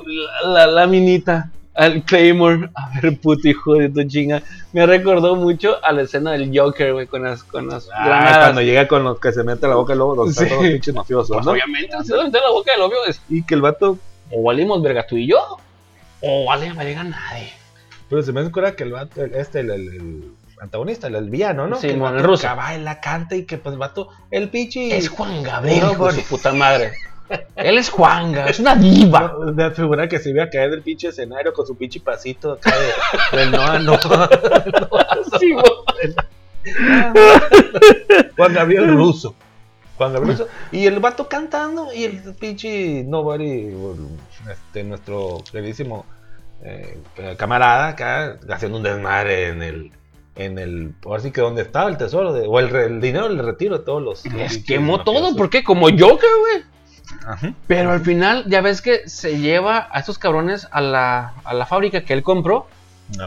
[0.44, 2.68] la, la laminita al Claymore.
[2.74, 4.42] A ver, puto hijo de tu chinga.
[4.72, 8.38] Me recordó mucho a la escena del Joker, güey, con las, con las Ah, granadas.
[8.38, 10.48] cuando llega con los que se mete la boca y luego los Sí.
[10.48, 11.52] los pinches mafiosos, Pues ¿no?
[11.52, 12.98] obviamente, se mete la boca del obvio.
[13.08, 13.98] es, Y que el vato
[14.30, 15.58] o valimos verga tú y yo,
[16.20, 17.52] o vale verga nadie.
[18.08, 21.66] Pero se me acuerda que el vato, el- este, el, el- el antagonista, el, villano,
[21.66, 21.76] ¿no?
[21.76, 22.46] Sí, que el el ruso.
[22.54, 24.92] baila, canta y que pues el vato, el pichi.
[24.92, 26.92] Es Juan Gabriel, No, por- su puta madre.
[27.56, 29.34] Él es Juanga, es una diva.
[29.54, 32.72] Me figura que se iba a caer del pinche escenario con su pinche pasito acá
[33.32, 33.98] de, del no no.
[35.40, 35.54] Sí.
[38.36, 39.34] Juan Gabriel Ruso.
[39.96, 40.50] Juan Gabriel Ruso.
[40.70, 43.74] Y el vato cantando y el pinche Nobody,
[44.50, 46.04] este, nuestro queridísimo
[46.64, 46.98] eh,
[47.36, 49.92] camarada acá haciendo un desmadre en el.
[50.34, 53.78] En el, ahora sí que donde estaba el tesoro, de, o el, dinero del retiro
[53.78, 54.24] de todos los.
[54.24, 56.71] Les quemó todo, porque como Joker, güey.
[57.26, 57.52] Ajá.
[57.66, 61.66] Pero al final, ya ves que se lleva a estos cabrones a la, a la
[61.66, 62.66] fábrica que él compró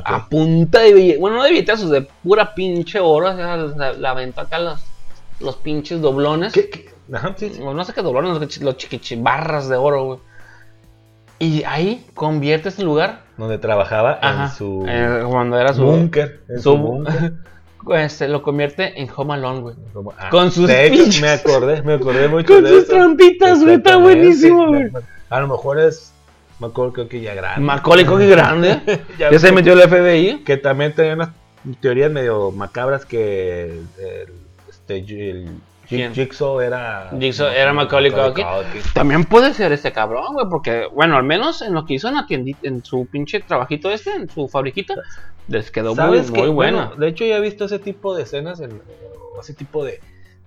[0.04, 1.20] a punta de billetes.
[1.20, 3.30] Bueno, no de billetazos, de pura pinche oro.
[3.32, 4.84] O sea, la, la aventó acá los,
[5.40, 6.54] los pinches doblones.
[6.54, 6.90] ¿Qué- qué?
[7.14, 7.62] Ajá, sí, sí.
[7.62, 10.20] O No sé qué doblones, los chiqui- los chiquichibarras de oro, güey.
[11.38, 13.22] Y ahí convierte este lugar.
[13.38, 15.84] Donde trabajaba Ajá, en su eh, cuando era su.
[15.84, 16.42] búnker.
[16.50, 17.34] En su su- búnker.
[17.94, 19.76] Este, lo convierte en Home Alone, güey.
[20.18, 22.94] Ah, Con sus de hecho, me acordé, me acordé mucho Con de sus eso.
[22.94, 23.76] trampitas, güey.
[23.76, 24.90] Está buenísimo, güey.
[25.30, 26.12] A lo mejor es,
[26.60, 27.62] creo que ya grande.
[27.62, 28.82] Macaulay Culkin grande.
[29.20, 30.44] Ya ya se metió el FBI.
[30.44, 31.30] que también tenía unas
[31.82, 34.30] teorías medio macabras que el,
[34.70, 35.50] este, el
[35.88, 36.14] ¿Quién?
[36.14, 38.46] Jigsaw era Jigsaw era Macaulay Culkin.
[38.94, 42.16] También puede ser este cabrón, güey, porque, bueno, al menos en lo que hizo en
[42.16, 44.96] la tiendita, en su pinche trabajito este, en su fabriquita,
[45.48, 46.18] les quedó muy,
[46.50, 46.86] buena.
[46.88, 48.82] Bueno, de hecho, ya he visto ese tipo de escenas, en,
[49.36, 50.00] o ese tipo de,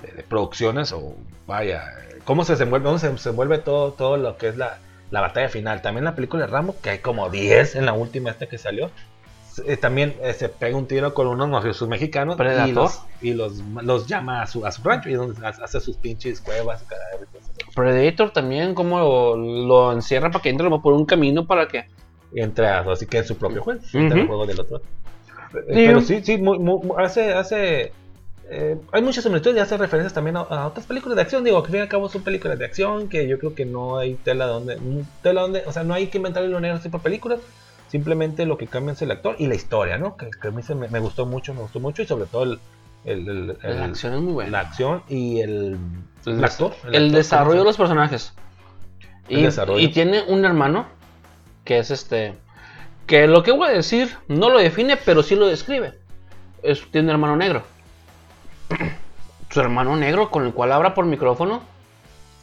[0.03, 1.15] de- de producciones, o
[1.47, 1.85] vaya,
[2.25, 4.79] cómo se desenvuelve, cómo se desenvuelve todo, todo lo que es la,
[5.11, 5.83] la batalla final.
[5.83, 8.91] También la película de Rambo, que hay como 10 en la última esta que salió.
[9.67, 12.37] Eh, también eh, se pega un tiro con unos mafiosos mexicanos
[12.69, 15.81] y, los, y los, los llama a su, a su rancho y es donde hace
[15.81, 16.85] sus pinches cuevas.
[17.75, 21.85] Predator también, como lo, lo encierra para que entre por un camino para que.
[22.35, 24.79] Entre así que en su propio juego, el juego del otro.
[24.79, 24.83] Eh,
[25.51, 25.65] Sí.
[25.67, 26.59] Pero sí, sí, muy-
[26.99, 27.93] hace, hace
[28.51, 31.43] eh, hay muchas similitudes y hace referencias también a, a otras películas de acción.
[31.43, 33.65] Digo, que al fin y al cabo son películas de acción que yo creo que
[33.65, 34.79] no hay tela donde,
[35.23, 37.41] tela donde, o sea, no hay que inventar el negro tipo películas.
[37.89, 40.17] Simplemente lo que cambia es el actor y la historia, ¿no?
[40.17, 42.43] Que, que a mí se me, me gustó mucho, me gustó mucho y sobre todo
[42.45, 42.59] el,
[43.05, 44.51] el- el- el- La acción es muy buena.
[44.51, 45.79] la acción y el,
[46.27, 46.75] El, el actor.
[46.85, 48.35] el actor, desarrollo de ¿cómo los personajes.
[49.29, 49.79] El Y, desarrollo.
[49.81, 50.87] y tiene un hermano
[51.65, 52.35] que es este.
[53.07, 55.95] Que lo que voy a decir no lo define, pero sí lo describe.
[56.63, 57.63] Es, tiene un hermano negro.
[59.51, 61.63] Su hermano negro con el cual habla por micrófono.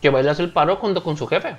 [0.02, 1.56] Que bailas el paro junto con su jefe.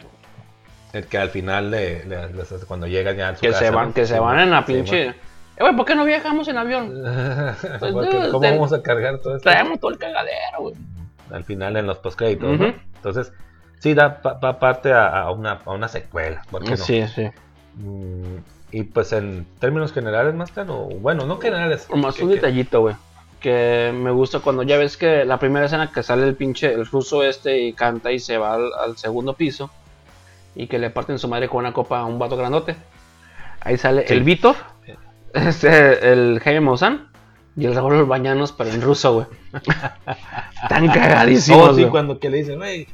[0.97, 2.29] El que al final, le, le-
[2.67, 3.95] cuando llegan ya a su Que casa, se van, ¿no?
[3.95, 5.07] que se van en la sí, pinche.
[5.09, 5.15] Eh,
[5.61, 6.95] güey, ¿por qué no viajamos en avión?
[7.03, 9.49] Dude, ¿Cómo vamos a cargar todo esto?
[9.51, 10.75] Traemos todo el cagadero, güey.
[11.31, 12.69] Al final en los postcréditos, ¿no?
[12.69, 12.77] Ujú.
[12.97, 13.33] Entonces,
[13.81, 16.43] sí da pa- pa- parte a, a una, a una secuela.
[16.51, 16.77] ¿por qué no?
[16.77, 17.29] Sí, sí.
[17.75, 18.37] Mm,
[18.73, 21.87] y pues en términos generales, Master, o bueno, no generales.
[21.95, 22.95] Más que- un detallito, güey.
[23.41, 26.87] Que me gusta cuando ya ves que la primera escena que sale el pinche, el
[26.87, 29.71] ruso este y canta y se va al, al segundo piso.
[30.57, 32.75] Y que le parten su madre con una copa a un vato grandote.
[33.61, 34.15] Ahí sale Sí.
[34.15, 34.57] el Víctor,
[35.35, 37.09] este, el Jaime Maussan
[37.57, 39.27] y el Raúl Bañanos, pero en ruso, güey.
[40.69, 41.91] Tan cagadísimos, Oh, sí, güey.
[41.91, 42.87] cuando que le dicen, güey,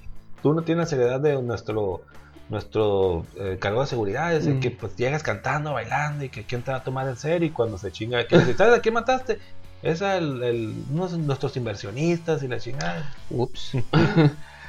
[0.42, 2.02] tú no tienes seriedad de nuestro
[2.48, 4.60] nuestro eh, cargo de seguridad, es el Mm.
[4.60, 7.50] que pues llegas cantando, bailando y que quién te va a tomar en serio y
[7.50, 9.38] cuando se chinga, que dice, ¿sabes a quién mataste?
[9.82, 13.10] Es al, el, unos de nuestros inversionistas y la chingada.
[13.30, 13.72] Ups.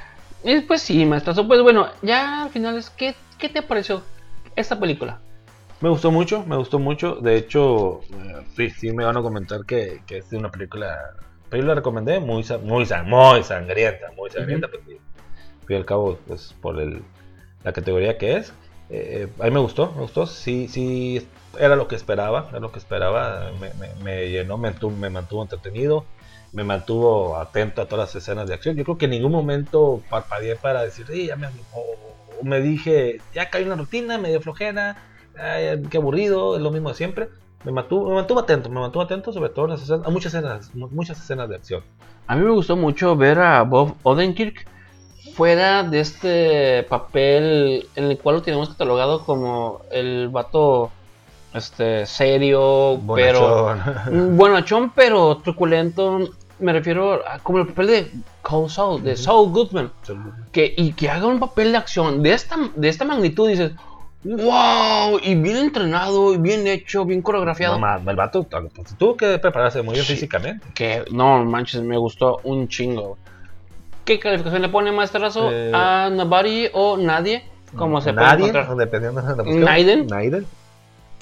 [0.44, 1.46] y pues sí, maestrazo.
[1.46, 4.02] Pues bueno, ya al final es, ¿qué, qué te pareció
[4.56, 5.20] esta película?
[5.80, 7.16] Me gustó mucho, me gustó mucho.
[7.16, 10.98] De hecho, eh, sí, sí me van a comentar que, que es una película.
[11.50, 14.68] Pero yo la recomendé muy, muy, muy sangrienta, muy sangrienta.
[14.68, 14.96] pues, sí.
[15.66, 17.02] Fui al cabo, pues, por el,
[17.64, 18.52] la categoría que es.
[18.90, 20.26] Eh, a mí me gustó, me gustó.
[20.26, 21.26] Sí, sí,
[21.58, 23.50] era lo que esperaba, era lo que esperaba.
[23.60, 26.04] Me, me- me llenó, me mantuvo, me mantuvo entretenido,
[26.54, 28.76] me mantuvo atento a todas las escenas de acción.
[28.76, 32.60] Yo creo que en ningún momento parpadeé para decir, "Sí, ya me, o- o me
[32.60, 34.96] dije, ya caí una rutina, medio flojera,
[35.36, 37.28] ay, qué aburrido, es lo mismo de siempre.
[37.64, 40.74] Me mantuvo, me mantuvo atento, me mantuvo atento sobre todo las escenas, a muchas escenas,
[40.74, 41.82] mu- muchas escenas de acción.
[42.26, 44.66] A mí me gustó mucho ver a Bob Odenkirk
[45.34, 50.90] fuera de este papel en el cual lo tenemos catalogado como el vato
[51.52, 53.82] este serio, pero Bonachón.
[54.32, 56.18] Mm, buenachón, pero truculento.
[56.58, 58.10] Me refiero a como el papel de
[58.42, 59.90] Cole Saul, de Saul Goodman,
[60.52, 63.72] que y que haga un papel de acción de esta de esta magnitud dices,
[64.24, 67.74] wow, y bien entrenado, y bien hecho, bien coreografiado.
[67.74, 68.46] No, ma- el vato
[68.98, 70.14] tuvo que prepararse muy bien Sí.
[70.14, 70.66] físicamente.
[70.74, 73.18] Que no manches, me gustó un chingo.
[74.04, 77.44] ¿Qué calificación le pone maestrazo Eh, a Nobody o nadie?
[77.76, 78.76] Como se puede Nadie, encontrar.
[78.76, 79.64] dependiendo de la.
[79.64, 80.06] Naiden.
[80.06, 80.46] Naiden.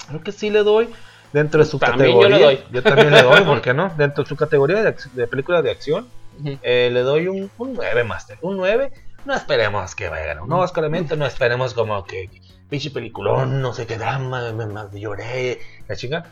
[0.07, 0.89] Creo que sí le doy
[1.33, 2.37] dentro de su También yo categoría.
[2.37, 2.63] le doy.
[2.71, 3.91] Yo también le doy, ¿por qué no?
[3.97, 6.07] Dentro de su categoría de, de película de acción,
[6.39, 6.57] Ujú.
[6.61, 8.37] eh, le doy un, un 9, Master.
[8.41, 8.91] Un 9.
[9.25, 11.15] No esperemos que vaya a ganar un Oscar, obviamente.
[11.17, 12.29] No esperemos como que
[12.69, 16.25] pinche peliculón, no sé qué drama, me, me lloré, la chinga.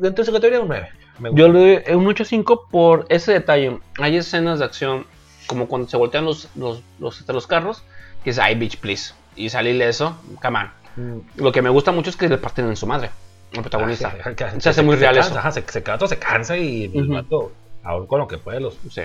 [0.00, 0.88] Dentro de su categoría, un 9.
[1.18, 3.78] Me Yo le doy un 8.5 por ese detalle.
[3.98, 5.06] Hay escenas de acción,
[5.48, 7.82] como cuando se voltean los, los, los, los carros,
[8.22, 9.14] que es, ay, bitch, please.
[9.34, 10.70] Y salir eso, come on.
[10.96, 11.20] Mm.
[11.42, 13.10] Lo que me gusta mucho es que le parten en su madre,
[13.52, 14.14] el protagonista.
[14.24, 15.38] Ah, sí, Se hace muy real cansa, eso.
[15.38, 17.14] ajá, se, se, rato se cansa y el Ujú.
[17.14, 19.02] vato, aún con lo que puede, los, Sí.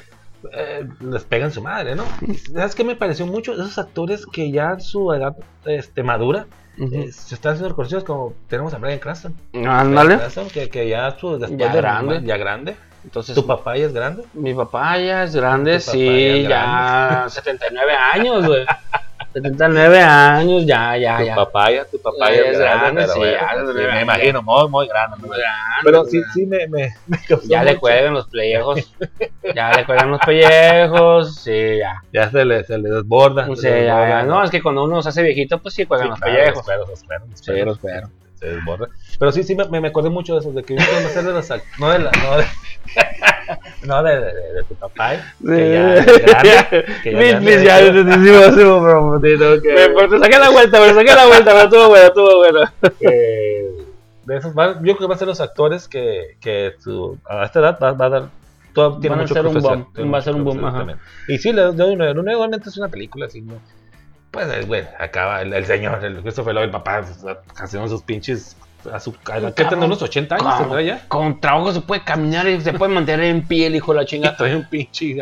[0.51, 2.03] eh, les pega en su madre, ¿no?
[2.53, 3.53] ¿Sabes qué me pareció mucho?
[3.53, 5.35] Esos actores que ya en su edad
[5.65, 6.93] este, madura Ujú.
[6.93, 9.33] eh, se están haciendo reconocidos como tenemos a Brian Cranston.
[9.65, 10.19] Ándale.
[10.53, 12.21] Que, que ya su después Ya de- grande.
[12.23, 12.75] ya grande.
[13.05, 14.23] Entonces, ¿Tu papá ya es grande?
[14.33, 18.65] mi papá ya es grande, sí, ya ya es 79 años, güey.
[19.33, 21.35] 79 años, ya, ya, tu ya.
[21.35, 24.87] papá ya, tu papá Ya es grande, sí, bueno, ya sí, me imagino, muy, muy
[24.87, 25.17] grande.
[25.17, 25.59] muy grande.
[25.83, 28.93] Pero sí, sí me, me, me Ya le cuelgan los pellejos.
[29.55, 31.35] Ya le cuelgan los pellejos.
[31.35, 32.01] Sí, ya.
[32.13, 33.45] Ya se le, se le desborda.
[33.49, 34.23] O se sea, le ya, desborda, ya.
[34.23, 36.55] No, es que cuando uno se hace viejito, pues sí cuelgan Sí, los claro, pellejos.
[36.55, 37.79] los pelos, los pelos,
[38.43, 38.87] se desborda.
[39.19, 41.31] Pero sí, sí, me, me acordé mucho de eso, de que yo quiero hacer de
[41.33, 42.45] los act- no de la, no de,
[43.87, 47.79] no de, de, de- de tu papá, eh, que ya grande, que ya grande, ya,
[49.95, 52.59] Pero te saqué la vuelta, pero saqué la vuelta, pero estuvo bueno, estuvo bueno.
[54.25, 57.59] de esos yo creo que va a ser los actores que, que su- a esta
[57.59, 58.23] edad va, va a dar
[58.73, 60.97] todo, tiene Van a mucho ser un boom, va a ser un boom, ajá.
[61.27, 62.17] Y sí, le doy un nueve.
[62.19, 63.53] Un nueve obviamente es una película así, ¿no?
[64.33, 68.01] Pues, eh, bueno, acaba el, el señor, el Christopher Lloyd, el papá, pues, haciendo sus
[68.01, 68.57] pinches.
[68.91, 70.57] A su, a ¿Qué tendrá unos 80 años?
[70.57, 71.07] ¿Tendrá ya?
[71.07, 74.03] Con trabajo se puede caminar y se puede mantener en pie el hijo de la
[74.03, 74.35] Y chinga.
[74.37, 75.17] trae un pinche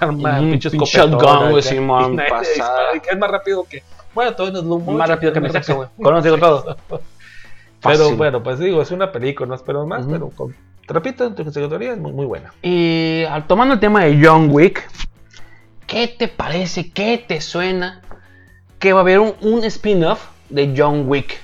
[0.00, 1.62] arma, Un pinche pinche shotgun, güey.
[1.62, 2.20] Simón,
[3.10, 3.82] es más rápido que.
[4.12, 4.96] Bueno, todo en slow motion.
[4.96, 5.88] Más rápido que mi sexo, güey.
[6.02, 6.76] Con eso digo todo.
[7.82, 10.54] Pero bueno, pues digo, es una película, no espero más, pero con,
[10.86, 12.52] repito, en tu categoría es muy, muy buena.
[12.60, 14.86] Y al- tomando el tema de John Wick,
[15.86, 16.90] ¿qué te parece?
[16.92, 18.02] ¿Qué te suena?
[18.80, 21.40] Que va a haber un, un spin-off de John Wick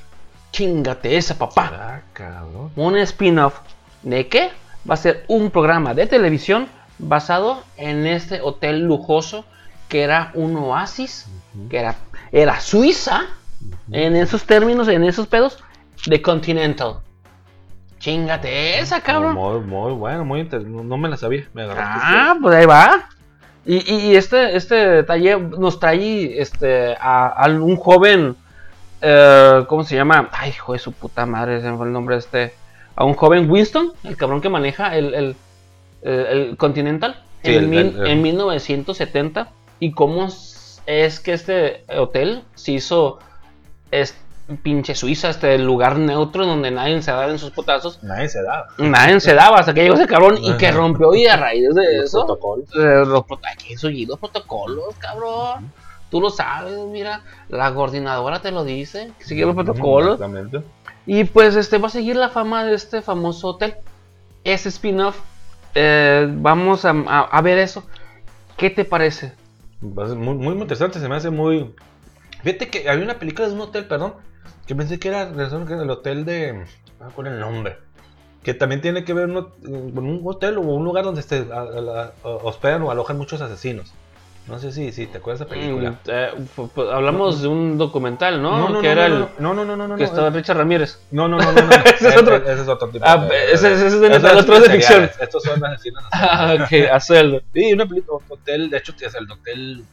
[0.50, 1.70] Chingate esa, papá.
[1.72, 2.72] Ah, cabrón.
[2.76, 3.60] Un spin-off.
[4.02, 4.50] ¿De qué?
[4.88, 6.66] Va a ser un programa de televisión
[6.98, 9.44] basado en este hotel lujoso
[9.88, 11.28] que era un oasis,
[11.70, 11.96] que era,
[12.32, 13.26] era Suiza,
[13.92, 15.62] en esos términos, en esos pedos,
[16.06, 17.00] de Continental.
[17.98, 19.34] Chingate esa, cabrón.
[19.34, 20.82] Muy, muy bueno, muy interesante.
[20.82, 21.48] No, me la sabía.
[21.52, 21.66] Me.
[21.70, 23.08] Ah, pues ahí va.
[23.66, 28.36] Y, y- y este, este detalle nos trae este, a, a un joven,
[29.02, 30.28] eh, ¿cómo se llama?
[30.32, 32.54] Ay, hijo de su puta madre, se me fue el nombre de este.
[32.94, 35.36] A un joven Winston, el cabrón que maneja el, el,
[36.02, 39.48] el- el Continental Sí, en, mil- en 1970.
[39.80, 40.26] Y cómo
[40.86, 43.18] es que este hotel se hizo
[43.90, 44.16] es,
[44.62, 48.02] pinche Suiza, este lugar neutro donde nadie se da en sus potazos.
[48.02, 48.66] Nadie se da.
[48.78, 51.96] Nadie se daba hasta que llegó ese cabrón y que rompió y a raíz de
[51.96, 52.68] Los eso protocolos.
[52.76, 55.72] eh, los prot- hay que seguir los protocolos, cabrón.
[56.10, 60.14] Tú lo sabes, mira, la coordinadora te lo dice, que sigue los protocolos.
[60.14, 60.62] Exactamente.
[61.04, 63.74] Y pues este va a seguir la fama de este famoso hotel.
[64.44, 65.18] Ese spin-off,
[65.74, 67.84] eh, vamos a, a- a ver eso.
[68.56, 69.32] ¿Qué te parece?
[69.82, 71.74] Va a ser muy, muy interesante, se me hace muy.
[72.42, 74.14] Fíjate que había una película de un hotel, perdón,
[74.66, 76.64] que pensé que era, el hotel de.
[77.00, 77.78] Ah, ¿cuál es el nombre?
[78.42, 82.02] Que también tiene que ver con un hotel o un lugar donde se a- a-
[82.24, 83.92] a- hospedan o alojan muchos asesinos.
[84.46, 85.90] No sé si, si te acuerdas de esa película.
[85.90, 86.30] Mm, eh,
[86.92, 88.56] hablamos de un documental, ¿no?
[88.56, 90.30] No, no, que no, era no, el no, no, no, no, no, que no, estaba
[90.30, 91.00] Richard Ramírez.
[91.10, 91.70] no, no, no, no, no.
[91.84, 92.36] Ese es otro.
[92.36, 93.04] Ese es otro tipo.
[93.04, 95.10] Ah, ese- ese es de Esos metal, otro asesinos de ficción.
[95.20, 96.04] Estos son asesinos.
[96.12, 97.40] Ah, ok, hacerlo.
[97.52, 99.84] Sí, una película, hotel, de hecho, es el hotel.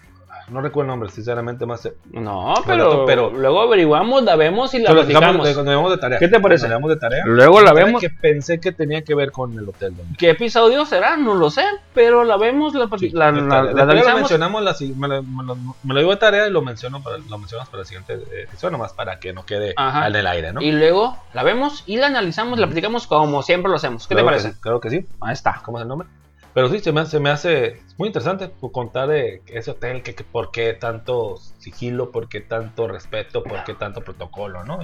[0.50, 1.88] No recuerdo el nombre, sinceramente, más.
[2.12, 5.46] No, Bueno, pero, pero- luego averiguamos, la vemos y la platicamos.
[5.46, 6.20] de tarea.
[6.20, 6.68] ¿Qué te parece?
[6.68, 7.24] Dejamos de tarea.
[7.26, 8.02] Luego la vemos.
[8.02, 9.96] Que pensé que tenía que ver con el hotel.
[9.96, 10.18] Donde...
[10.18, 11.16] ¿Qué episodio será?
[11.18, 11.64] No lo sé,
[11.94, 14.22] pero la vemos, la, Sí, la, la- la analizamos.
[14.22, 17.18] mencionamos, la, me, lo, me, lo, me lo digo de tarea y lo, menciono para,
[17.18, 20.08] lo mencionamos para el siguiente eh, episodio, nomás para que no quede Ajá.
[20.08, 20.62] en el aire, ¿no?
[20.62, 24.08] Y luego la vemos y la analizamos, la platicamos como siempre lo hacemos.
[24.08, 24.56] ¿Qué Claro te que parece?
[24.56, 25.06] sí, Claro que sí.
[25.22, 25.62] Ahí está.
[25.64, 26.08] ¿Cómo es el nombre?
[26.54, 30.14] Pero sí, se me, se me hace muy interesante pues, contar de ese hotel, que,
[30.14, 34.80] que por qué tanto sigilo, por qué tanto respeto, por qué tanto protocolo, ¿no?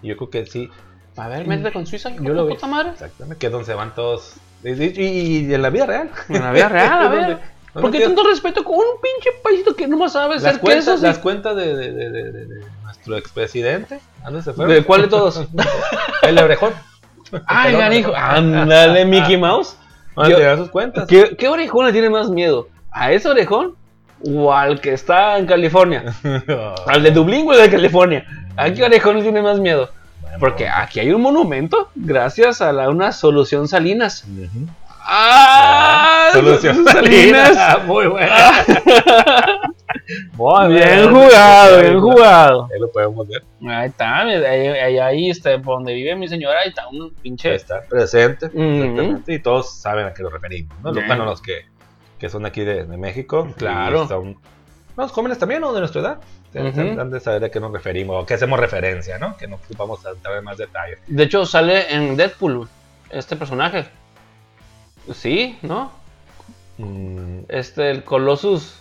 [0.00, 0.70] Y yo creo que sí,
[1.16, 2.54] A ver, métete con Suiza, yo lo vi.
[2.54, 4.34] Exactamente, que es donde se van todos.
[4.62, 6.10] Y, y- y en la vida real.
[6.28, 7.38] En la vida real, a ver.
[7.74, 10.84] no ¿Por qué tanto respeto con un pinche paísito que no sabe las hacer cuentas,
[10.84, 11.00] quesos?
[11.00, 14.00] y- las cuentas de, de, de, de- nuestro expresidente.
[14.68, 15.44] ¿De cuál de todos?
[16.22, 16.72] El orejón.
[17.46, 17.80] Ay, Pelón.
[17.80, 18.12] canijo.
[18.16, 19.76] Ándale, Mickey Mouse.
[20.18, 21.06] ¿Dónde Yo- te sus cuentas?
[21.08, 22.68] ¿Qué, ¿Qué orejón le tiene más miedo?
[22.90, 23.74] ¿A ese orejón?
[24.24, 26.12] ¿O al que está en California?
[26.86, 28.26] Al de Dublín o al de California.
[28.56, 29.90] ¿A qué orejón le tiene más miedo?
[30.40, 34.24] Porque aquí hay un monumento gracias a la, una solución Salinas.
[35.10, 36.28] ¡Ah!
[36.34, 37.82] Solución Salinas.
[37.86, 38.64] Muy buena.
[40.36, 42.68] Muy Bien jugado, bien jugado.
[42.72, 43.42] Ahí lo podemos ver.
[43.68, 47.12] Ahí está, ahí, ahí, ahí, este, por donde vive mi señora, ahí está un Ahí
[47.22, 47.54] pinche.
[47.54, 48.46] está presente.
[48.46, 48.60] Ujú.
[48.62, 50.76] exactamente, Y todos saben a qué nos referimos.
[50.82, 50.92] ¿no?
[50.92, 51.06] Los-.
[51.06, 51.62] Bueno, los que,
[52.18, 53.48] que son aquí de, de México.
[53.56, 54.06] Claro.
[54.06, 54.36] son-
[54.96, 55.72] los jóvenes también, ¿no?
[55.72, 56.18] De nuestra edad.
[56.54, 57.00] Ujú.
[57.00, 59.36] Han de saber a qué nos referimos o qué hacemos referencia, ¿no?
[59.36, 60.98] Que no vamos a entrar en más detalles.
[61.06, 62.68] De hecho, sale en Deadpool
[63.10, 63.86] este personaje.
[65.14, 65.92] Sí, ¿no?
[66.78, 68.78] Mm, Este, el Colossus.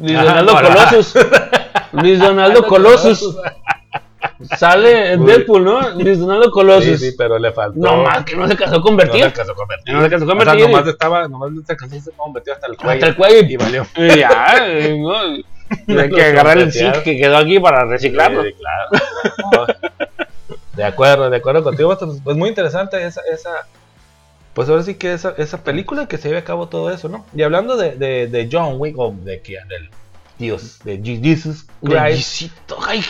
[0.00, 1.14] Luis Donaldo la- Colossus.
[1.92, 3.36] Luis Donaldo Colossus.
[4.58, 5.24] Sale en.
[5.24, 5.90] Deadpool, ¿no?
[5.90, 7.00] Luis Donaldo Sí, Colossus.
[7.00, 7.78] sí, pero le faltó.
[7.78, 9.94] No más que no se casó con No se a convertir.
[9.94, 10.66] No se alcanzó a O sea, convertir.
[10.70, 12.92] nomás estaba, nomás se se convirtió hasta el cuello.
[12.92, 13.86] Hasta el cuello Y valió.
[13.96, 14.66] y ya,
[14.98, 15.38] ¿no?
[15.86, 18.42] No Hay que agarrar el zinc que quedó aquí para reciclarlo.
[18.42, 19.66] Sí, claro.
[20.74, 21.96] de acuerdo, de acuerdo contigo.
[22.24, 23.50] Pues muy interesante esa, esa
[24.54, 27.24] pues ahora sí que esa, esa película que se lleve a cabo todo eso, ¿no?
[27.34, 29.90] Y hablando de, de, de John Wick o de Keanu, del
[30.38, 32.50] Dios, de Je- Jesus Christ,
[32.88, 33.02] ay,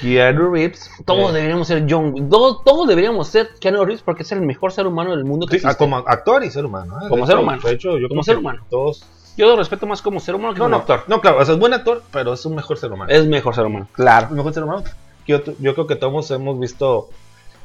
[0.00, 0.90] Keanu Reeves.
[1.04, 2.28] Todos eh, deberíamos ser John Wick.
[2.30, 5.58] Todos, todos deberíamos ser Keanu Reeves porque es el mejor ser humano del mundo que
[5.58, 5.84] sí, ah, existe.
[5.84, 6.94] como actor y ser humano.
[7.00, 7.04] ¿eh?
[7.04, 7.62] De Como hecho- ser humano.
[7.62, 8.64] De hecho, yo Como ser que humano.
[8.70, 9.04] Todos.
[9.36, 11.04] Yo lo respeto más como ser humano que No, como no, actor.
[11.06, 13.12] no, claro, o sea, es buen actor, pero es un mejor ser humano.
[13.12, 13.86] Es mejor ser humano.
[13.92, 14.30] Claro.
[14.30, 14.82] mejor ser humano.
[15.26, 17.08] Yo, yo creo que todos hemos visto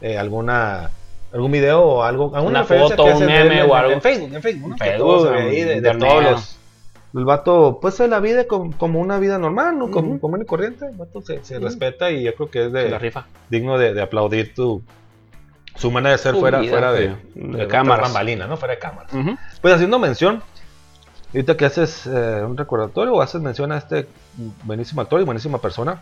[0.02, 0.92] eh, alguna
[1.34, 3.92] algún video o algo, alguna Una foto, un meme o algo.
[3.92, 4.78] En Facebook, en Facebook, ¿no?
[4.78, 6.60] Facebook, ahí de, todos los.
[7.16, 9.92] El vato, pues se la vive como, como una vida normal, ¿no?
[9.92, 10.20] Como Ujú.
[10.20, 10.88] común y corriente.
[10.88, 13.28] El vato se, respeta y yo creo que es la de, rifa.
[13.50, 14.82] digno de, de aplaudir tu,
[15.76, 17.16] su manera de ser fuera, vida, fuera de.
[17.36, 17.68] De
[18.48, 18.58] ¿no?
[18.58, 19.08] Fuera de cámara.
[19.62, 20.42] Pues haciendo mención,
[21.34, 24.08] ahorita que haces eh, un recordatorio o haces mención a este
[24.64, 26.02] buenísimo actor y buenísima persona,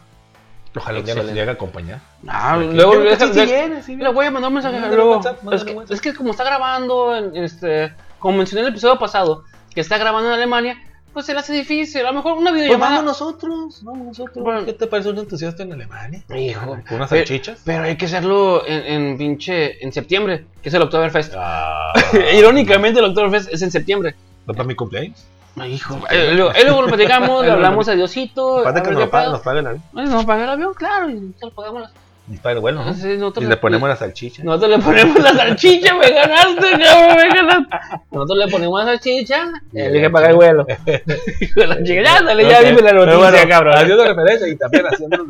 [0.76, 2.00] ojalá un día nos llegue a acompañar.
[2.28, 4.10] Ah, luego Sí, sí sí Le viene.
[4.14, 5.18] voy a mandar un mensaje luego.
[5.18, 5.92] WhatsApp, es, que, WhatsApp.
[5.94, 9.44] es que como está grabando, en, este, como mencioné en el episodio pasado,
[9.74, 10.78] que está grabando en Alemania,
[11.14, 12.02] pues se le hace difícil.
[12.06, 12.92] A lo mejor una Pues videollamada.
[12.98, 14.44] vamos nosotros, vamos nosotros.
[14.44, 14.64] Bueno.
[14.66, 16.24] ¿Qué te parece un entusiasta en Alemania?
[16.34, 16.78] Hijo.
[16.88, 17.60] Con unas salchichas.
[17.66, 19.84] Pero hay que hacerlo en, en pinche.
[19.84, 21.34] en septiembre, que es el Oktoberfest.
[21.38, 21.92] Ah,
[22.38, 24.16] Irónicamente, el Oktoberfest es en septiembre.
[24.48, 25.26] ¿no para mi cumpleaños?
[25.68, 26.00] Hijo.
[26.10, 28.60] Eh, luego, eh, luego lo platicamos, le hablamos a Diosito.
[28.60, 29.84] a Aparte que nos pague, nos pague el avión.
[29.92, 31.92] Bueno, nos paga el avión, claro, y nosotros pagamos las.
[32.28, 32.94] Nos pague el vuelo, ¿no?
[32.94, 34.44] Sí, nosotros Y le ponemos la salchicha.
[34.44, 37.78] Nosotros le ponemos la salchicha, me ganaste, cabrón, me ganaste.
[38.12, 40.66] Nosotros le ponemos la salchicha, eh, le dije pagar el vuelo.
[41.42, 43.74] Hijo de la chica, ya, dale, ya dime la noticia, bueno, cabrón.
[43.76, 45.26] Haciendo referencia y también haciendo,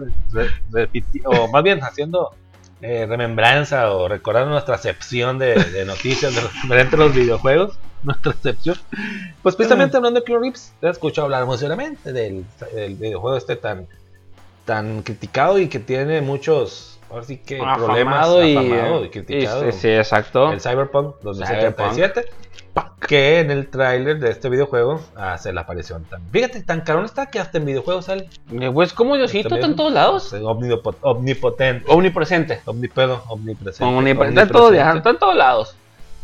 [1.26, 2.32] o más bien haciendo
[2.82, 8.34] eh, remembranza o recordando nuestra sección de, de noticias de referente a los videojuegos, nuestra
[8.34, 8.76] sección.
[9.42, 13.56] Pues precisamente hablando de Keanu Reeves, te he escuchado hablar seriamente del, del videojuego este
[13.56, 13.88] tan,
[14.66, 19.10] tan criticado y que tiene muchos, ahora sí que problemas Afamado y, afamado y y-
[19.10, 19.72] criticado.
[19.72, 20.52] sí, sí, exacto.
[20.52, 22.26] El Cyberpunk 2077.
[23.06, 26.22] Que en el tráiler de este videojuego hace la aparición tan.
[26.30, 28.30] Fíjate, tan carón está que hasta en videojuegos sale.
[28.52, 30.32] Eh, Pues como Diosito, está en todos lados.
[30.34, 31.84] Omnipo- omnipotente.
[31.90, 32.62] Omnipresente.
[32.66, 33.84] Omnipedo, omnipresente.
[33.84, 34.42] Omnipresente.
[34.42, 35.76] Está en todos, ya, está en todos lados.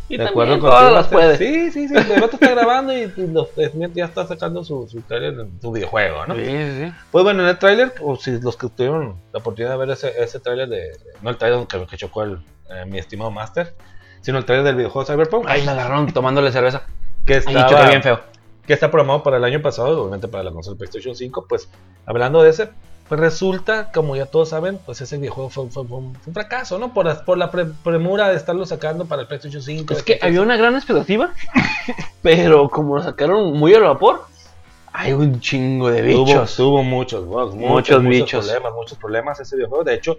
[0.09, 1.37] Y De acuerdo con todas las puede.
[1.37, 1.93] Sí, sí, sí.
[1.95, 3.49] El vato está grabando y, y los-
[3.93, 6.35] ya está sacando su, su trailer en su videojuego, ¿no?
[6.35, 6.93] Sí, sí.
[7.11, 10.13] Pues bueno, en el tráiler, o si los que tuvieron la oportunidad de ver ese,
[10.21, 10.91] ese tráiler de.
[11.21, 12.39] No el tráiler que, que chocó el,
[12.69, 13.75] eh, mi estimado Master,
[14.21, 15.45] sino el tráiler del videojuego Cyberpunk.
[15.49, 16.83] Ahí me agarraron tomándole cerveza.
[17.25, 18.21] que bien feo.
[18.65, 21.69] que está programado para el año pasado, obviamente para la consola PlayStation 5, pues
[22.05, 22.69] hablando de ese,
[23.07, 26.33] pues resulta, como ya todos saben, pues ese videojuego fue, fue- fue un, fue un
[26.33, 26.93] fracaso, ¿no?
[26.93, 29.93] Por, la- por la pre- premura de estarlo sacando para el PlayStation 5.
[29.93, 31.31] Es que había una gran expectativa,
[32.21, 34.21] pero como lo sacaron muy al vapor,
[34.93, 36.55] hay un chingo de bichos.
[36.55, 38.45] tuvo muchos bugs, muchos, Muchos muchos bichos.
[38.47, 39.83] problemas, muchos problemas ese videojuego.
[39.83, 40.17] De hecho,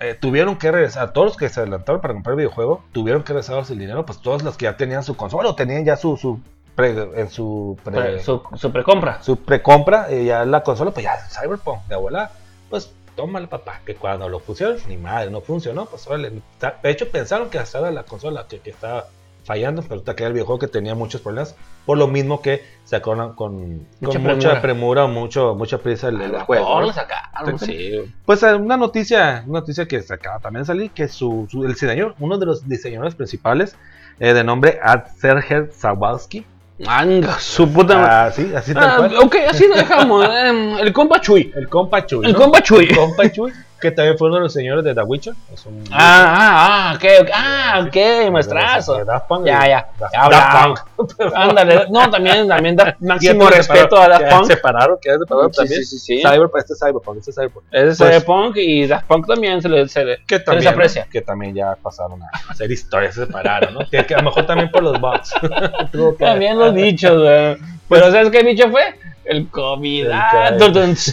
[0.00, 3.32] eh, tuvieron que regresar, todos los que se adelantaron para comprar el videojuego, tuvieron que
[3.32, 6.16] regresar el dinero, pues todos los que ya tenían su consola o tenían ya su,
[6.16, 6.40] su
[6.78, 9.20] pre- en su pre- Pre- su, su precompra.
[9.20, 12.30] su precompra, eh, ya la consola, pues ya Cyberpunk, de abuela,
[12.70, 17.08] pues tómale papá, que cuando lo pusieron, ni madre, no funcionó, pues órale, de hecho
[17.10, 19.06] pensaron que hasta era la consola que, que estaba
[19.44, 23.34] fallando, pero que era el videojuego que tenía muchos problemas, por lo mismo que sacaron
[23.34, 24.34] con, Mucha con premura.
[24.36, 26.92] mucha premura o mucho, mucha prisa el, el Al juego.
[26.92, 27.92] sacaron, sí.
[28.24, 31.64] Pues eh, una noticia, una noticia que se acaba también de salir, que su, su-
[31.64, 33.74] el diseñador, uno de los diseñadores principales,
[34.20, 36.44] eh, de nombre Ad Serger Zawalski,
[36.78, 38.10] Manga, su puta madre.
[38.12, 39.16] ah, sí, así tal Ah, cual.
[39.24, 40.24] ok, así lo dejamos.
[40.44, 41.52] em, el compa Chuy.
[41.56, 42.26] El compa Chuy.
[42.26, 42.38] El ¿no?
[42.38, 42.84] compa Chuy.
[42.86, 45.34] El compa Chuy, que también fue uno de los señores de The Witcher.
[45.52, 47.28] Es un Ah, ah, ah, ok, ok.
[47.34, 48.98] Ah, ok, maestrazo.
[49.44, 49.88] Ya, ya.
[49.98, 50.84] Daft-.
[50.96, 51.20] Punk.
[51.34, 54.44] Ándale, no, también, también da máximo respeto a Daft Punk.
[54.46, 55.84] Se separaron, que separaron Sí, también.
[55.84, 56.22] sí, sí, sí.
[56.22, 57.64] Cyberpunk, este es Cyberpunk, este es Cyberpunk.
[57.70, 59.88] Ese es Pues- Cyberpunk y Daft Punk también se le.
[59.88, 61.06] Se les aprecia.
[61.10, 63.80] que también ya pasaron a hacer historias, se separaron, ¿no?
[63.90, 65.34] Que, a lo mejor también por los bots.
[66.18, 67.56] También los bichos, güey.
[67.88, 68.82] Pero ¿sabes qué bicho fue?
[69.24, 70.06] El COVID.
[70.06, 70.56] El Ah,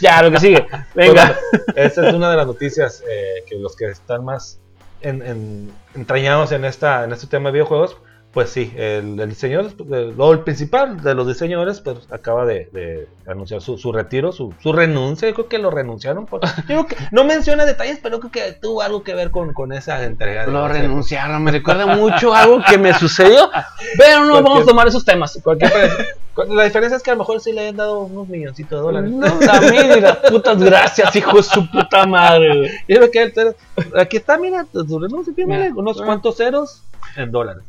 [0.01, 0.65] ya, lo que sigue.
[0.95, 1.35] Venga.
[1.51, 4.59] Pues bueno, esa es una de las noticias eh, que los que están más
[5.01, 7.97] en- en- entrañados en, esta, en este tema de videojuegos,
[8.31, 12.69] pues sí, el, el diseñador, el, o el principal de los diseñadores, pues acaba de,
[12.73, 15.29] de anunciar su, su retiro, su, su renuncia.
[15.29, 16.25] Yo creo que lo renunciaron.
[16.25, 19.53] Por, yo creo que, no menciona detalles, pero creo que tuvo algo que ver con,
[19.53, 20.47] con esa entrega.
[20.47, 23.49] Lo de- renunciaron, me recuerda mucho a algo que me sucedió,
[23.97, 25.39] pero no Cualquier- vamos a tomar esos temas.
[25.41, 25.71] Cualquier.
[26.49, 29.09] La diferencia es que a lo mejor sí le hayan dado unos milloncitos de dólares.
[29.09, 32.57] No, también, y las putas gracias, hijo de su puta madre.
[32.57, 32.71] güey.
[32.89, 33.55] Yo creo que
[33.97, 35.71] aquí está, mira, tu renuncia, Mira.
[35.73, 36.83] unos cuantos ceros
[37.15, 37.63] en dólares.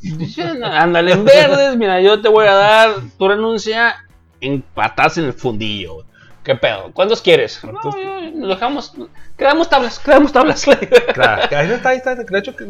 [0.64, 3.94] Ándale en verdes, mira, yo te voy a dar tu renuncia
[4.40, 5.94] en patas en el fundillo.
[5.94, 6.06] güey.
[6.46, 6.92] ¿Qué pedo?
[6.94, 7.58] ¿Cuántos quieres?
[7.64, 7.96] No, ¿Cuántos?
[8.32, 8.92] nos dejamos,
[9.36, 10.64] quedamos tablas, quedamos tablas.
[11.12, 12.14] Claro, ahí está, ahí está.
[12.14, 12.64] De hecho, que,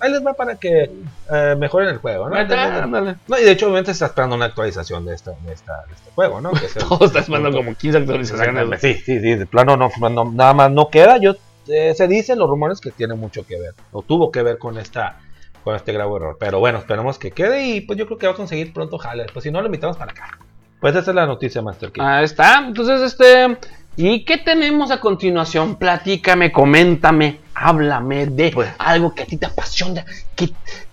[0.00, 0.90] ahí les va para que
[1.30, 2.38] eh, mejoren el juego, ¿no?
[2.38, 2.86] Está.
[2.86, 6.10] No, y de hecho, obviamente está esperando una actualización de, esta, de, esta, de este
[6.14, 6.52] juego, ¿no?
[6.52, 8.80] Que es el- Todo está esperando como 15 actualizaciones.
[8.80, 11.18] Sí, sí, sí, de plano no, no- nada más no queda.
[11.18, 11.34] Yo
[11.66, 14.78] eh, se dicen los rumores que tiene mucho que ver, o tuvo que ver con
[14.78, 15.18] esta
[15.62, 16.36] con este grave error.
[16.40, 19.26] Pero bueno, esperemos que quede y pues yo creo que va a conseguir pronto jale.
[19.30, 20.38] Pues si no, lo invitamos para acá.
[20.80, 22.02] Pues esa es la noticia, Master King.
[22.02, 22.64] Ahí está.
[22.66, 23.56] Entonces, este.
[23.96, 25.74] ¿Y qué tenemos a continuación?
[25.76, 30.04] Platícame, coméntame, háblame de Pues- algo que a ti te apasiona,
[30.36, 30.50] que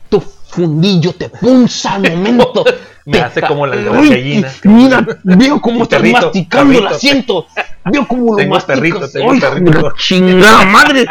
[0.09, 2.65] tu fundillo te punza al momento.
[3.05, 4.51] Me hace como la, la gallina.
[4.63, 6.95] Mira, veo cómo estás Perrito, masticando el perrito.
[6.95, 7.45] asiento.
[7.85, 8.63] Veo cómo lo masticas.
[8.65, 9.91] perrito, tengo perrito.
[9.99, 11.05] chingada madre.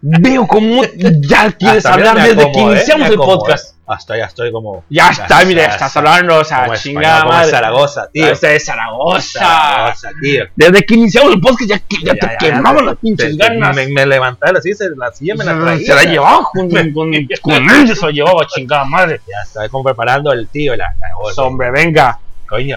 [0.00, 0.82] Veo cómo
[1.22, 3.36] ya quieres Hasta hablar desde que acomodé, iniciamos el acomodé.
[3.38, 3.75] podcast.
[3.86, 4.84] Hasta ya estoy como.
[4.90, 6.00] Ya está, mira, ya estás está.
[6.00, 7.50] hablando, o sea, chingada español, madre.
[7.50, 8.26] Zaragoza, tío.
[8.26, 9.38] Este es Zaragoza.
[9.38, 10.44] Zaragoza, tío.
[10.56, 13.76] Desde que iniciamos el podcast ya, te ya, las pinches ganas.
[13.76, 15.86] Me, me levanté así, se, la silla me la traía.
[15.86, 19.20] se la llevaba con, con, con él, se la llevaba chingada madre.
[19.26, 21.44] Ya estaba como preparando el tío, la, la.
[21.44, 22.18] Hombre, venga.
[22.48, 22.76] Coño.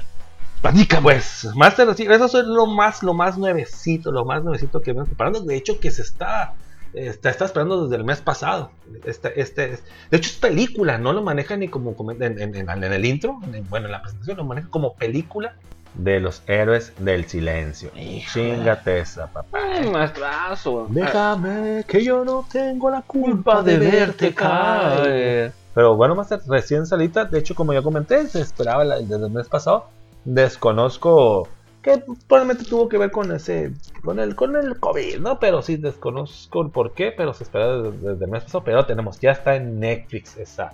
[0.62, 5.08] Platica, pues, Master Eso es lo más, lo más nuevecito, lo más nuevecito que venimos
[5.08, 5.40] preparando.
[5.42, 6.54] De hecho, que se está,
[6.94, 8.72] está, está esperando desde el mes pasado.
[9.06, 9.68] Este, este,
[10.12, 13.40] de hecho, es película, no lo maneja ni como en, en, en, el intro,
[13.70, 15.56] bueno, en la presentación lo maneja como película
[15.96, 17.92] de los héroes del silencio.
[18.32, 19.60] Chingate esa, papá.
[19.92, 20.88] Maestrazo.
[20.90, 25.52] Déjame que yo no tengo la culpa de, verte caer.
[25.74, 29.48] Pero bueno, Master, recién salita, de hecho, como ya comenté, se esperaba desde el mes
[29.48, 29.88] pasado.
[30.26, 31.48] Desconozco
[31.82, 33.72] que probablemente tuvo que ver con ese,
[34.04, 35.40] con el, con el COVID, ¿no?
[35.40, 38.64] Pero sí, desconozco el por qué, pero se esperaba desde, el mes pasado.
[38.64, 40.74] Pero tenemos, ya está en Netflix esa,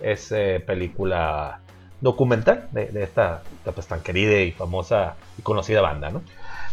[0.00, 1.60] esa película
[2.00, 3.42] documental de, esta
[3.74, 6.22] pues, tan querida y famosa y conocida banda, ¿no?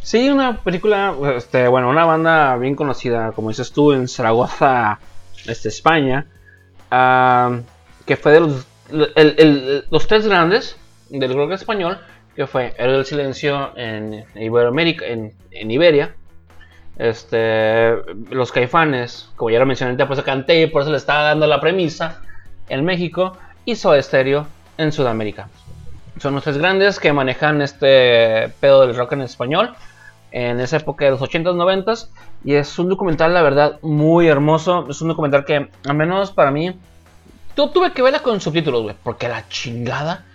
[0.02, 5.00] Sí, una película, este, bueno, una banda bien conocida, como dices tú, en Zaragoza,
[5.46, 6.28] este, España,
[8.06, 8.68] que fue de los,
[9.90, 10.78] los tres grandes
[11.10, 12.00] del rock español,
[12.36, 16.16] que fue El del Silencio en Iberoamérica, en, en, Iberia,
[16.98, 17.96] este,
[18.30, 21.60] los Caifanes, como ya lo mencioné, por eso canté, por eso le estaba dando la
[21.60, 22.22] premisa,
[22.70, 24.48] en México, y Soda Stereo
[24.78, 25.50] en Sudamérica.
[26.20, 29.76] Son los tres grandes que manejan este pedo del rock en español
[30.34, 32.10] en esa época de los 80s, 90s.
[32.44, 34.88] Y es un documental, la verdad, muy hermoso.
[34.90, 36.78] Es un documental que, al menos para mí,
[37.56, 38.96] tuve que verla con subtítulos, güey.
[39.02, 40.26] Porque la chingada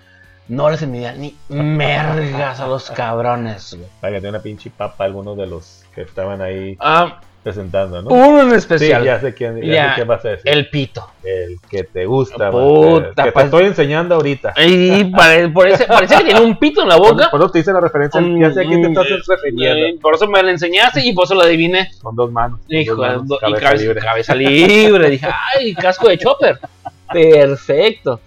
[0.49, 3.89] no les envidia ni mergas a los cabrones, güey.
[4.01, 6.77] Para que tenga una pinche papa algunos de los que estaban ahí.
[6.81, 8.11] Ah, presentando, ¿no?
[8.11, 9.01] Uno en especial.
[9.03, 10.51] Sí, ya sé quién, ya, sé quién vas a decir.
[10.53, 11.09] El pito.
[11.25, 13.45] El que te gusta, Puta, que te pues.
[13.47, 14.53] estoy enseñando ahorita.
[14.59, 17.31] Y pare, parece, parece que tiene un pito en la boca.
[17.31, 19.87] Por eso te hice la referencia, ya sé a quién te estás Mm, refiriendo.
[19.87, 21.91] eh, Por eso me la enseñaste y por eso lo adiviné.
[22.03, 22.61] Con dos manos.
[22.67, 24.01] con Hijo, dos manos, do- y cabeza cabeza, libre.
[24.01, 25.11] cabeza libre.
[25.11, 26.59] Dije, ay, casco de chopper.
[27.13, 28.21] Perfecto.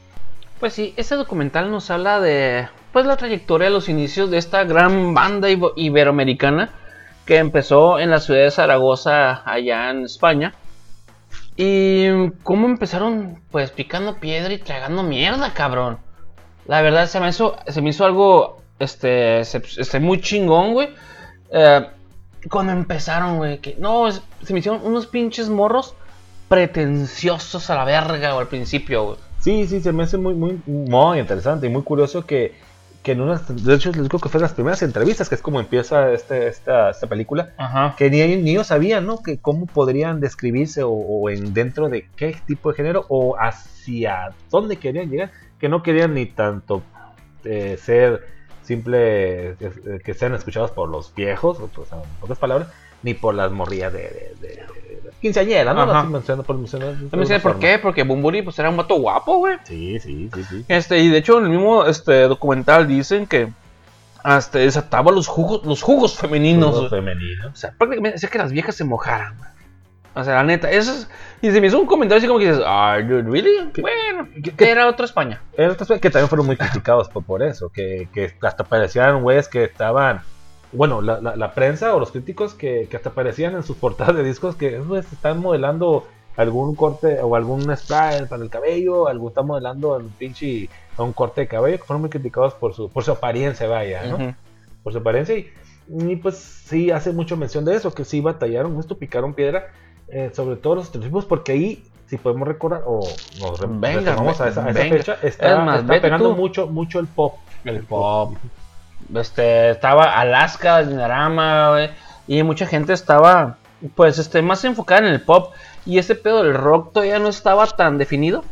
[0.62, 4.64] Pues sí, este documental nos habla de pues la trayectoria de los inicios de esta
[4.64, 6.70] gran banda iberoamericana
[7.26, 10.54] que empezó en la ciudad de Zaragoza, allá en España.
[11.58, 15.98] Y cómo empezaron, pues picando piedra y tragando mierda, cabrón.
[16.68, 20.90] La verdad se me hizo, se me hizo algo, este, este, muy chingón, güey.
[21.50, 21.88] Eh,
[22.52, 25.96] cuando empezaron, güey, que no, se me hicieron unos pinches morros
[26.50, 29.31] pretenciosos a la verga, güey, al principio, güey.
[29.42, 32.54] Sí, sí, se me hace muy, muy, muy interesante y muy curioso que,
[33.02, 35.42] que en unas, de hecho, les digo que fue en las primeras entrevistas, que es
[35.42, 37.96] como empieza este, esta, esta película, Ajá.
[37.98, 39.24] que ni, ni ellos sabían, ¿no?
[39.24, 44.32] Que cómo podrían describirse o, o en dentro de qué tipo de género o hacia
[44.52, 46.84] dónde querían llegar, que no querían ni tanto
[47.44, 48.28] eh, ser
[48.62, 49.56] simple, eh,
[50.04, 52.68] que sean escuchados por los viejos, o, pues, en otras palabras,
[53.02, 54.66] ni por las morrillas de, de, de,
[55.22, 55.82] de quinceañeras, ¿no?
[55.82, 56.00] Ajá.
[56.02, 59.38] Así mencionando por mencionar No sé por qué, porque Bumburi pues era un vato guapo,
[59.38, 59.58] güey.
[59.64, 60.66] Sí, sí, sí, sí.
[60.68, 63.50] Este, y de hecho en el mismo este documental dicen que
[64.24, 66.72] hasta desataba los jugos, los jugos femeninos.
[66.72, 67.02] Todo güey.
[67.02, 67.50] femenino.
[67.52, 69.52] O sea, prácticamente hacía que las viejas se mojaran, güey.
[70.14, 71.10] O sea, la neta, eso es.
[71.42, 73.72] Y se me hizo un comentario así como que dices, ah, ¿really?
[73.80, 74.28] Bueno,
[74.58, 75.42] que era otra España.
[75.56, 79.48] Era otras que también fueron muy criticados por, por eso, que, que hasta parecían güeyes
[79.48, 80.22] que estaban,
[80.72, 84.16] bueno, la, la, la prensa o los críticos que, que hasta parecían en sus portadas
[84.16, 86.06] de discos que pues, están modelando
[86.38, 91.12] algún corte o algún spray para el cabello, algún están modelando un pinche a un
[91.14, 94.36] corte de cabello, que fueron muy criticados por su, por su apariencia, vaya, ¿no?
[94.84, 95.52] Por su apariencia y,
[95.90, 99.68] y, pues sí hace mucho mención de eso, que sí batallaron, esto picaron piedra,
[100.08, 103.02] eh, sobre todo los estereotipos, porque ahí, si podemos recordar, o
[103.42, 104.98] nos Venga, retomamos a esa, a esa venga.
[104.98, 106.36] fecha, está, Es más, está pegando tú.
[106.36, 107.36] mucho, mucho el pop.
[107.66, 108.36] El pop.
[109.16, 111.90] Este, estaba Alaska, Dinarama, güey,
[112.28, 113.58] y mucha gente estaba,
[113.96, 115.54] pues, este, más enfocada en el pop.
[115.86, 118.44] Y ese pedo del rock todavía no estaba tan definido.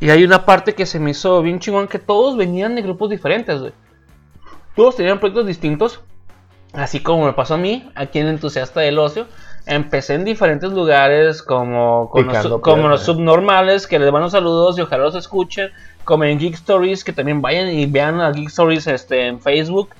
[0.00, 3.10] Y hay una parte que se me hizo bien chingón, que todos venían de grupos
[3.10, 3.72] diferentes, güey.
[4.74, 6.00] Todos tenían proyectos distintos.
[6.72, 9.26] Así como me pasó a mí, aquí en Entusiasta del Ocio.
[9.66, 14.80] Empecé en diferentes lugares, como, con los, como los subnormales, que les mando saludos y
[14.80, 15.70] ojalá los escuchen.
[16.04, 19.90] Como en Geek Stories, que también vayan y vean a Geek Stories este, en Facebook.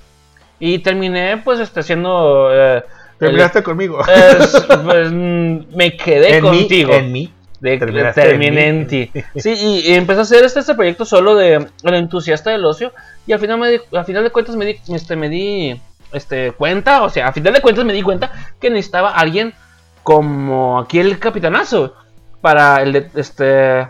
[0.59, 2.49] Y terminé, pues, este, haciendo.
[2.53, 2.83] eh,
[3.19, 4.01] Terminaste conmigo.
[4.09, 6.93] es- pues, mm, me quedé en mí, contigo.
[6.95, 7.33] en mí.
[7.61, 9.11] De, terminé en en ti.
[9.37, 11.55] Sí, y, y empecé a hacer este, este proyecto solo de
[11.85, 12.93] el entusiasta del ocio.
[13.27, 15.81] Y al final, me di- al final de cuentas me di, este, me di
[16.13, 19.55] este, cuenta, o sea, al final de cuentas me di cuenta que necesitaba alguien
[20.03, 21.95] como aquí el capitanazo
[22.41, 23.87] para el de- este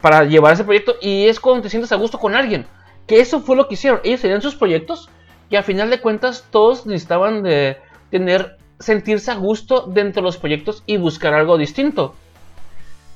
[0.00, 2.66] para llevar ese proyecto y es cuando te sientes a gusto con alguien.
[3.06, 4.00] Que eso fue lo que hicieron.
[4.04, 5.08] Ellos tenían sus proyectos
[5.50, 7.78] y al final de cuentas todos necesitaban de
[8.10, 12.14] tener sentirse a gusto dentro de los proyectos y buscar algo distinto.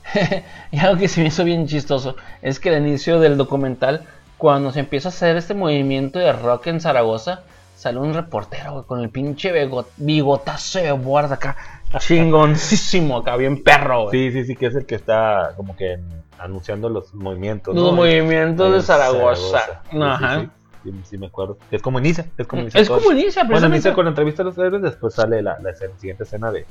[0.71, 4.05] y algo que se me hizo bien chistoso es que al inicio del documental
[4.39, 7.43] cuando se empieza a hacer este movimiento de rock en Zaragoza,
[7.75, 14.05] sale un reportero con el pinche bigot- bigotazo de guarda acá, chingoncísimo acá, bien perro,
[14.05, 14.31] güey.
[14.31, 15.99] Sí, sí, sí, que es el que está como que
[16.39, 17.75] anunciando los movimientos.
[17.75, 17.93] Los ¿no?
[17.93, 19.83] movimientos de Zaragoza.
[19.85, 20.41] Sí, sí, Ajá.
[20.41, 20.49] sí,
[20.91, 21.59] sí, sí, me acuerdo.
[21.71, 22.81] Es como inicia, es como inicia.
[22.81, 25.75] Es como inicia, Bueno, inicia con la entrevista a los héroes, después sale la, la
[25.75, 26.67] siguiente escena de,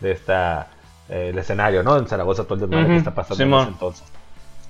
[0.00, 0.68] de esta,
[1.08, 1.96] eh, el escenario, ¿no?
[1.96, 4.06] En Zaragoza, todo el desmadre que está pasando en ese entonces.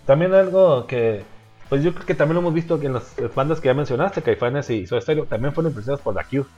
[0.07, 1.23] También algo que,
[1.69, 4.23] pues yo creo que también lo hemos visto que en las bandas que ya mencionaste,
[4.23, 6.49] Caifanes y Soda Stereo, también fueron influenciados por The Cure.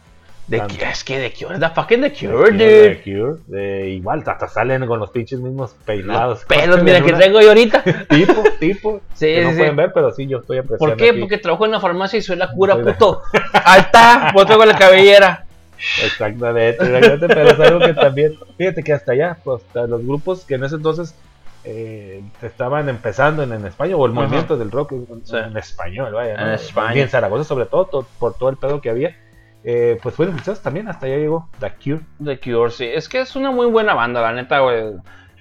[0.48, 0.58] The.
[0.60, 3.02] Cure, es que The Cure, the fucking The The Cure, The dude.
[3.02, 6.44] Cure, eh, igual, hasta salen con los pinches mismos peinados.
[6.46, 7.82] Pelos, mira que traigo yo ahorita.
[8.08, 9.00] Tipo, tipo.
[9.14, 9.58] Sí, que no sí, sí.
[9.60, 10.78] pueden ver, pero sí, yo estoy apreciando.
[10.78, 11.10] ¿Por qué?
[11.10, 11.20] aquí.
[11.20, 13.22] Porque trabajo en la farmacia y soy la cura, la- puto.
[13.64, 15.46] Ahí está, pues traigo la cabellera.
[16.04, 20.44] Exactamente, exactamente, pero es algo que también, fíjate que hasta allá, pues, hasta los grupos
[20.44, 21.14] que en ese entonces
[21.64, 24.20] eh, estaban empezando en, en España, o el Ajá.
[24.22, 26.52] movimiento del rock en, español, vaya, En ¿no?
[26.54, 26.96] España.
[26.96, 29.16] Y en Zaragoza, sobre todo, to- por todo el pedo que había,
[29.64, 32.00] eh, pues fueron influenciados también, hasta allá llegó The Cure.
[32.24, 32.84] The Cure, sí.
[32.84, 34.94] Es que es una muy buena banda, la neta, güey.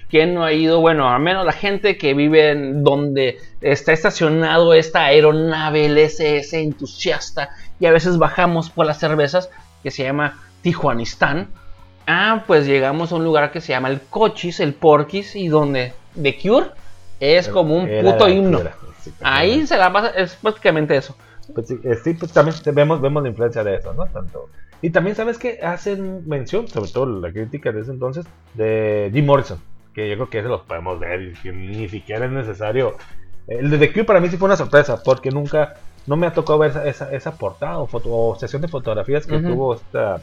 [0.09, 0.81] ¿Quién no ha ido?
[0.81, 6.61] Bueno, al menos la gente que vive en donde está estacionado esta aeronave, el SS
[6.61, 7.49] entusiasta,
[7.79, 9.49] y a veces bajamos por las cervezas,
[9.81, 11.47] que se llama Tijuanistán.
[12.05, 15.93] Ah, pues llegamos a un lugar que se llama el Cochis, el Porquis, y donde
[16.21, 16.67] The Cure
[17.21, 18.59] es como un puto himno.
[19.21, 21.15] Ahí se la pasa, es prácticamente eso.
[21.53, 24.05] Pues sí, eh, sí, pues también vemos, vemos la influencia de eso, ¿no?
[24.07, 24.49] Tanto.
[24.81, 29.25] Y también sabes que hacen mención, sobre todo la crítica de ese entonces, de Jim
[29.25, 29.59] Morrison,
[29.93, 32.95] que yo creo que ese los podemos ver y que ni siquiera es necesario.
[33.47, 35.73] El de The Cure para mí sí fue una sorpresa, porque nunca,
[36.07, 39.25] no me ha tocado ver esa, esa, esa portada o, foto, o sesión de fotografías
[39.27, 39.47] que Ujú.
[39.47, 40.19] tuvo esta...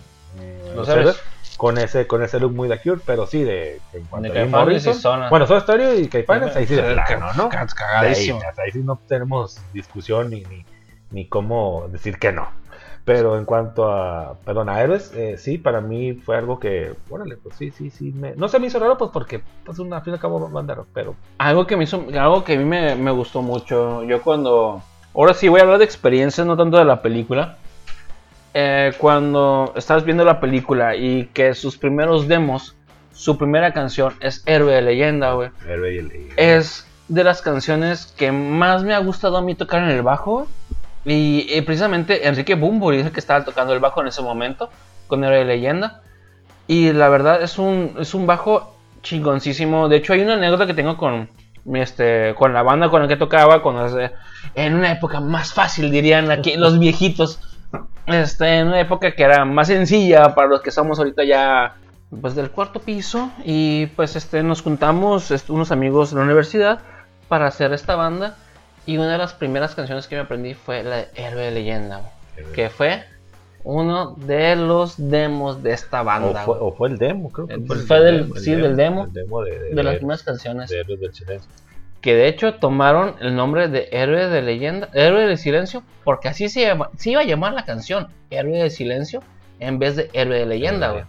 [0.75, 1.23] Los Ceder, héroes.
[1.57, 4.45] con ese, con ese look muy The Cure, pero sí de, en cuanto De a
[4.45, 4.95] y Morrison.
[4.95, 5.31] Zona.
[5.31, 7.49] Bueno, Soda Stereo y Caifanes, ahí sí de plano, ¿no?
[7.49, 8.41] ca- De ahí, cagadísimo.
[8.49, 10.65] hasta ahí sí no tenemos discusión ni, ni,
[11.11, 12.49] ni cómo decir que no.
[13.05, 17.37] Pero en cuanto a, perdón, a héroes, eh, sí, para mí fue algo que, órale,
[17.39, 20.03] pues sí, sí, sí, me- no se me hizo raro, pues porque, pues una, al
[20.03, 22.95] fin y al cabo, bandero, pero Algo que me hizo, algo que a mí me,
[22.97, 24.05] me gustó mucho.
[24.05, 24.83] Yo cuando,
[25.15, 27.57] ahora sí voy a hablar de experiencias, no tanto de la película.
[28.55, 32.75] Eh, cuando estás viendo la película y que sus primeros demos,
[33.15, 35.51] su primera canción es Héroe de Leyenda, güey.
[35.67, 39.83] héroe el- y- Es de las canciones que más me ha gustado a mí tocar
[39.83, 40.47] en el bajo.
[41.05, 44.71] Y, y precisamente Enrique Bumburi es el que estaba tocando el bajo en ese momento,
[45.07, 46.03] con Héroe de Leyenda.
[46.67, 49.89] Y la verdad es un, es un bajo chingoncísimo.
[49.89, 51.31] De hecho, hay una anécdota que tengo con,
[51.75, 53.87] este, con la banda con la que tocaba, cuando,
[54.55, 57.41] en una época más fácil, dirían aquí los viejitos.
[58.07, 61.77] Este, en una época que era más sencilla para los que estamos ahorita ya
[62.23, 66.81] pues del cuarto piso y pues este nos juntamos este, unos amigos de la universidad
[67.29, 68.35] para hacer esta banda
[68.89, 72.01] y una de las primeras canciones que me aprendí fue la de Héroe de Leyenda,
[72.55, 73.03] que fue
[73.65, 77.55] uno de los demos de esta o, banda, fue, o fue el demo, creo que
[77.55, 79.05] Eh, fue, el fue del- el sí, del demo.
[79.05, 81.51] El demo de, de, de las primeras canciones de Héroes del Silencio.
[82.01, 86.49] que de hecho tomaron el nombre de Héroe de Leyenda, Héroe del Silencio, porque así
[86.49, 89.21] se, llama- se iba a llamar la canción, Héroe del Silencio,
[89.61, 91.05] en vez de Héroe de Leyenda, güey.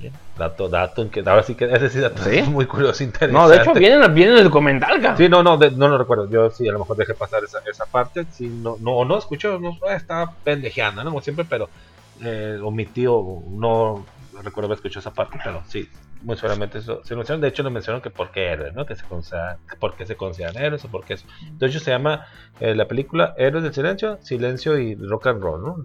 [0.00, 0.12] Bien.
[0.38, 2.38] Dato, dato, en que ahora sí que ese sí dato ¿Sí?
[2.38, 3.32] es muy curioso, interesante.
[3.32, 5.16] No, de hecho viene, en- viene en el cabrón.
[5.16, 6.28] Sí, no, no, de- no lo recuerdo.
[6.30, 8.26] Yo sí, a lo mejor dejé pasar esa, esa parte.
[8.30, 11.10] Sí, no, no, no escuché, no, ah, estaba pendejeando, ¿no?
[11.10, 11.68] Como siempre, pero
[12.22, 14.04] eh, omití o no
[14.42, 15.88] recuerdo haber escuchado esa parte, pero sí,
[16.22, 17.40] muy seguramente eso se mencionó.
[17.40, 18.84] De hecho, lo mencionaron que por qué héroes, ¿no?
[18.86, 21.26] Que se considera, por qué se consideran héroes o por qué eso.
[21.52, 22.26] De hecho, se llama
[22.60, 25.76] eh, la película Héroes del Silencio, Silencio y Rock and Roll, ¿no?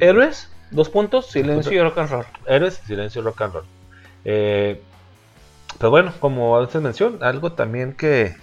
[0.00, 2.24] Héroes, dos puntos, silencio y rock and roll.
[2.46, 3.64] Héroes, Silencio y Rock and Roll.
[4.24, 4.80] Eh,
[5.78, 8.34] pero bueno, como antes mencioné, algo también que,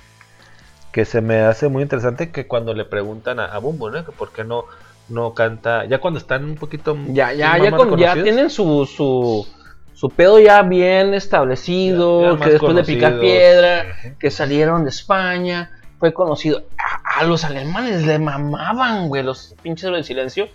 [0.92, 4.04] que se me hace muy interesante que cuando le preguntan a, a Bumbo, ¿no?
[4.06, 4.66] Que por qué no,
[5.10, 9.48] no canta, ya cuando están un poquito Ya, ya, ya, con- ya tienen su, su,
[9.94, 13.86] su pedo ya bien establecido, Ya- ya más que después de picar piedra,
[14.20, 16.64] que salieron de España, fue conocido.
[16.78, 20.48] A, a los alemanes le mamaban, güey, los pinches del silencio.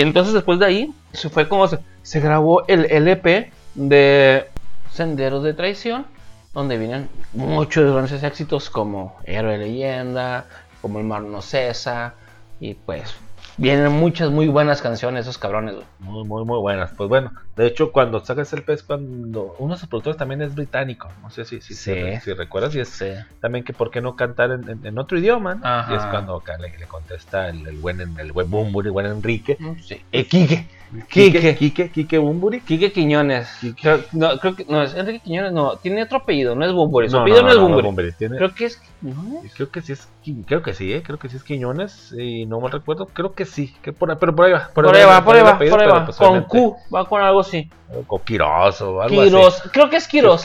[0.00, 4.48] Entonces después de ahí, se fue como se, grabó el LP de
[4.90, 6.04] Senderos de Traición,
[6.52, 10.46] donde vienen muchos grandes éxitos como Héroe Leyenda,
[10.82, 12.14] como El Mar no cesa,
[12.58, 13.14] y pues
[13.56, 15.86] vienen muchas muy buenas canciones esos cabrones, güey.
[16.00, 16.90] Muy, muy, muy buenas.
[16.96, 20.54] Pues bueno, de hecho, cuando sacas el pez, cuando uno de sus productores también es
[20.54, 21.08] británico.
[21.22, 21.94] No sé si, si, Sí.
[22.14, 22.74] si, si recuerdas.
[22.74, 23.06] Y es Sí.
[23.40, 25.86] también que por qué no cantar en, en- en otro idioma.
[25.90, 28.48] Y es cuando acá le, le contesta el, el buen, el buen
[28.86, 29.56] el buen Enrique.
[29.82, 30.00] Sí.
[30.12, 30.66] Eh,
[31.08, 31.56] Quique.
[31.56, 31.90] Quique.
[31.90, 32.60] Quique, Bumburi.
[32.60, 33.48] Quique Quiñones.
[33.60, 33.82] Quique.
[33.82, 37.08] Creo, no, creo que no es Enrique Quiñones, no, tiene otro apellido, no es Bumburi.
[37.08, 37.82] Su No, apellido no, no, es Bumburi.
[37.86, 39.54] Bumburi, tiene- Creo que es Quiñones.
[39.54, 40.08] Creo que sí es,
[40.46, 41.02] creo que sí, ¿eh?
[41.02, 44.34] creo que sí es Quiñones y no me recuerdo, creo que sí, que por, pero
[44.34, 44.68] por ahí va.
[44.74, 46.04] Por ahí va, por ahí va, por ahí va.
[46.06, 47.68] pues Con Q, va con algo así.
[48.08, 49.68] O Quirós o algo Quiros, así.
[49.70, 50.08] creo que es.
[50.08, 50.44] Quirós.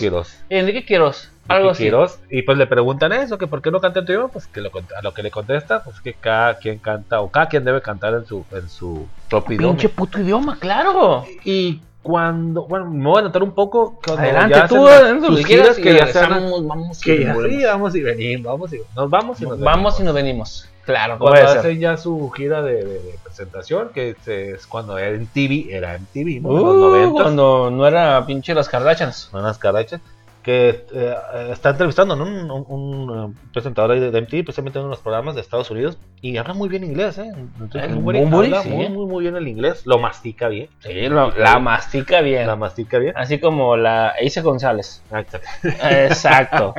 [0.50, 1.92] Enrique Quiros, algo así.
[2.30, 4.62] Y pues le preguntan eso, que por qué no canta en tu idioma, pues que
[4.62, 7.82] lo, a lo que le contesta, pues que cada quien canta, o cada quien debe
[7.82, 9.74] cantar en su, en su propio idioma.
[9.74, 11.26] Pinche puto idioma, claro.
[11.44, 15.28] Y cuando, bueno, me voy a notar un poco cuando Adelante, ya tú, hacen adelante,
[15.28, 18.02] sus lo que quieras, giras que ya se vamos y que ya sí, vamos y
[18.02, 20.00] venimos, vamos y nos vamos y nos Vamos venimos.
[20.00, 20.70] y nos venimos.
[20.86, 25.16] Claro, Cuando hacen ya su gira de, de- de presentación, que se- es cuando era
[25.16, 26.50] en TV, era en TV, ¿no?
[26.50, 29.30] en Uh, los 90 cuando no era pinche las Kardashians.
[29.34, 30.02] unas carachas,
[30.50, 31.16] que eh,
[31.52, 32.24] está entrevistando ¿no?
[32.24, 36.00] un, un- un, eh, presentador de, de MTV, precisamente en unos programas de Estados Unidos,
[36.22, 37.32] y habla muy bien inglés, ¿eh?
[37.60, 38.70] Bunbury habla sí.
[38.70, 42.48] muy, muy, muy bien el inglés, lo mastica bien, Sí, lo- la mastica bien.
[42.48, 43.14] la mastica bien.
[43.16, 45.04] Así como la Isa González.
[45.12, 45.40] Exacto.
[45.84, 46.74] Exacto.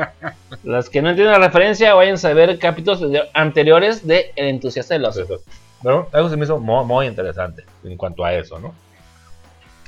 [0.64, 4.94] Los que no entienden la referencia, vayan a ver capítulos de- anteriores de El entusiasta
[4.94, 5.22] del ocio.
[5.22, 5.46] Entonces,
[5.84, 6.08] ¿no?
[6.12, 8.74] Algo se me hizo muy, muy interesante en cuanto a eso, ¿no?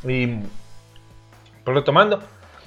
[0.09, 0.27] Y
[1.65, 2.21] pues retomando,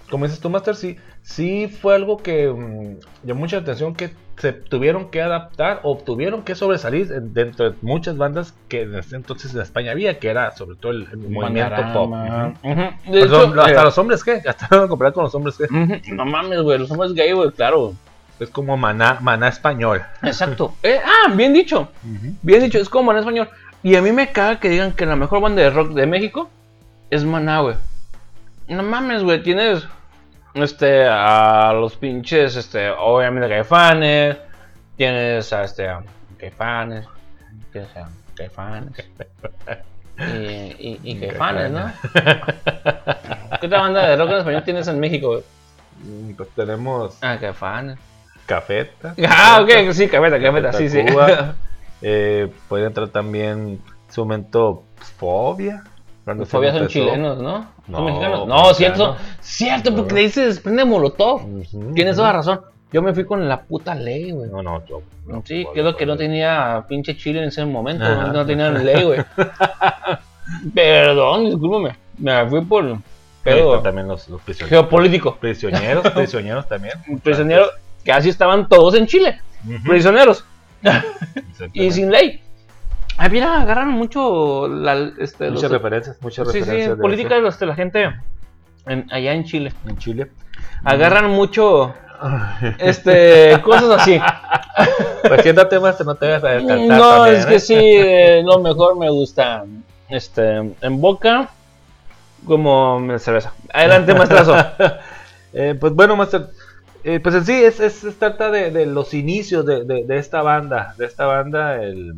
[0.10, 4.52] como dices tú, Master, sí, sí fue algo que mm, llamó mucha atención que se
[4.52, 9.16] tuvieron que adaptar o tuvieron que sobresalir en- dentro de muchas bandas que en ese
[9.16, 12.12] entonces en España había, que era sobre todo el, el movimiento pop.
[12.14, 14.42] De Perdón, hecho, hasta eh, los hombres, ¿qué?
[14.48, 15.64] Hasta comparar con los hombres, ¿qué?
[15.66, 17.94] ujú, No mames, güey, los hombres gay, güey, claro.
[18.40, 20.02] Es como maná, maná español.
[20.22, 20.74] Exacto.
[20.84, 21.88] Eh, ah, bien dicho.
[22.42, 23.48] Bien dicho, es como en español.
[23.84, 26.50] Y a mí me caga que digan que la mejor banda de rock de México
[27.10, 27.76] es Maná, güey.
[28.68, 29.84] No mames, güey, tienes
[30.54, 34.38] este a los pinches, este, obviamente Caifanes,
[34.98, 36.02] tienes a este a
[36.40, 37.06] Caifanes,
[37.72, 38.94] tienes a Caifanes.
[40.18, 40.24] Y,
[40.80, 41.92] y, y Caifanes, ¿no?
[43.60, 45.44] ¿Qué otra banda de rock en español tienes en México, güey?
[46.04, 47.98] Mm, Pues tenemos Ah, Caifanes.
[48.46, 49.14] Cafeta.
[49.28, 51.00] Ah, ok, sí, Cafeta, Cafeta, sí, sí.
[52.02, 54.84] Eh, puede entrar también su momento
[55.18, 55.84] Fobia.
[56.26, 57.68] Se Fobia son chilenos, ¿no?
[57.88, 58.48] No, ¿Son mexicanos?
[58.48, 58.78] No, mexicanos.
[58.78, 61.44] cierto, cierto, porque le dices desprende Molotov.
[61.46, 62.22] Ujú, Tienes ujú.
[62.22, 62.62] toda razón.
[62.92, 64.50] Yo me fui con la puta ley, güey.
[64.50, 65.02] No, no, yo.
[65.28, 68.06] no, Sí, que es lo que no tenía pinche Chile en ese momento.
[68.06, 68.28] Ajá.
[68.32, 69.20] No tenía ley, güey.
[70.74, 71.96] Perdón, discúlpame.
[72.18, 72.98] Me fui por
[73.44, 74.82] pedo también los, los prisioneros.
[74.82, 75.36] geopolítico.
[75.36, 76.94] Prisioneros, prisioneros también.
[77.24, 77.70] Prisioneros,
[78.04, 79.40] que así estaban todos en Chile.
[79.86, 80.44] Prisioneros.
[81.74, 82.42] Y sin ley.
[83.18, 86.86] Ah, mira, agarran mucho la, este, Muchas los- referencias, muchas Sí, referencias.
[86.86, 88.14] sí, de política de la gente
[88.88, 89.74] en- allá en Chile.
[89.88, 90.32] en Chile.
[90.84, 91.94] Agarran mucho
[92.80, 94.20] este cosas así.
[95.28, 96.98] Pues siéntate más, no te vas a descansar.
[97.00, 97.60] No, también, es que ¿eh?
[97.60, 99.64] sí, eh, lo mejor me gusta
[100.10, 101.50] este en boca
[102.46, 103.54] como en cerveza.
[103.74, 104.56] Adelante, maestrazo.
[105.54, 106.48] Eh, pues bueno, Master,
[107.04, 110.18] eh, pues en sí es, es- es trata de, de los inicios de, de- de
[110.20, 112.14] esta banda, de esta banda, el,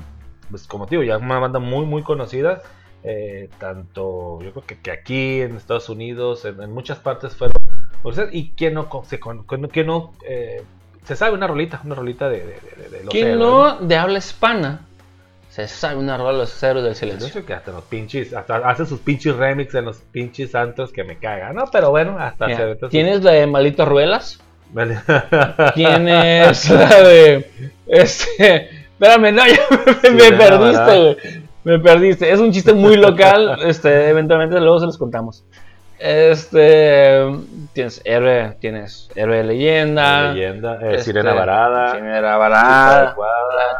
[0.50, 2.62] pues como digo, ya una banda muy muy conocida,
[3.04, 7.56] eh, tanto yo creo que, que aquí en Estados Unidos, en, en muchas partes fueron,
[8.32, 10.64] y quien no, se, quien no eh,
[11.04, 13.96] se sabe una rolita, una rolita de, de, de- de los ¿Quién héroes, no de
[13.96, 14.82] habla hispana
[15.50, 17.30] se sabe una rola de los héroes del silencio?
[17.30, 21.04] sé que hasta los pinches, hasta hace sus pinches remix en los pinches santos que
[21.04, 21.66] me cagan, ¿no?
[21.72, 24.40] Pero bueno, hasta Mira, se sus- ¿Tienes la de Malito Ruelas?
[24.72, 25.00] Vale.
[25.76, 27.50] ¿Tienes la de
[27.88, 28.70] este?
[29.00, 31.18] Espérame, no, ya me, perdiste, güey.
[31.64, 32.32] Me perdiste.
[32.32, 33.60] Es un chiste muy local.
[33.66, 35.44] Este, eventualmente luego se los contamos.
[36.00, 37.26] Este,
[37.74, 40.32] tienes héroe, tienes héroe de leyenda.
[40.32, 43.16] leyenda, eh, este, Sirena Varada, Sirena Chispa Varada.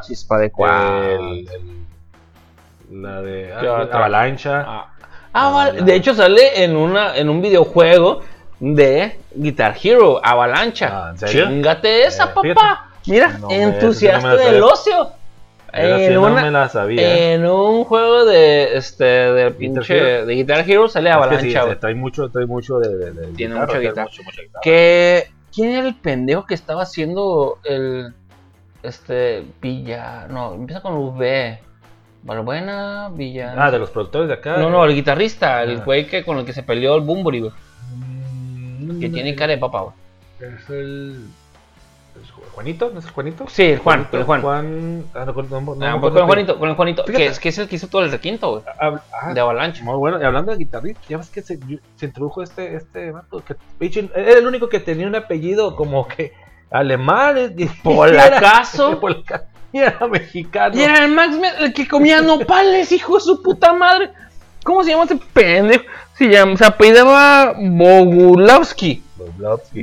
[0.02, 1.06] Chispa adecuada.
[1.12, 3.88] el- el- la de ¿Qué ah?
[3.92, 4.88] Avalancha, Ah,
[5.34, 5.72] ah.
[5.72, 8.22] De hecho sale en una en un videojuego
[8.60, 11.10] de Guitar Hero, Avalancha.
[11.10, 11.14] Ah.
[11.26, 12.87] Chingate esa, Eh, papá.
[13.08, 15.12] Mira, No entusiasta me del ocio.
[15.74, 17.34] Sí En, no una- me la sabía.
[17.34, 20.26] en un juego de este de pinche Hero?
[20.26, 21.64] de Guitar Hero sale Es que Avalancha.
[21.64, 24.04] sí, se trae mucho, trae mucho de, de- de Tiene guitarra, guitarra.
[24.04, 24.62] mucho, mucha guitarra.
[24.64, 28.14] Que quién era el pendejo que estaba haciendo el
[28.82, 31.60] este Villa, no, empieza con V.
[32.24, 33.54] Valbuena, Villa.
[33.58, 34.58] Ah, de los productores de acá.
[34.58, 35.84] No, no, el guitarrista, el Ah.
[35.86, 37.52] güey que con el que se peleó el Bumburi, güey.
[37.96, 39.96] Mm, Que tiene cara de papá, güey.
[40.40, 41.26] Es el.
[42.58, 43.46] Es Juanito, ¿no es el Juanito?
[43.50, 44.42] Sí, el Juan, Juanito, el Juan.
[44.42, 45.04] Juan.
[45.14, 47.24] Ah, no, no, no, Ah, con el Juanito, con el Juanito, Fíjate.
[47.24, 48.64] que es, que es el que hizo todo el requinto, güey.
[48.80, 49.84] Ah, ah, De Avalancha.
[49.84, 51.60] Muy bueno, y hablando de guitarrista, ya ves que se,
[51.96, 56.08] se introdujo este, este vato, que pinche- era el único que tenía un apellido como
[56.08, 56.34] que
[56.72, 59.00] alemán, y- Polacazo.
[59.00, 60.76] Polaca- y era mexicano.
[60.76, 64.12] Y era el Max el que comía nopales, hijo de su puta madre.
[64.64, 65.84] ¿Cómo se llama ese pendejo?
[66.14, 69.04] Se, llama, se apellidaba Bogulavsky.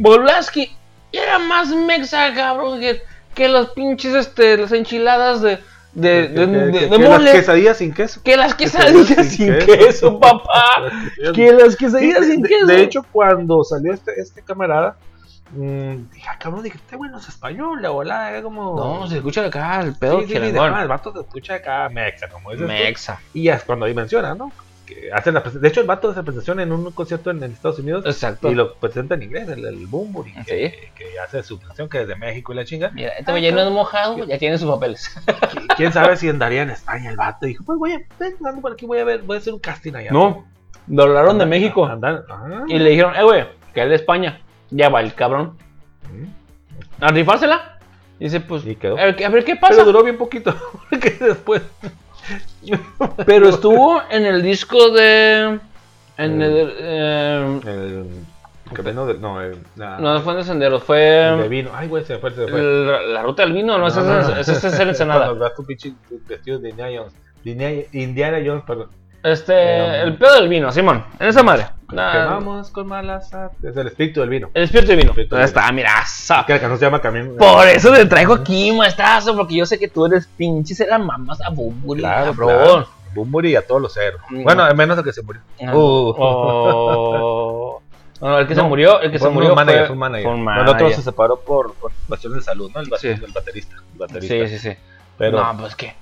[0.00, 0.70] Bogulavsky.
[1.14, 2.80] Y era más mexa, cabrón.
[2.80, 3.02] Que
[3.34, 5.58] que las pinches, este, las enchiladas de,
[5.92, 7.24] de, de, Que- de- que- de que mole.
[7.24, 8.20] Las quesadillas sin queso.
[8.22, 9.66] Que las quesadillas quesadillas sin sin queso.
[9.86, 10.90] queso, papá.
[11.34, 12.66] Que las quesadillas sin queso.
[12.66, 14.96] de hecho, cuando salió este, este camarada,
[15.52, 18.76] mm, dije, ah, cabrón, dije, este güey no es español, la bola, era como.
[18.76, 21.54] No, se escucha acá el pedo Sí, sí, sí, de- ah, el vato se escucha
[21.54, 22.72] acá mexa, como dices tú.
[22.72, 23.20] Mexa.
[23.32, 24.52] Y ya es cuando ahí menciona, ¿no?
[24.86, 27.78] Que hacen la de hecho, el vato hace presentación en un concierto en, en Estados
[27.78, 28.50] Unidos Exacto.
[28.50, 30.88] y lo presenta en inglés, el, el Bumburi, que, Sí.
[30.94, 32.90] que hace su presentación que es de México y la chinga.
[32.90, 35.10] Mira, este güey no es mojado, ya tiene sus papeles.
[35.26, 37.46] Qui- ¿Quién sabe si andaría en España el vato?
[37.46, 39.54] Y dijo, pues voy a, ven, ando por aquí, voy a ver, voy a hacer
[39.54, 40.10] un casting allá.
[40.12, 40.44] No,
[40.86, 41.86] lo hablaron de México.
[41.86, 44.40] andan- ah, Y le dijeron, eh, güey, que es de España.
[44.70, 45.56] Ya va el cabrón.
[46.12, 47.78] mm, A rifársela.
[48.20, 48.98] Y dice, pues, Y quedó.
[48.98, 49.74] a ver, qué- a ver qué pasa.
[49.76, 50.54] Pero duró bien poquito,
[50.90, 51.62] porque después...
[53.26, 55.58] Pero estuvo en el disco de.
[56.16, 56.72] En el.
[56.78, 58.24] eh, El.
[59.20, 61.48] No, el, la- no fue en de Senderos, el de fue.
[61.48, 61.70] vino.
[61.74, 62.60] Ay, güey, se fue, se fue.
[62.60, 64.36] el- la ruta del vino, no, ese No, no, es- no.
[64.36, 65.32] ese es el Cuando Ensenada.
[65.32, 65.92] vas tu pinche
[66.26, 67.12] vestido de Jones.
[67.92, 68.88] Indiana Jones, perdón.
[69.24, 69.52] Este.
[69.54, 71.04] Eh, el pedo del vino, Simón.
[71.18, 71.66] En esa madre.
[71.88, 73.64] Quemamos con malas artes.
[73.64, 74.50] Es el espíritu del vino.
[74.54, 75.10] el espíritu del vino.
[75.10, 75.90] Espíritu del está, mira.
[76.06, 77.34] sa- Que canción se llama Camino.
[77.36, 80.98] Por eso te traigo aquí, maestrazo, porque yo sé que tú eres pinche, se la
[80.98, 82.48] mamas a Bumburi, Claro, cabrón.
[82.48, 82.88] claro.
[83.14, 84.22] Bumburi y a todos los héroes.
[84.28, 84.42] Mm.
[84.42, 85.40] Bueno, al menos el que se murió.
[85.64, 85.74] Ah.
[85.74, 86.14] Uh.
[86.18, 87.82] Oh.
[88.20, 89.98] No, el que se murió, el que Fue se murió un manager, fue, fue un
[90.00, 90.24] manager.
[90.24, 92.80] fue un Bueno, el otro se separó por, por cuestiones de salud, ¿no?
[92.80, 93.08] El, ba- Sí.
[93.08, 93.76] el baterista.
[93.92, 94.34] El baterista.
[94.34, 94.76] Sí, sí, sí.
[95.18, 95.94] Pero No, pues que.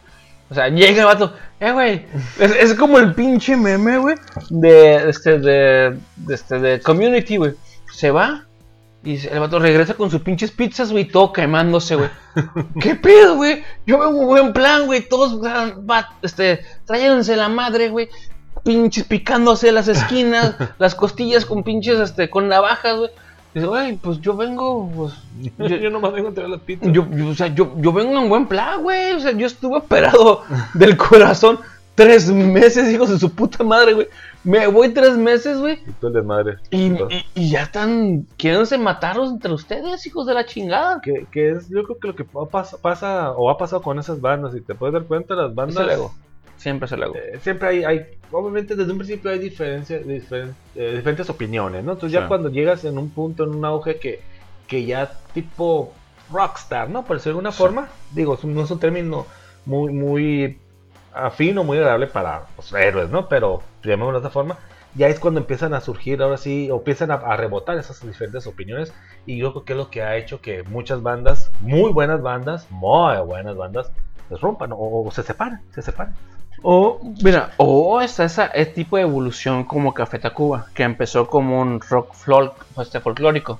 [0.52, 1.32] O sea, llega el vato.
[1.60, 2.04] Eh, güey.
[2.38, 4.16] Es, es como el pinche meme, güey.
[4.50, 7.54] De este, de, de este, de community, güey.
[7.90, 8.44] Se va.
[9.02, 11.06] Y el vato regresa con sus pinches pizzas, güey.
[11.06, 12.10] Todo quemándose, güey.
[12.82, 13.64] ¿Qué pedo, güey?
[13.86, 15.08] Yo veo un buen plan, güey.
[15.08, 18.10] Todos, va, este, tráiganse la madre, güey.
[18.62, 23.10] Pinches picándose las esquinas, las costillas con pinches, este, con navajas, güey.
[23.54, 25.12] Dice, güey, pues yo vengo, pues.
[25.58, 26.88] yo, yo nomás vengo a traer las pizzas.
[26.92, 29.12] Yo, yo, o sea, yo, yo vengo en buen plan, güey.
[29.12, 30.42] O sea, yo estuve operado
[30.74, 31.58] del corazón
[31.94, 34.08] tres meses, hijos de su puta madre, güey.
[34.44, 35.74] Me voy tres meses, güey.
[35.86, 36.56] Y tú el desmadre.
[36.70, 38.26] Y, y- y ya están.
[38.38, 41.00] Quierense matarlos entre ustedes, hijos de la chingada.
[41.02, 43.98] que, que es, yo creo que lo que pa- pasa, pasa o ha pasado con
[43.98, 46.14] esas bandas, y te puedes dar cuenta, las Es bandas el ego.
[46.62, 47.14] Siempre es el ego.
[47.16, 51.92] eh, siempre hay, hay, obviamente desde un principio hay diferencias, diferen- eh, diferentes opiniones, ¿no?
[51.92, 52.22] Entonces Sí.
[52.22, 54.20] ya cuando llegas en un punto, en un auge que,
[54.68, 55.92] que ya tipo
[56.30, 57.04] rockstar, ¿no?
[57.04, 57.58] Por decirlo de alguna Sí.
[57.58, 59.26] forma, digo, no es un término
[59.66, 60.58] muy, muy
[61.12, 63.28] afino, muy agradable para los héroes, ¿no?
[63.28, 64.56] Pero llamémoslo de esta forma,
[64.94, 68.46] ya es cuando empiezan a surgir ahora sí, o empiezan a, a rebotar esas diferentes
[68.46, 68.94] opiniones,
[69.26, 72.70] y yo creo que es lo que ha hecho que muchas bandas, muy buenas bandas,
[72.70, 73.90] muy buenas bandas,
[74.28, 76.14] se rompan o, o se separan, se separan.
[76.62, 81.60] O, mira, o está esa, ese tipo de evolución como Café Tacuba, que empezó como
[81.60, 83.58] un rock folk, este, folclórico.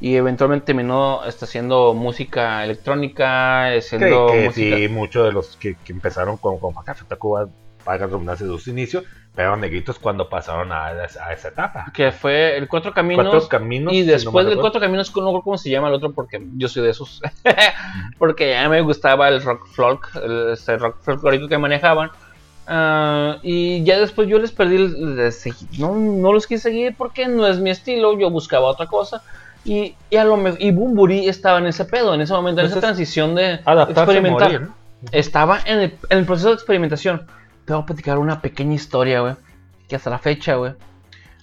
[0.00, 4.76] Y eventualmente terminó este, haciendo música electrónica, eh, Que, siendo que música...
[4.76, 7.48] sí, muchos de los que, que empezaron con, con Café Tacuba,
[7.84, 9.04] pagan redundancia de sus inicios,
[9.34, 11.90] pero negritos cuando pasaron a, a esa etapa.
[11.94, 13.26] Que fue el Cuatro Caminos.
[13.28, 13.92] Cuatro caminos.
[13.92, 14.58] y no después mal del.
[14.60, 17.22] Cuatro Caminos, no recuerdo cómo se llama el otro, porque yo soy de esos.
[18.18, 22.10] porque ya me gustaba el rock folk, el, este rock folclórico que manejaban.
[22.66, 25.44] Ah, y ya después yo les perdí, les
[25.78, 29.22] no, no los quise seguir porque no es mi estilo, yo buscaba otra cosa.
[29.64, 32.72] Y, y a lo y Bumburi estaba en ese pedo, en ese momento, en Pues
[32.72, 34.52] esa es transición de experimentar.
[34.52, 34.74] morir, ¿no?
[35.10, 37.26] Estaba en el, en el proceso de experimentación.
[37.64, 39.34] Te voy a platicar una pequeña historia, güey.
[39.88, 40.72] Que hasta la fecha, güey.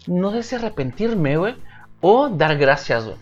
[0.07, 1.55] No sé si arrepentirme, güey.
[2.01, 3.17] O dar gracias, güey.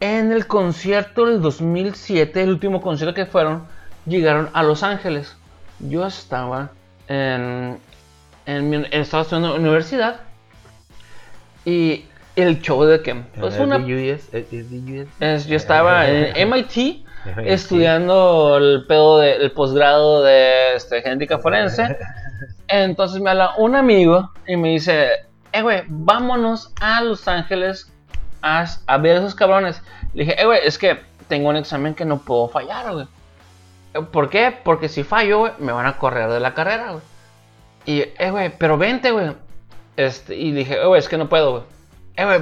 [0.00, 3.64] En el concierto del 2007, el último concierto que fueron,
[4.06, 5.36] llegaron a Los Ángeles.
[5.78, 6.70] Yo estaba
[7.08, 7.78] en,
[8.46, 10.20] en, mi- en estaba estudiando en la universidad.
[11.64, 12.04] Y
[12.36, 13.14] el show de que...
[13.38, 15.08] Pues una, US, el- el US.
[15.20, 17.04] es- yo estaba en MIT
[17.44, 21.96] estudiando el pedo del posgrado de este, genética forense.
[22.68, 25.08] Entonces me habla un amigo y me dice,
[25.52, 27.92] eh, güey, vámonos a Los Ángeles
[28.42, 29.82] a, a ver a esos cabrones.
[30.14, 33.06] Le dije, eh, güey, es que tengo un examen que no puedo fallar, güey.
[33.94, 34.56] "Eh, ¿Por qué?
[34.64, 37.02] Porque si fallo, güey, me van a correr de la carrera, güey.
[37.86, 39.32] Y, eh, güey, pero vente, güey.
[39.96, 41.62] Este, y dije, eh, güey, es que no puedo, güey.
[42.16, 42.40] Eh, güey,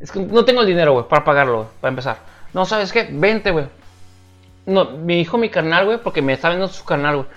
[0.00, 2.16] es que no tengo el dinero, güey, para pagarlo, güey, para empezar.
[2.52, 3.08] No, ¿sabes qué?
[3.10, 3.66] Vente, güey.
[4.66, 7.28] No, me dijo mi carnal, güey, porque me está viendo su carnal, güey.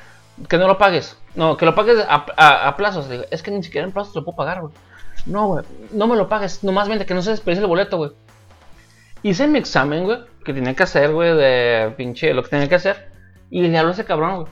[0.47, 1.17] Que no lo pagues.
[1.35, 3.07] No, que lo pagues a, plazos.
[3.31, 4.73] Es que ni siquiera en plazos lo puedo pagar, güey.
[5.25, 6.63] No, güey, no me lo pagues.
[6.63, 8.11] Nomás vente, que no se desperdicie el boleto, güey.
[9.23, 12.75] Hice mi examen, güey, que tenía que hacer, güey, de pinche lo que tenía que
[12.75, 13.11] hacer.
[13.49, 14.47] Y le habló a ese cabrón, güey.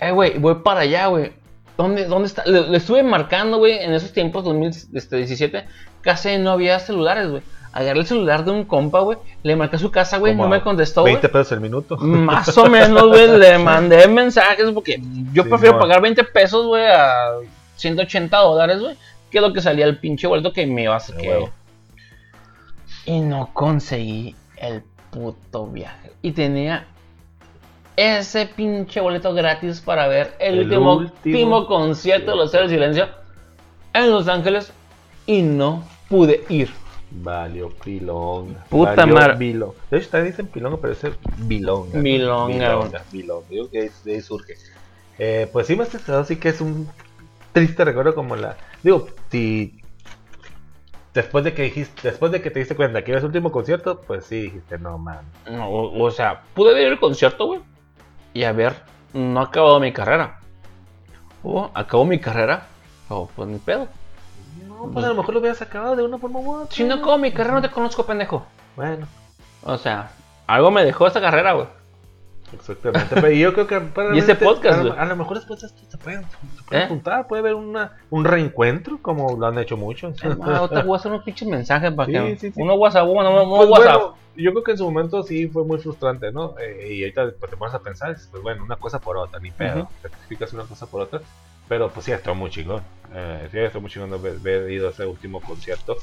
[0.00, 1.32] Eh, güey, voy para allá, güey.
[1.76, 2.44] ¿Dónde, ¿Dónde está?
[2.46, 5.66] Le, le estuve marcando, güey, en esos tiempos, 2017,
[6.02, 7.42] casi no había celulares, güey.
[7.76, 9.18] Agarré el celular de un compa, güey.
[9.42, 10.32] Le marqué a su casa, güey.
[10.32, 11.14] No me contestó, güey.
[11.14, 11.96] 20 pesos el minuto.
[11.96, 13.26] Más o menos, güey.
[13.36, 15.00] Le mandé mensajes porque
[15.32, 15.80] yo Sí, prefiero no.
[15.80, 17.32] pagar 20 pesos, güey, a
[17.74, 18.96] 180 dólares, güey.
[19.28, 21.16] Que lo que salía el pinche boleto que me iba a hacer.
[21.16, 21.48] Que-.
[23.06, 26.12] Y no conseguí el puto viaje.
[26.22, 26.86] Y tenía
[27.96, 33.08] ese pinche boleto gratis para ver el, El último, concierto de los del Silencio
[33.92, 34.72] en Los Ángeles.
[35.26, 36.70] Y no pude ir.
[37.16, 38.56] Valió pilón.
[38.68, 39.36] Puta Valió madre.
[39.36, 39.72] bilón.
[39.90, 41.98] De hecho, también dicen pilonga, pero ese bilonga.
[42.00, 43.46] Bilonga, Bilonga, bilonga.
[43.48, 44.54] Digo que de ahí surge.
[45.18, 46.88] Eh, pues sí, más estado sí que es un
[47.52, 48.56] triste recuerdo como la.
[48.82, 49.80] Digo, si.
[51.14, 54.00] Después de que dijiste, después de que te diste cuenta que era su último concierto,
[54.00, 55.20] pues sí dijiste, no man.
[55.48, 57.60] No, o, o sea, pude ver el concierto, güey.
[58.32, 58.74] Y haber
[59.12, 60.40] no acabado mi carrera.
[61.44, 62.66] O acabó mi carrera.
[63.08, 63.86] O pues ni pedo.
[64.74, 66.74] No, pues a lo mejor lo hubieras acabado de una forma u otra.
[66.76, 68.44] Si no acabo mi carrera, no te conozco, pendejo.
[68.76, 69.06] Bueno,
[69.62, 70.10] O sea,
[70.46, 71.66] algo me dejó esta carrera, güey.
[72.52, 73.14] exactamente.
[73.14, 73.82] Pero yo creo que
[74.14, 76.88] Y ese podcast, a a lo mejor después de esto se pueden, se pueden ¿Eh?
[76.88, 80.16] juntar, puede haber una, un reencuentro, como lo han hecho muchos.
[80.22, 82.36] Ah, ahorita voy a hacer unos pinches mensajes para Sí, que.
[82.38, 82.60] sí, sí.
[82.62, 83.94] Uno WhatsApp, uno, uno Pues WhatsApp.
[84.00, 86.54] bueno, yo creo que en su momento sí fue muy frustrante, ¿no?
[86.58, 89.50] Eh, y ahorita pues, te pones a pensar, pues bueno, una cosa por otra, ni
[89.50, 89.82] pedo.
[89.84, 89.88] Ujú.
[90.02, 91.20] Sacrificas una cosa por otra.
[91.68, 92.82] Pero pues sí, estuvo muy chingón.
[93.14, 95.96] Eh, sí, estuvo muy chingón de haber, haber ido a ese último concierto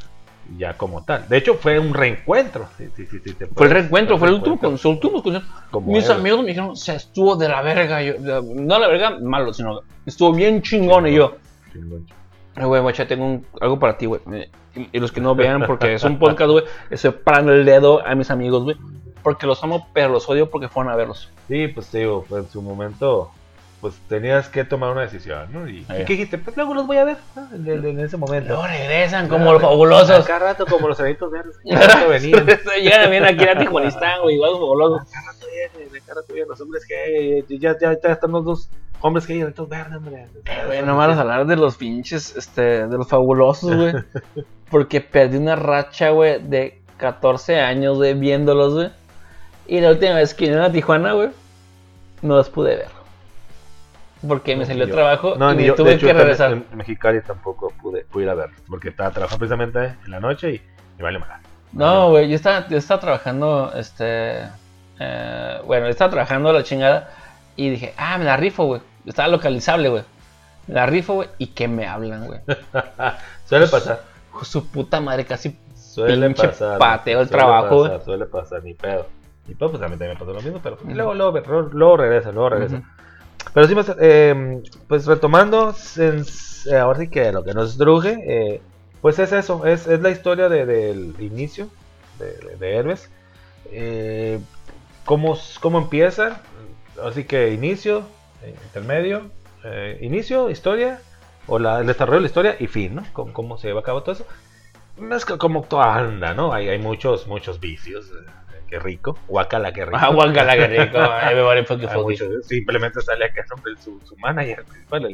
[0.57, 1.27] ya como tal.
[1.29, 2.67] De hecho, fue un reencuentro.
[2.77, 5.11] Sí, sí, te Fue el reencuentro, fue el último concierto.
[5.85, 6.15] Mis era.
[6.15, 8.01] amigos me dijeron, se estuvo de la verga.
[8.01, 11.07] Yo, de- no la verga malo, sino estuvo bien chingón.
[11.07, 11.35] Y yo,
[11.71, 12.07] Chingón.
[12.55, 14.19] Ay, güey, guacha, tengo un- algo para ti, güey.
[14.33, 14.49] Eh,
[14.93, 18.15] Y, los que no vean, porque es un podcast, güey, estoy parando el dedo a
[18.15, 18.77] mis amigos, güey.
[19.21, 21.29] Porque los amo, pero los odio porque fueron a verlos.
[21.47, 23.31] Sí, pues digo, pues, en su momento,
[23.81, 25.67] pues tenías que tomar una decisión, ¿no?
[25.67, 26.01] Y, Eh.
[26.01, 26.37] ¿y qué dijiste?
[26.37, 27.49] Pues luego los voy a ver, ¿no?
[27.51, 28.49] en, ese momento.
[28.49, 30.23] Luego regresan como los fabulosos.
[30.25, 31.57] Cada rato como los cerditos verdes.
[31.63, 32.45] Venían.
[32.81, 35.09] Llegan bien aquí a Tijuanistán, güey, igual los fabulosos.
[35.11, 37.43] Cada rato vienen, cada rato vienen los hombres gay.
[37.59, 38.69] Ya, ya, ya están los dos
[39.01, 40.27] hombres gay, estos verdes, hombre.
[40.67, 43.93] Güey, no me vas a hablar de los pinches, este, de los fabulosos, güey.
[44.69, 48.89] Porque perdí una racha, güey, de 14 años, güey, viéndolos, güey.
[49.65, 51.29] Y la última vez que vine a Tijuana, güey,
[52.21, 53.00] no los pude ver.
[54.27, 56.51] Porque me salió Yo- trabajo No, y me yo, tuve hecho, que en- regresar.
[56.51, 58.55] En, Mexicali tampoco pude, pude ir a verlo.
[58.67, 60.61] Porque estaba trabajando precisamente en la noche y
[60.97, 61.29] me vale mal.
[61.73, 64.43] No, güey, yo estaba, yo estaba trabajando, este...
[64.99, 67.09] eh, bueno, yo estaba trabajando la chingada
[67.55, 68.81] y dije, ah, me la rifo, güey.
[69.05, 70.03] Estaba localizable, güey.
[70.67, 72.39] Me la rifo, güey, y que me hablan, güey.
[73.45, 74.01] Suele pasar.
[74.43, 76.77] Su puta madre, casi Suele Pinche pasar.
[76.77, 79.07] pateo el suele trabajo, pasar, suele pasar, ni pedo.
[79.47, 81.37] Y pues, pues a mí también me pasó lo mismo, pero pues, luego, luego,
[81.73, 82.81] luego, regresa, luego regresa.
[83.53, 86.23] Pero sí, más, eh, pues retomando, eh,
[86.77, 88.61] ahora sí que lo que nos truje, eh,
[89.01, 91.69] pues es eso, es, es la historia de- del inicio
[92.19, 93.09] de, de, de Héroes.
[93.71, 94.39] Eh,
[95.05, 96.41] cómo, cómo empieza,
[97.03, 98.05] así que inicio,
[98.43, 99.31] eh, intermedio,
[99.63, 101.01] eh, inicio, historia,
[101.47, 103.05] o el desarrollo de la historia y fin, ¿no?
[103.33, 104.25] Cómo, se lleva a cabo todo eso.
[105.11, 106.53] Es como toda banda, ¿no?
[106.53, 108.11] Hay, hay muchos, muchos vicios.
[108.71, 109.17] Qué rico.
[109.27, 109.97] Guacala, qué rico.
[109.99, 110.97] Ah, guacala, qué rico.
[112.43, 113.43] Simplemente sale acá
[113.83, 115.11] su, su manager principal, el,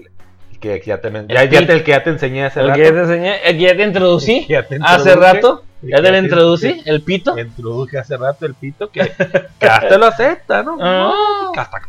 [0.51, 2.77] el que ya te, El ya, te- el que ya te enseñé hace El rato.
[2.79, 5.63] que ya te enseñé, el que ya te introducí Ya te hace rato.
[5.81, 7.33] el Ya que te lo te- introducí, el pito.
[7.33, 9.11] Te introduje hace rato el pito que,
[9.59, 10.77] que hasta lo acepta, ¿no?
[10.79, 11.51] Ah.
[11.57, 11.81] Hasta-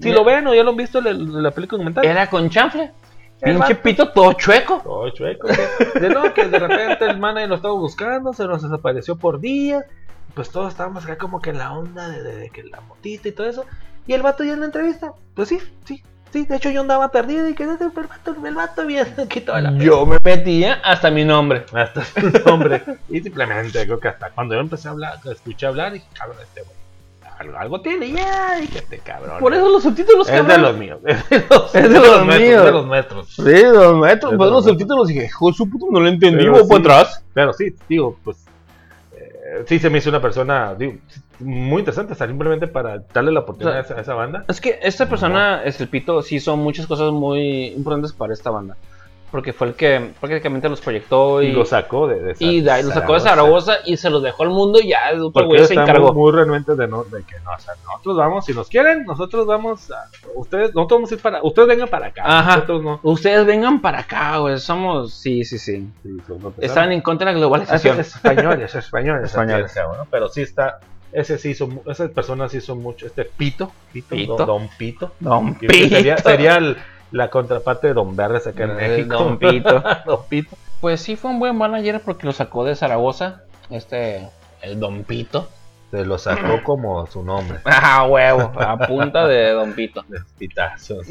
[0.00, 2.04] si lo ven o ya lo han visto en la película documental.
[2.04, 2.92] Era con chanfle.
[3.42, 4.80] Pinche pito todo chueco.
[4.82, 5.48] Todo chueco.
[5.48, 9.84] De no, que de repente el manager lo estaba buscando, se nos desapareció por días.
[10.34, 13.28] Pues todos estábamos acá como que en la onda de, de- de que la motita
[13.28, 13.64] y todo eso.
[14.06, 16.02] Y el vato ya en la entrevista, pues sí, sí,
[16.32, 16.44] sí.
[16.44, 20.04] De hecho yo andaba perdido y que el vato, el vato bien quitó la Yo
[20.04, 21.64] me metía hasta mi nombre.
[21.72, 22.82] hasta su nombre.
[23.08, 26.62] Y simplemente creo que hasta cuando yo empecé a hablar, escuché hablar, dije, cabrón, este
[26.62, 26.74] güey.
[27.36, 29.40] Algo, algo tiene ya, este cabrón.
[29.40, 30.62] Por eso los subtítulos, es de cabrón.
[30.62, 31.00] los míos.
[31.04, 32.64] Es de los, Es de los nuestros, míos.
[32.64, 33.28] de los nuestros.
[33.34, 36.68] Sí, los pues los subtítulos dije, hijo de su puto, no lo entendí, voy sí.
[36.68, 37.24] para atrás.
[37.34, 38.43] Pero sí, digo, pues.
[39.66, 40.94] Sí, se me hizo una persona digo,
[41.40, 44.44] muy interesante, simplemente para darle la oportunidad O sea, a, esa, a esa banda.
[44.48, 48.50] Es que esta persona, es el pito, sí hizo muchas cosas muy importantes para esta
[48.50, 48.76] banda.
[49.34, 52.70] Porque fue el que prácticamente los proyectó y, Y lo sacó de, de y de
[52.70, 55.64] ahí lo sacó de Zaragoza y se los dejó al mundo y ya el güey
[55.66, 56.12] se encargó.
[56.12, 59.04] muy, muy renuentes de, no, de que no, o sea, nosotros vamos, si nos quieren,
[59.04, 60.04] nosotros vamos, a,
[60.36, 62.54] ustedes, nosotros vamos a ir para, ustedes vengan para acá, Ajá.
[62.58, 63.00] nosotros no.
[63.02, 64.56] Ustedes vengan para acá, güey.
[64.58, 65.12] Somos.
[65.14, 65.84] Sí, sí, sí.
[66.04, 66.10] Sí,
[66.60, 67.98] Están en contra de la globalización.
[67.98, 69.72] es españoles, españoles, Españoles.
[70.12, 70.78] Pero sí está,
[71.10, 74.36] ese sí hizo, esas personas sí son mucho, este Pito, Pito, Pito.
[74.36, 75.74] Don, Don Pito, Don Pito.
[75.74, 76.76] sería, sería el-
[77.14, 79.16] la contraparte de Don Verdes acá en Eh, México.
[79.16, 79.82] Don Pito.
[80.06, 80.56] Don Pito.
[80.80, 84.28] Pues sí, fue un buen manager porque lo sacó de Zaragoza este,
[84.62, 85.48] el Don Pito.
[85.92, 87.60] Se lo sacó como su nombre.
[87.64, 90.02] Ah, huevo, a punta de Don Pito.
[90.08, 91.06] De pitazos.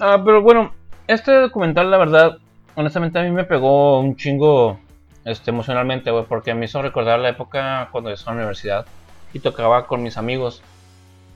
[0.00, 0.74] Ah, pero bueno,
[1.06, 2.38] este documental, la verdad,
[2.74, 4.80] honestamente a mí me pegó un chingo
[5.24, 8.86] este, emocionalmente, güey, porque me hizo recordar la época cuando yo estaba en la universidad
[9.32, 10.60] y tocaba con mis amigos.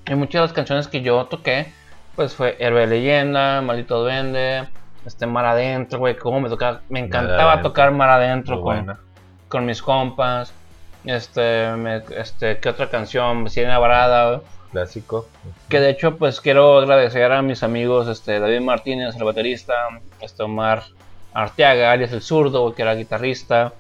[0.09, 1.73] Y muchas de las canciones que yo toqué,
[2.17, 4.65] pues fue Héroe de Leyenda, Maldito Duende,
[5.05, 8.97] este Mar Adentro, güey, cómo me tocaba, me encantaba tocar Mar Adentro con,
[9.49, 10.53] con mis compas.
[11.05, 13.49] Este, me- este, ¿qué otra canción?
[13.49, 14.41] Sirena Varada.
[14.73, 15.29] Clásico.
[15.69, 19.75] Que de hecho, pues quiero agradecer a mis amigos este, David Martínez, el baterista,
[20.21, 20.83] este, Omar
[21.33, 23.73] Arteaga, alias el zurdo, que era guitarrista.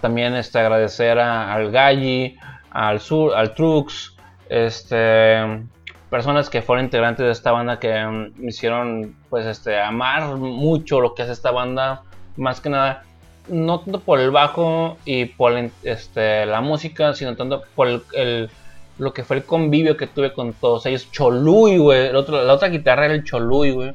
[0.00, 2.36] También este, agradecer a- al Galli,
[2.70, 4.14] al, Sur, al Trux,
[4.48, 5.62] este,
[6.10, 11.00] personas que fueron integrantes de esta banda que mm, me hicieron pues, este, amar mucho
[11.00, 12.02] lo que es esta banda.
[12.36, 13.04] Más que nada,
[13.48, 18.50] no tanto por el bajo y por este, la música, sino tanto por el-
[18.98, 21.10] lo que fue el convivio que tuve con todos ellos.
[21.10, 22.12] Choluy, güey.
[22.12, 22.18] La
[22.52, 23.92] otra guitarra era el Choluy, güey.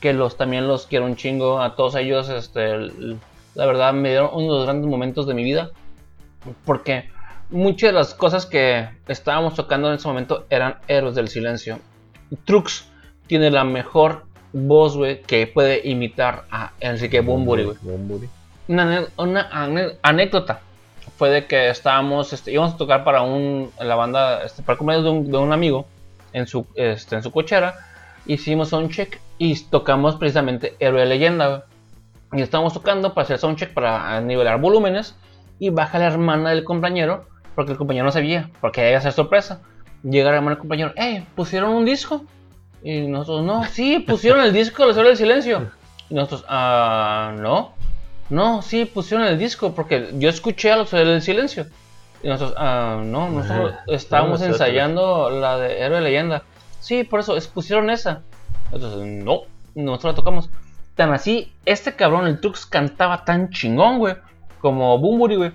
[0.00, 1.60] Que los, también los quiero un chingo.
[1.60, 2.78] A todos ellos, este,
[3.54, 5.68] la verdad, me dieron uno de los grandes momentos de mi vida.
[6.64, 7.10] Porque
[7.50, 11.78] muchas de las cosas que estábamos tocando en ese momento eran héroes del silencio.
[12.44, 12.86] Trux
[13.26, 18.28] tiene la mejor voz, güey, que puede imitar a Enrique Bunbury, güey
[19.16, 20.60] una, anécdota
[21.16, 25.02] fue de que estábamos, este, íbamos a tocar para un, la banda, este, para el
[25.02, 25.86] de un, de un amigo
[26.32, 27.74] en su, este, en su cochera.
[28.26, 31.48] Hicimos soundcheck y tocamos precisamente Héroe de Leyenda.
[31.48, 31.62] güey.
[32.32, 35.16] Y estábamos tocando para hacer soundcheck para nivelar volúmenes.
[35.58, 39.12] Y baja la hermana del compañero, porque el compañero no sabía, porque iba a ser
[39.12, 39.60] sorpresa.
[40.02, 42.24] Llega la del compañero, hey, ¿pusieron un disco?
[42.82, 45.70] Y nosotros, no, sí, pusieron el disco de los Héroes del Silencio.
[46.08, 47.74] Y nosotros, ah, no.
[48.30, 51.66] No, sí, pusieron el disco porque yo escuché a los Héroes del Silencio.
[52.22, 56.42] Y nosotros, ah, no, nosotros estábamos ensayando la de Héroe de Leyenda.
[56.80, 58.22] Sí, por eso, es- pusieron esa.
[58.72, 59.42] Entonces, no,
[59.74, 60.48] nosotros la tocamos.
[60.94, 64.16] Tan así, este cabrón, el Trux, cantaba tan chingón, güey,
[64.60, 65.52] como Bumburi, güey,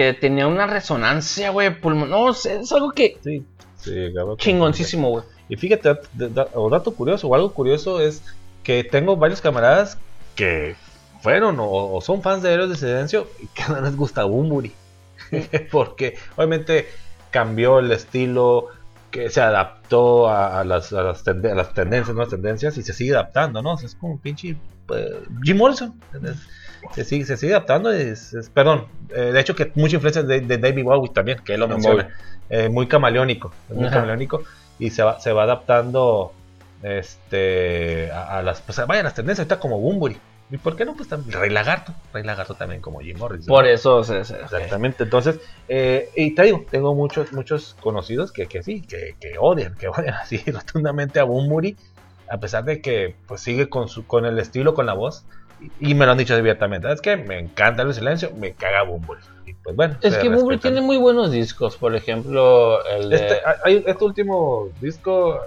[0.00, 2.08] que tenía una resonancia, güey, pulmón.
[2.08, 3.44] No, es algo que Sí.
[3.76, 5.24] Sí, chingoncísimo, güey.
[5.48, 5.90] Y fíjate,
[6.54, 8.22] o dato curioso, o algo curioso es
[8.62, 9.98] que tengo varios camaradas
[10.34, 10.76] que
[11.22, 14.72] fueron o, o son fans de Héroes de Silencio y que no les gusta Bumburi.
[15.70, 16.88] Porque obviamente
[17.30, 18.68] cambió el estilo,
[19.10, 22.82] que se adaptó a, a las, a, las tende- a las tendencias, nuevas tendencias y
[22.82, 23.74] se sigue adaptando, ¿no?
[23.74, 24.56] O sea, es como un pinche
[24.86, 25.04] pues,
[25.42, 25.98] Jim Morrison.
[26.12, 26.36] ¿entendés?
[26.94, 30.40] Se sigue, se sigue adaptando, es, es- perdón, eh, de hecho que mucha influencia de,
[30.40, 32.08] de David Bowie también, que él lo menciona,
[32.48, 33.94] Eh, muy camaleónico, muy Ajá.
[33.96, 34.42] camaleónico
[34.78, 36.32] y se va, se va adaptando
[36.82, 40.16] este a, a las pues vaya las tendencias ahorita como Bumburi.
[40.52, 43.46] Y por qué no pues también Rey Lagarto Rey Lagarto también como Jim Morrison.
[43.46, 45.38] Por eso, se- se- exactamente entonces
[45.68, 49.86] eh, y te digo tengo muchos muchos conocidos que, que sí que, que odian que
[49.86, 51.76] odian así rotundamente a Bumburi
[52.28, 55.24] a pesar de que pues sigue con su con el estilo con la voz
[55.80, 59.20] y, me lo han dicho abiertamente es que me encanta el silencio me caga Bumburi
[59.46, 60.58] y pues bueno Es que respetan.
[60.60, 63.16] tiene muy buenos discos, por ejemplo, el de...
[63.16, 65.38] Este, hay- este último disco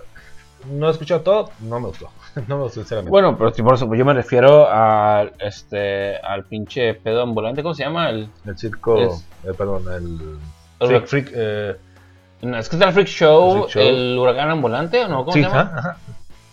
[0.70, 2.10] no he escuchado todo, no me gustó.
[2.48, 3.12] No me gustó, sinceramente.
[3.12, 7.84] Bueno, pero por eso yo me refiero al este al pinche pedo ambulante, ¿cómo se
[7.84, 8.10] llama?
[8.10, 10.40] El, el circo, es- eh, perdón, el
[10.80, 11.76] el freak, freak, eh,
[12.42, 13.82] no, es que está el Freak Show, El Freak Show.
[13.84, 15.20] el huracán ambulante, ¿o no?
[15.26, 15.62] ¿Cómo sí, se llama?
[15.62, 15.98] ajá, ajá.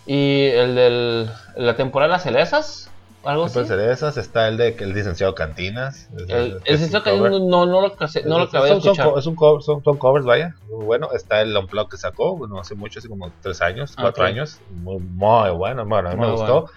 [0.05, 2.90] Y el de la temporada de las cerezas,
[3.23, 3.63] algo así.
[3.65, 6.09] Ser esas, está el de el licenciado Cantinas.
[6.17, 6.61] es- El,
[7.03, 7.31] que cover.
[7.33, 9.11] no, no, lo, case- no lo acabé de Son- son escuchar.
[9.13, 10.55] co- es un cover, son, son covers, vaya.
[10.69, 11.09] Muy bueno.
[11.13, 14.29] Está el Unplug que sacó, bueno, hace mucho, hace como tres años, cuatro Ok.
[14.29, 14.59] años.
[14.71, 16.69] Muy, muy bueno, bueno, a mí me gustó.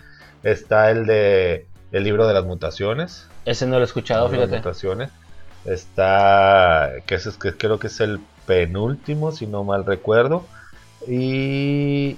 [0.42, 3.28] Está el de el libro de las mutaciones.
[3.44, 4.56] Ese no lo he escuchado, de fíjate.
[4.56, 5.10] mutaciones.
[5.64, 10.44] Está, que, es, que creo que es el penúltimo, si no mal recuerdo.
[11.06, 12.16] Y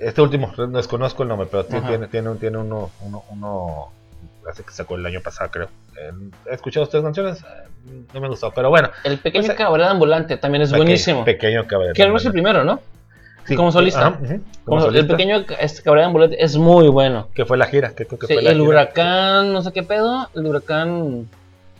[0.00, 1.88] este último, desconozco el nombre, pero Ajá.
[1.88, 3.88] tiene, tiene, un- tiene uno, uno, uno,
[4.50, 5.68] hace que sacó el año pasado, creo.
[5.98, 6.10] Eh,
[6.50, 8.90] He escuchado tres canciones, eh, no me gustó, pero bueno.
[9.04, 11.24] El pequeño Pues, cabaret ambulante también es peque- buenísimo.
[11.24, 11.94] Pequeño caballero.
[11.94, 12.80] que no es el primero, ¿no?
[13.56, 14.08] como solista.
[14.08, 17.28] ajá, ujú, como Como el pequeño este cabaret ambulante es muy bueno.
[17.32, 18.68] que fue la gira, que creo que Sí, fue la el gira.
[18.68, 21.28] huracán, no sé qué pedo, el huracán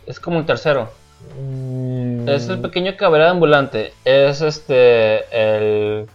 [0.05, 0.89] es como el tercero.
[1.37, 3.91] Mm, Es el pequeño cabaret ambulante.
[4.05, 6.07] Es este el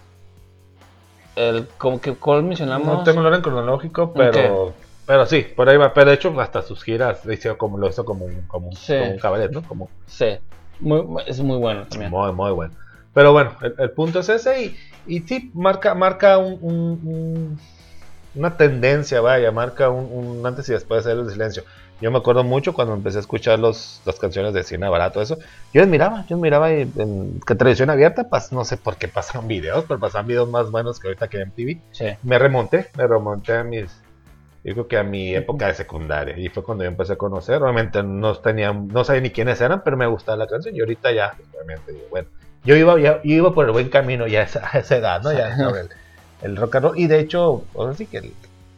[1.37, 2.87] el como que cuál mencionamos.
[2.87, 4.75] No tengo el orden cronológico, pero
[5.07, 5.93] pero sí, por ahí va.
[5.93, 8.77] Pero de hecho, hasta sus giras lo hizo como, lo hizo como, un- como, un-
[8.77, 8.95] Sí.
[8.99, 9.63] como un cabaret, ¿no?
[9.63, 10.39] Como Sí.
[10.81, 12.11] Muy, es muy bueno también.
[12.11, 12.75] muy, muy bueno.
[13.15, 14.77] Pero bueno, el, el punto es ese y,
[15.07, 17.61] y sí, marca, marca un, un- un-
[18.35, 21.65] una tendencia, vaya, marca un, un antes y después de el silencio.
[22.03, 25.39] Yo me acuerdo mucho cuando empecé a escuchar los, las canciones de Cine Barato, eso.
[25.73, 29.47] Yo miraba, yo miraba en, en que televisión abierta, pas, no sé por qué pasan
[29.47, 31.81] videos, pero pasan videos más buenos que ahorita que en TV.
[31.93, 32.07] Sí.
[32.25, 34.03] Me remonté, me remonté a mis,
[34.65, 36.37] yo creo que a mi época de secundaria.
[36.37, 37.63] Y fue cuando yo empecé a conocer.
[37.63, 40.75] Obviamente no tenía, no sabía ni quiénes eran, pero me gustaba la canción.
[40.75, 42.29] Y ahorita ya, pues, obviamente, bueno,
[42.65, 45.33] yo iba, ya, iba por el buen camino ya a esa, edad, ¿no?
[45.33, 45.89] Ya el,
[46.43, 46.99] el rock and roll.
[46.99, 48.33] Y de hecho, ahora sí que el,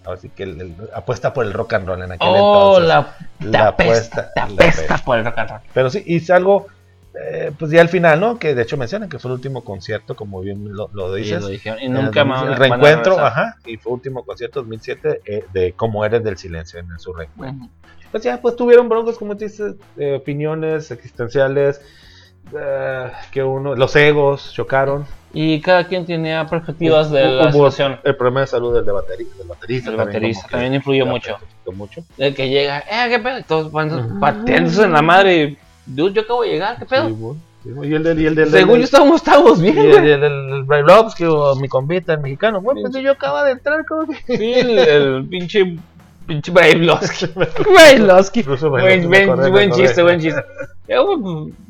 [0.05, 2.89] ahora sí que el, el- apuesta por el rock and roll en aquel Oh, entonces.
[2.89, 5.60] la, te La apuesta, te apesta por el rock and roll.
[5.72, 6.66] Pero sí, hice algo,
[7.14, 8.39] eh, pues ya al final, ¿no?
[8.39, 11.43] Que de hecho mencionan que fue el último concierto, como bien lo, lo Y, dices.
[11.43, 12.40] lo dijeron, y En nunca el más.
[12.40, 13.56] 2000, van El reencuentro, ajá.
[13.66, 17.66] Y fue último concierto 2007 eh, de Cómo Eres del Silencio en su reencuentro.
[17.66, 17.74] Ujú.
[18.10, 21.81] Pues ya, pues tuvieron broncos, como dices, eh, opiniones existenciales,
[22.57, 25.07] eh, que uno, los egos chocaron.
[25.37, 27.99] Y cada quien tenía perspectivas de la situación.
[28.05, 29.91] El problema de salud del, de bateri- del baterista.
[29.91, 31.37] El también baterista que también influyó mucho.
[31.75, 32.05] mucho.
[32.19, 33.73] El que llega, eh, qué pedo, y todos
[34.21, 35.57] pateándose en la madre.
[35.87, 37.09] Dude, yo acabo de llegar, qué pedo.
[37.09, 40.07] Sí, bueno, y el del, y el del, Según yo estábamos, estábamos bien, el, güey.
[40.07, 42.61] y el del el Brailovsky o mi compita, el mexicano.
[42.61, 44.37] Bueno, pues yo acaba de entrar, como que.
[44.37, 45.79] Sí, el, el pinche,
[46.26, 47.26] pinche Brailovsky.
[47.72, 48.42] Brailovsky.
[48.42, 50.42] Buen, buen- chiste, buen chiste.
[50.88, 51.18] Yo,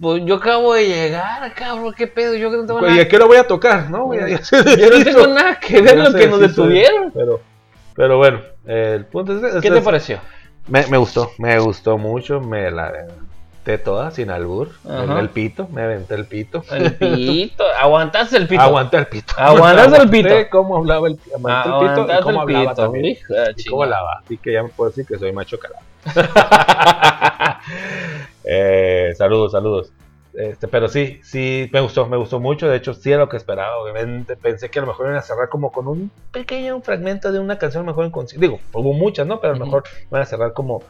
[0.01, 3.03] pues, yo acabo de llegar, cabrón, qué pedo, yo que no tengo ¿Y nada.
[3.03, 3.89] a qué lo voy a tocar?
[3.89, 4.37] No, voy a Yo
[4.99, 7.13] no tengo nada que ver lo que nos detuvieron.
[7.13, 7.41] Pero,
[7.95, 10.19] pero bueno, eh, el punto es, es- ¿Qué te pareció?
[10.67, 12.91] Me, me gustó, me gustó mucho, me la
[13.65, 15.21] aventé toda sin albur, el, Ajá.
[15.21, 16.63] el pito, me aventé el pito.
[16.71, 18.61] El pito, aguantaste el pito.
[18.61, 19.33] Aguanté el pito.
[19.37, 20.35] Aguantaste el pito.
[20.51, 22.83] cómo hablaba el, aguanté el pito y cómo el hablaba pito.
[22.83, 23.17] también.
[23.57, 25.83] Y cómo hablaba, así que ya me puedo decir que soy macho calado.
[28.45, 29.93] eh, saludos, saludos.
[30.35, 32.69] Este, pero sí, sí, me gustó, me gustó mucho.
[32.69, 33.79] De hecho, sí era lo que esperaba.
[33.79, 37.39] Obviamente, pensé que a lo mejor iban a cerrar como con un pequeño fragmento de
[37.39, 38.41] una canción, a lo mejor en.
[38.41, 39.41] Digo, hubo muchas, ¿no?
[39.41, 40.83] Pero a lo mejor van a cerrar como,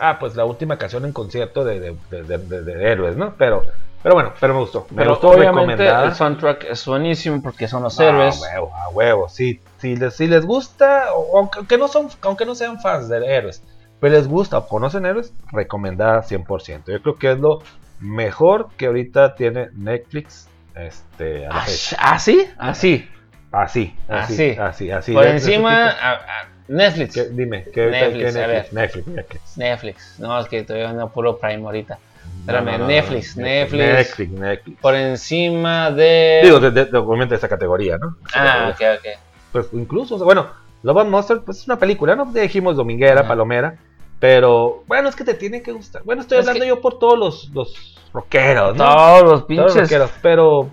[0.00, 3.34] ah, pues la última canción en concierto de, de, de, de- héroes, ¿no?
[3.36, 3.64] Pero,
[4.02, 4.86] pero bueno, pero me gustó.
[4.90, 8.36] Me Pero gustó obviamente el soundtrack es buenísimo porque son los Ah, héroes.
[8.38, 9.28] A huevo, a huevo.
[9.28, 11.04] Sí, si les, si les gusta,
[11.34, 13.62] aunque, no son, aunque no sean fans de héroes,
[14.00, 16.82] pero les gusta o conocen héroes, recomendada 100%.
[16.86, 17.60] Yo creo que es lo
[18.00, 21.96] mejor que ahorita tiene Netflix este, a la Ah, fecha.
[22.00, 22.48] ¿Ah, sí?
[22.58, 23.08] Así.
[23.52, 24.56] Así, así, Así.
[24.60, 25.12] así, así.
[25.12, 26.02] Por encima, tipo.
[26.04, 27.14] a- a Netflix.
[27.14, 28.72] ¿Qué- dime, ¿qué Netflix, qué a Netflix?
[28.72, 29.56] Netflix, Netflix.
[29.56, 30.14] Netflix.
[30.20, 31.98] No, es que estoy viendo puro Prime ahorita.
[32.40, 33.82] Espérame, no, no, no, Netflix, Netflix.
[33.84, 34.80] Netflix, Netflix.
[34.80, 36.40] Por encima de.
[36.44, 38.16] Digo, de, de- de- obviamente de esa categoría, ¿no?
[38.34, 39.08] ah, ok, ok.
[39.52, 40.46] pues incluso, o sea, bueno,
[40.82, 42.24] Love and Monster, pues es una película, ¿no?
[42.26, 43.28] Dijimos dominguera, Ajá.
[43.28, 43.76] palomera,
[44.20, 46.02] pero bueno, es que te tiene que gustar.
[46.04, 48.84] Bueno, estoy Es hablando que- yo por todos los, los rockeros, ¿no?
[48.84, 49.74] Todos los Todos los pinches.
[49.82, 50.70] rockeros, pero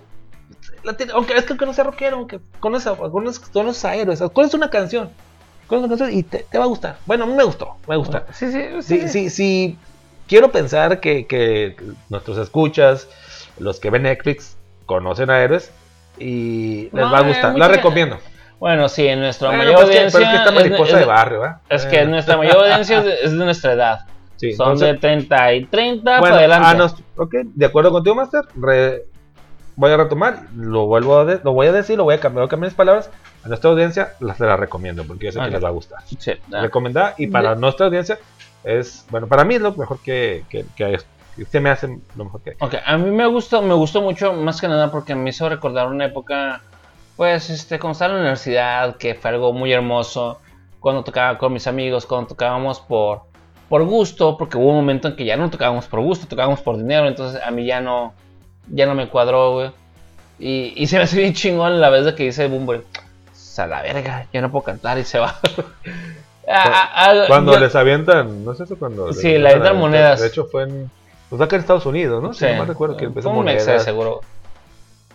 [0.84, 4.22] la tiene- aunque es que aunque no sea rockero, aunque conoces, conoces, conoces a héroes,
[4.32, 5.10] conoces una canción,
[5.68, 6.96] canción y te, te va a gustar.
[7.06, 8.24] Bueno, a mí me gustó, me gusta.
[8.32, 9.08] Sí, sí, Sí, sí.
[9.08, 9.78] sí, sí.
[10.26, 11.76] Quiero pensar que, que
[12.08, 13.08] nuestros escuchas,
[13.58, 15.70] los que ven Netflix, conocen a héroes
[16.18, 17.56] y les No, va a gustar.
[17.58, 18.18] La recomiendo.
[18.58, 20.18] Bueno, sí, en nuestra Bueno, mayor pues que- audiencia.
[20.20, 21.52] pero es que esta mariposa es, de es- barrio, ¿eh?
[21.68, 24.00] es que nuestra mayor audiencia es de, es de nuestra edad.
[24.36, 26.66] sí, Son entonces- de 30 y 30 bueno, para adelante.
[26.68, 28.42] ah, no, ok, de acuerdo contigo, Master.
[28.56, 29.04] re-
[29.76, 32.42] voy a retomar, lo vuelvo a de- lo voy a decir, lo voy a cambiar,
[32.42, 33.10] voy a cambiar mis palabras.
[33.48, 35.46] A nuestra audiencia las la recomiendo porque yo sé Ok.
[35.46, 36.02] que les va a gustar.
[36.18, 36.32] Sí.
[36.50, 38.18] Recomendada y para nuestra audiencia
[38.62, 40.96] es, bueno, para mí es lo mejor que, que, que hay.
[41.50, 42.56] Se me hace lo mejor que hay.
[42.60, 45.86] Ok, a mí me gustó, me gustó mucho más que nada porque me hizo recordar
[45.86, 46.60] una época,
[47.16, 50.40] pues, este, cuando estaba en la universidad, que fue algo muy hermoso,
[50.80, 53.22] cuando tocaba con mis amigos, cuando tocábamos por,
[53.70, 56.76] por gusto, porque hubo un momento en que ya no tocábamos por gusto, tocábamos por
[56.76, 58.12] dinero, entonces a mí ya no,
[58.68, 59.70] ya no me cuadró, güey.
[60.40, 62.82] Y, y se me hace bien chingón la vez de que dice Bumble,
[63.58, 65.34] a la verga, yo no puedo cantar y se va.
[66.50, 69.12] Ah, ah, ah, Cuando yo- les avientan, no sé si cuando.
[69.12, 70.20] Sí, les le avientan a- monedas.
[70.22, 70.90] De hecho, fue en.
[71.28, 72.32] Pues acá en Estados Unidos, ¿no?
[72.32, 73.84] Sí, Si no mal recuerdo que empezó un monedas.
[73.84, 74.22] seguro.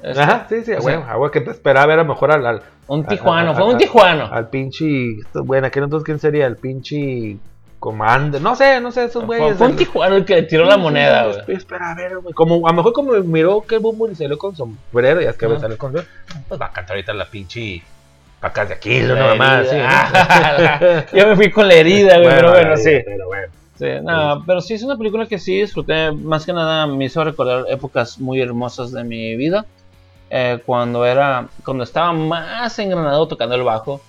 [0.04, 2.46] Este, Ajá, sí, sí, bueno, sea, a que esperaba era mejor al.
[2.46, 4.30] al Un a- tijuano, a- fue a- un tijuano.
[4.32, 4.86] Al pinche.
[5.34, 6.46] Bueno, aquel entonces, ¿quién sería?
[6.46, 7.38] El pinche.
[7.80, 8.40] Comando.
[8.40, 9.58] No sé, no sé, esos Fue, güeyes.
[9.58, 11.58] fue un tijuano el que le tiró la Sí, moneda, sí, güey.
[11.58, 12.34] Espera, a ver, güey.
[12.34, 15.36] Como, a lo mejor como miró que el Bumble y salió con sombrero, ya es
[15.38, 15.60] que Ajá.
[15.60, 16.08] salió con sombrero,
[16.48, 17.82] pues va a cantar ahorita la pinche
[18.44, 19.88] pacas de aquí, una mamá herida.
[19.90, 22.92] Ah, Yo me fui con la herida, güey, pero bueno, ahí, sí.
[23.06, 23.48] Pero bueno.
[23.80, 26.12] Sí, no, pero sí es una película que sí disfruté.
[26.12, 29.66] Más que nada me hizo recordar épocas muy hermosas de mi vida.
[30.30, 34.02] Eh, cuando era, cuando estaba más engranado tocando el bajo,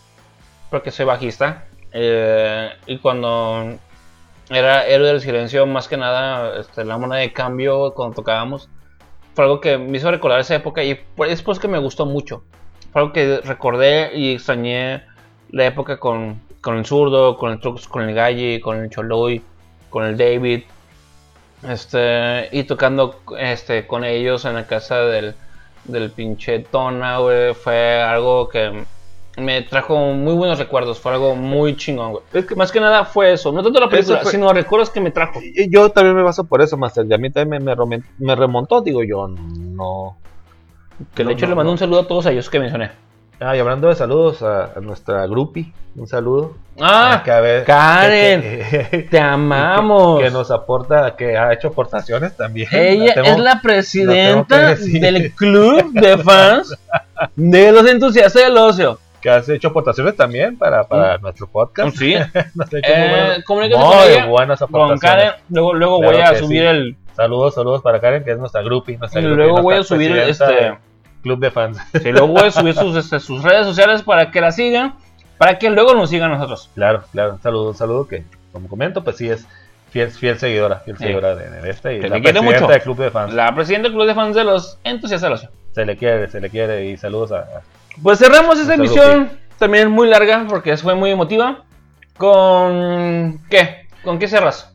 [0.71, 1.65] porque soy bajista.
[1.93, 3.75] eh, y cuando
[4.51, 8.69] era héroe del silencio, más que nada, este, la moneda de cambio cuando tocábamos,
[9.35, 11.79] fue algo que me hizo recordar esa época y por- es por eso que me
[11.79, 12.43] gustó mucho.
[12.95, 15.03] Fue algo que recordé y extrañé
[15.51, 19.43] la época con, con el zurdo, con el trucks, con el galli, con el choloy,
[19.91, 20.63] con el David,
[21.69, 25.35] este, y tocando este, con ellos en la casa del,
[25.85, 28.85] del pinche Tona, güey, fue algo que
[29.39, 32.23] me trajo muy buenos recuerdos, fue algo muy chingón, güey.
[32.33, 35.01] Es que- Más que nada fue eso, no tanto la película, fue- sino recuerdos que
[35.01, 35.41] me trajo.
[35.43, 37.05] Y yo también me baso por eso, Master.
[37.09, 37.75] Y a mí también me,
[38.19, 40.17] me remontó, digo yo, no.
[41.15, 42.91] Que de hecho le mando un saludo a todos ellos que mencioné.
[43.41, 46.55] Ah, y hablando de saludos a, a nuestra groupie, un saludo.
[46.81, 50.21] Ah, Que a ver- Karen, que- que- te amamos.
[50.23, 52.69] que nos aporta, que ha hecho aportaciones también.
[52.71, 56.77] Ella tengo- es la presidenta del club de fans
[57.35, 58.99] de los entusiastas del ocio.
[59.21, 61.97] que has hecho aportaciones también para, para nuestro podcast.
[61.97, 62.15] Sí,
[62.55, 63.89] Nos ha hecho Eh, muy buenas- comunícate muy
[64.89, 64.99] con.
[64.99, 65.31] Karen.
[65.51, 66.67] Luego, luego Claro voy a subir sí.
[66.67, 66.97] el.
[67.17, 68.99] Saludos, saludos para Karen, que es nuestra groupie.
[68.99, 70.77] Nuestra Y groupie, luego voy a subir este.
[71.23, 71.79] Club de fans.
[72.03, 74.95] Sí, luego voy a subir sus, este, sus redes sociales para que la sigan.
[75.39, 76.71] Para que luego nos sigan nosotros.
[76.75, 79.47] Claro, claro, un saludo, un saludo que, como comento, pues sí es
[79.91, 81.05] fiel, fiel seguidora, fiel Sí.
[81.05, 82.67] seguidora de, de este y Que la presidenta mucho.
[82.67, 83.33] del club de fans.
[83.35, 85.51] La presidenta del club de fans de los entusiastas del ocio.
[85.73, 87.63] Se le quiere, se le quiere y saludos a, a-
[88.03, 91.65] Pues cerramos esta emisión también muy larga porque fue muy emotiva.
[92.17, 93.41] Con.
[93.51, 93.87] ¿Qué?
[94.03, 94.71] ¿Con qué cerras?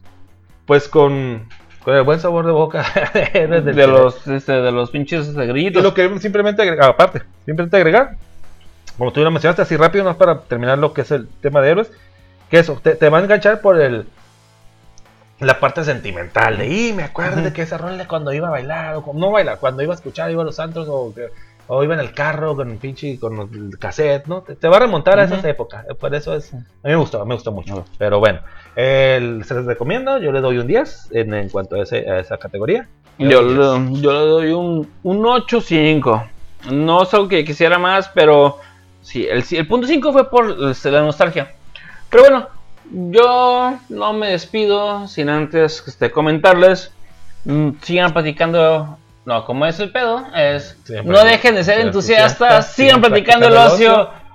[0.65, 1.49] pues con,
[1.84, 2.85] con el buen sabor de boca.
[3.34, 5.84] De, los, este, de los pinches este, Y grillitos.
[5.84, 8.15] lo que simplemente agregar, aparte, simplemente agregar,
[8.97, 11.69] como tú lo mencionaste así rápido, no para terminar lo que es el tema de
[11.72, 11.91] héroes,
[12.49, 14.07] que eso, te, te va a enganchar por el
[15.39, 18.95] la parte sentimental de, y me acuerdo de que esa rola cuando iba a bailar,
[18.97, 21.14] o cuando- no bailar, cuando iba a escuchar, iba a los santos, o,
[21.68, 24.41] o iba en el carro con el pinche, con el cassette, ¿no?
[24.41, 27.26] Te, te va a remontar a esas épocas, por eso es, a mí me gustó,
[27.26, 28.41] me gustó mucho, pero bueno,
[28.80, 32.19] el- se les recomiendo, yo le doy un 10 en, en cuanto a, ese- a
[32.19, 32.88] esa categoría.
[33.18, 36.23] Yo, le- yo le doy un, un 8.5.
[36.72, 38.57] No es algo que quisiera más, pero
[39.01, 41.51] sí, el, el punto 5 fue por este, la nostalgia.
[42.10, 42.47] Pero bueno,
[42.91, 46.91] yo no me despido sin antes este, comentarles.
[47.45, 48.97] mm, sigan platicando.
[49.26, 53.01] No, como es el pedo, es Siempre no dejen de ser entusiastas, entusiastas, sigan sigan
[53.01, 54.28] platicando el practicando el ocio.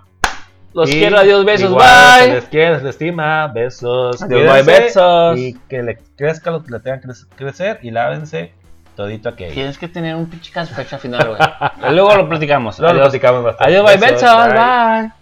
[0.75, 2.35] Los Y quiero, adiós, besos, igual, Se bye.
[2.35, 4.21] les quiere, se les estima, besos.
[4.23, 5.39] Adiós, bye, besos.
[5.39, 8.53] Y que le crezca lo que le tengan que crec- crecer y lávense
[8.97, 9.53] todito aquello.
[9.55, 11.39] Tienes que tener un pinche fecha final, güey.
[11.95, 12.79] Luego lo platicamos.
[12.81, 13.13] Luego lo Adiós.
[13.13, 13.73] platicamos bastante.
[13.73, 14.55] Adiós, bye, Besos, besos, bye.
[15.01, 15.11] bye.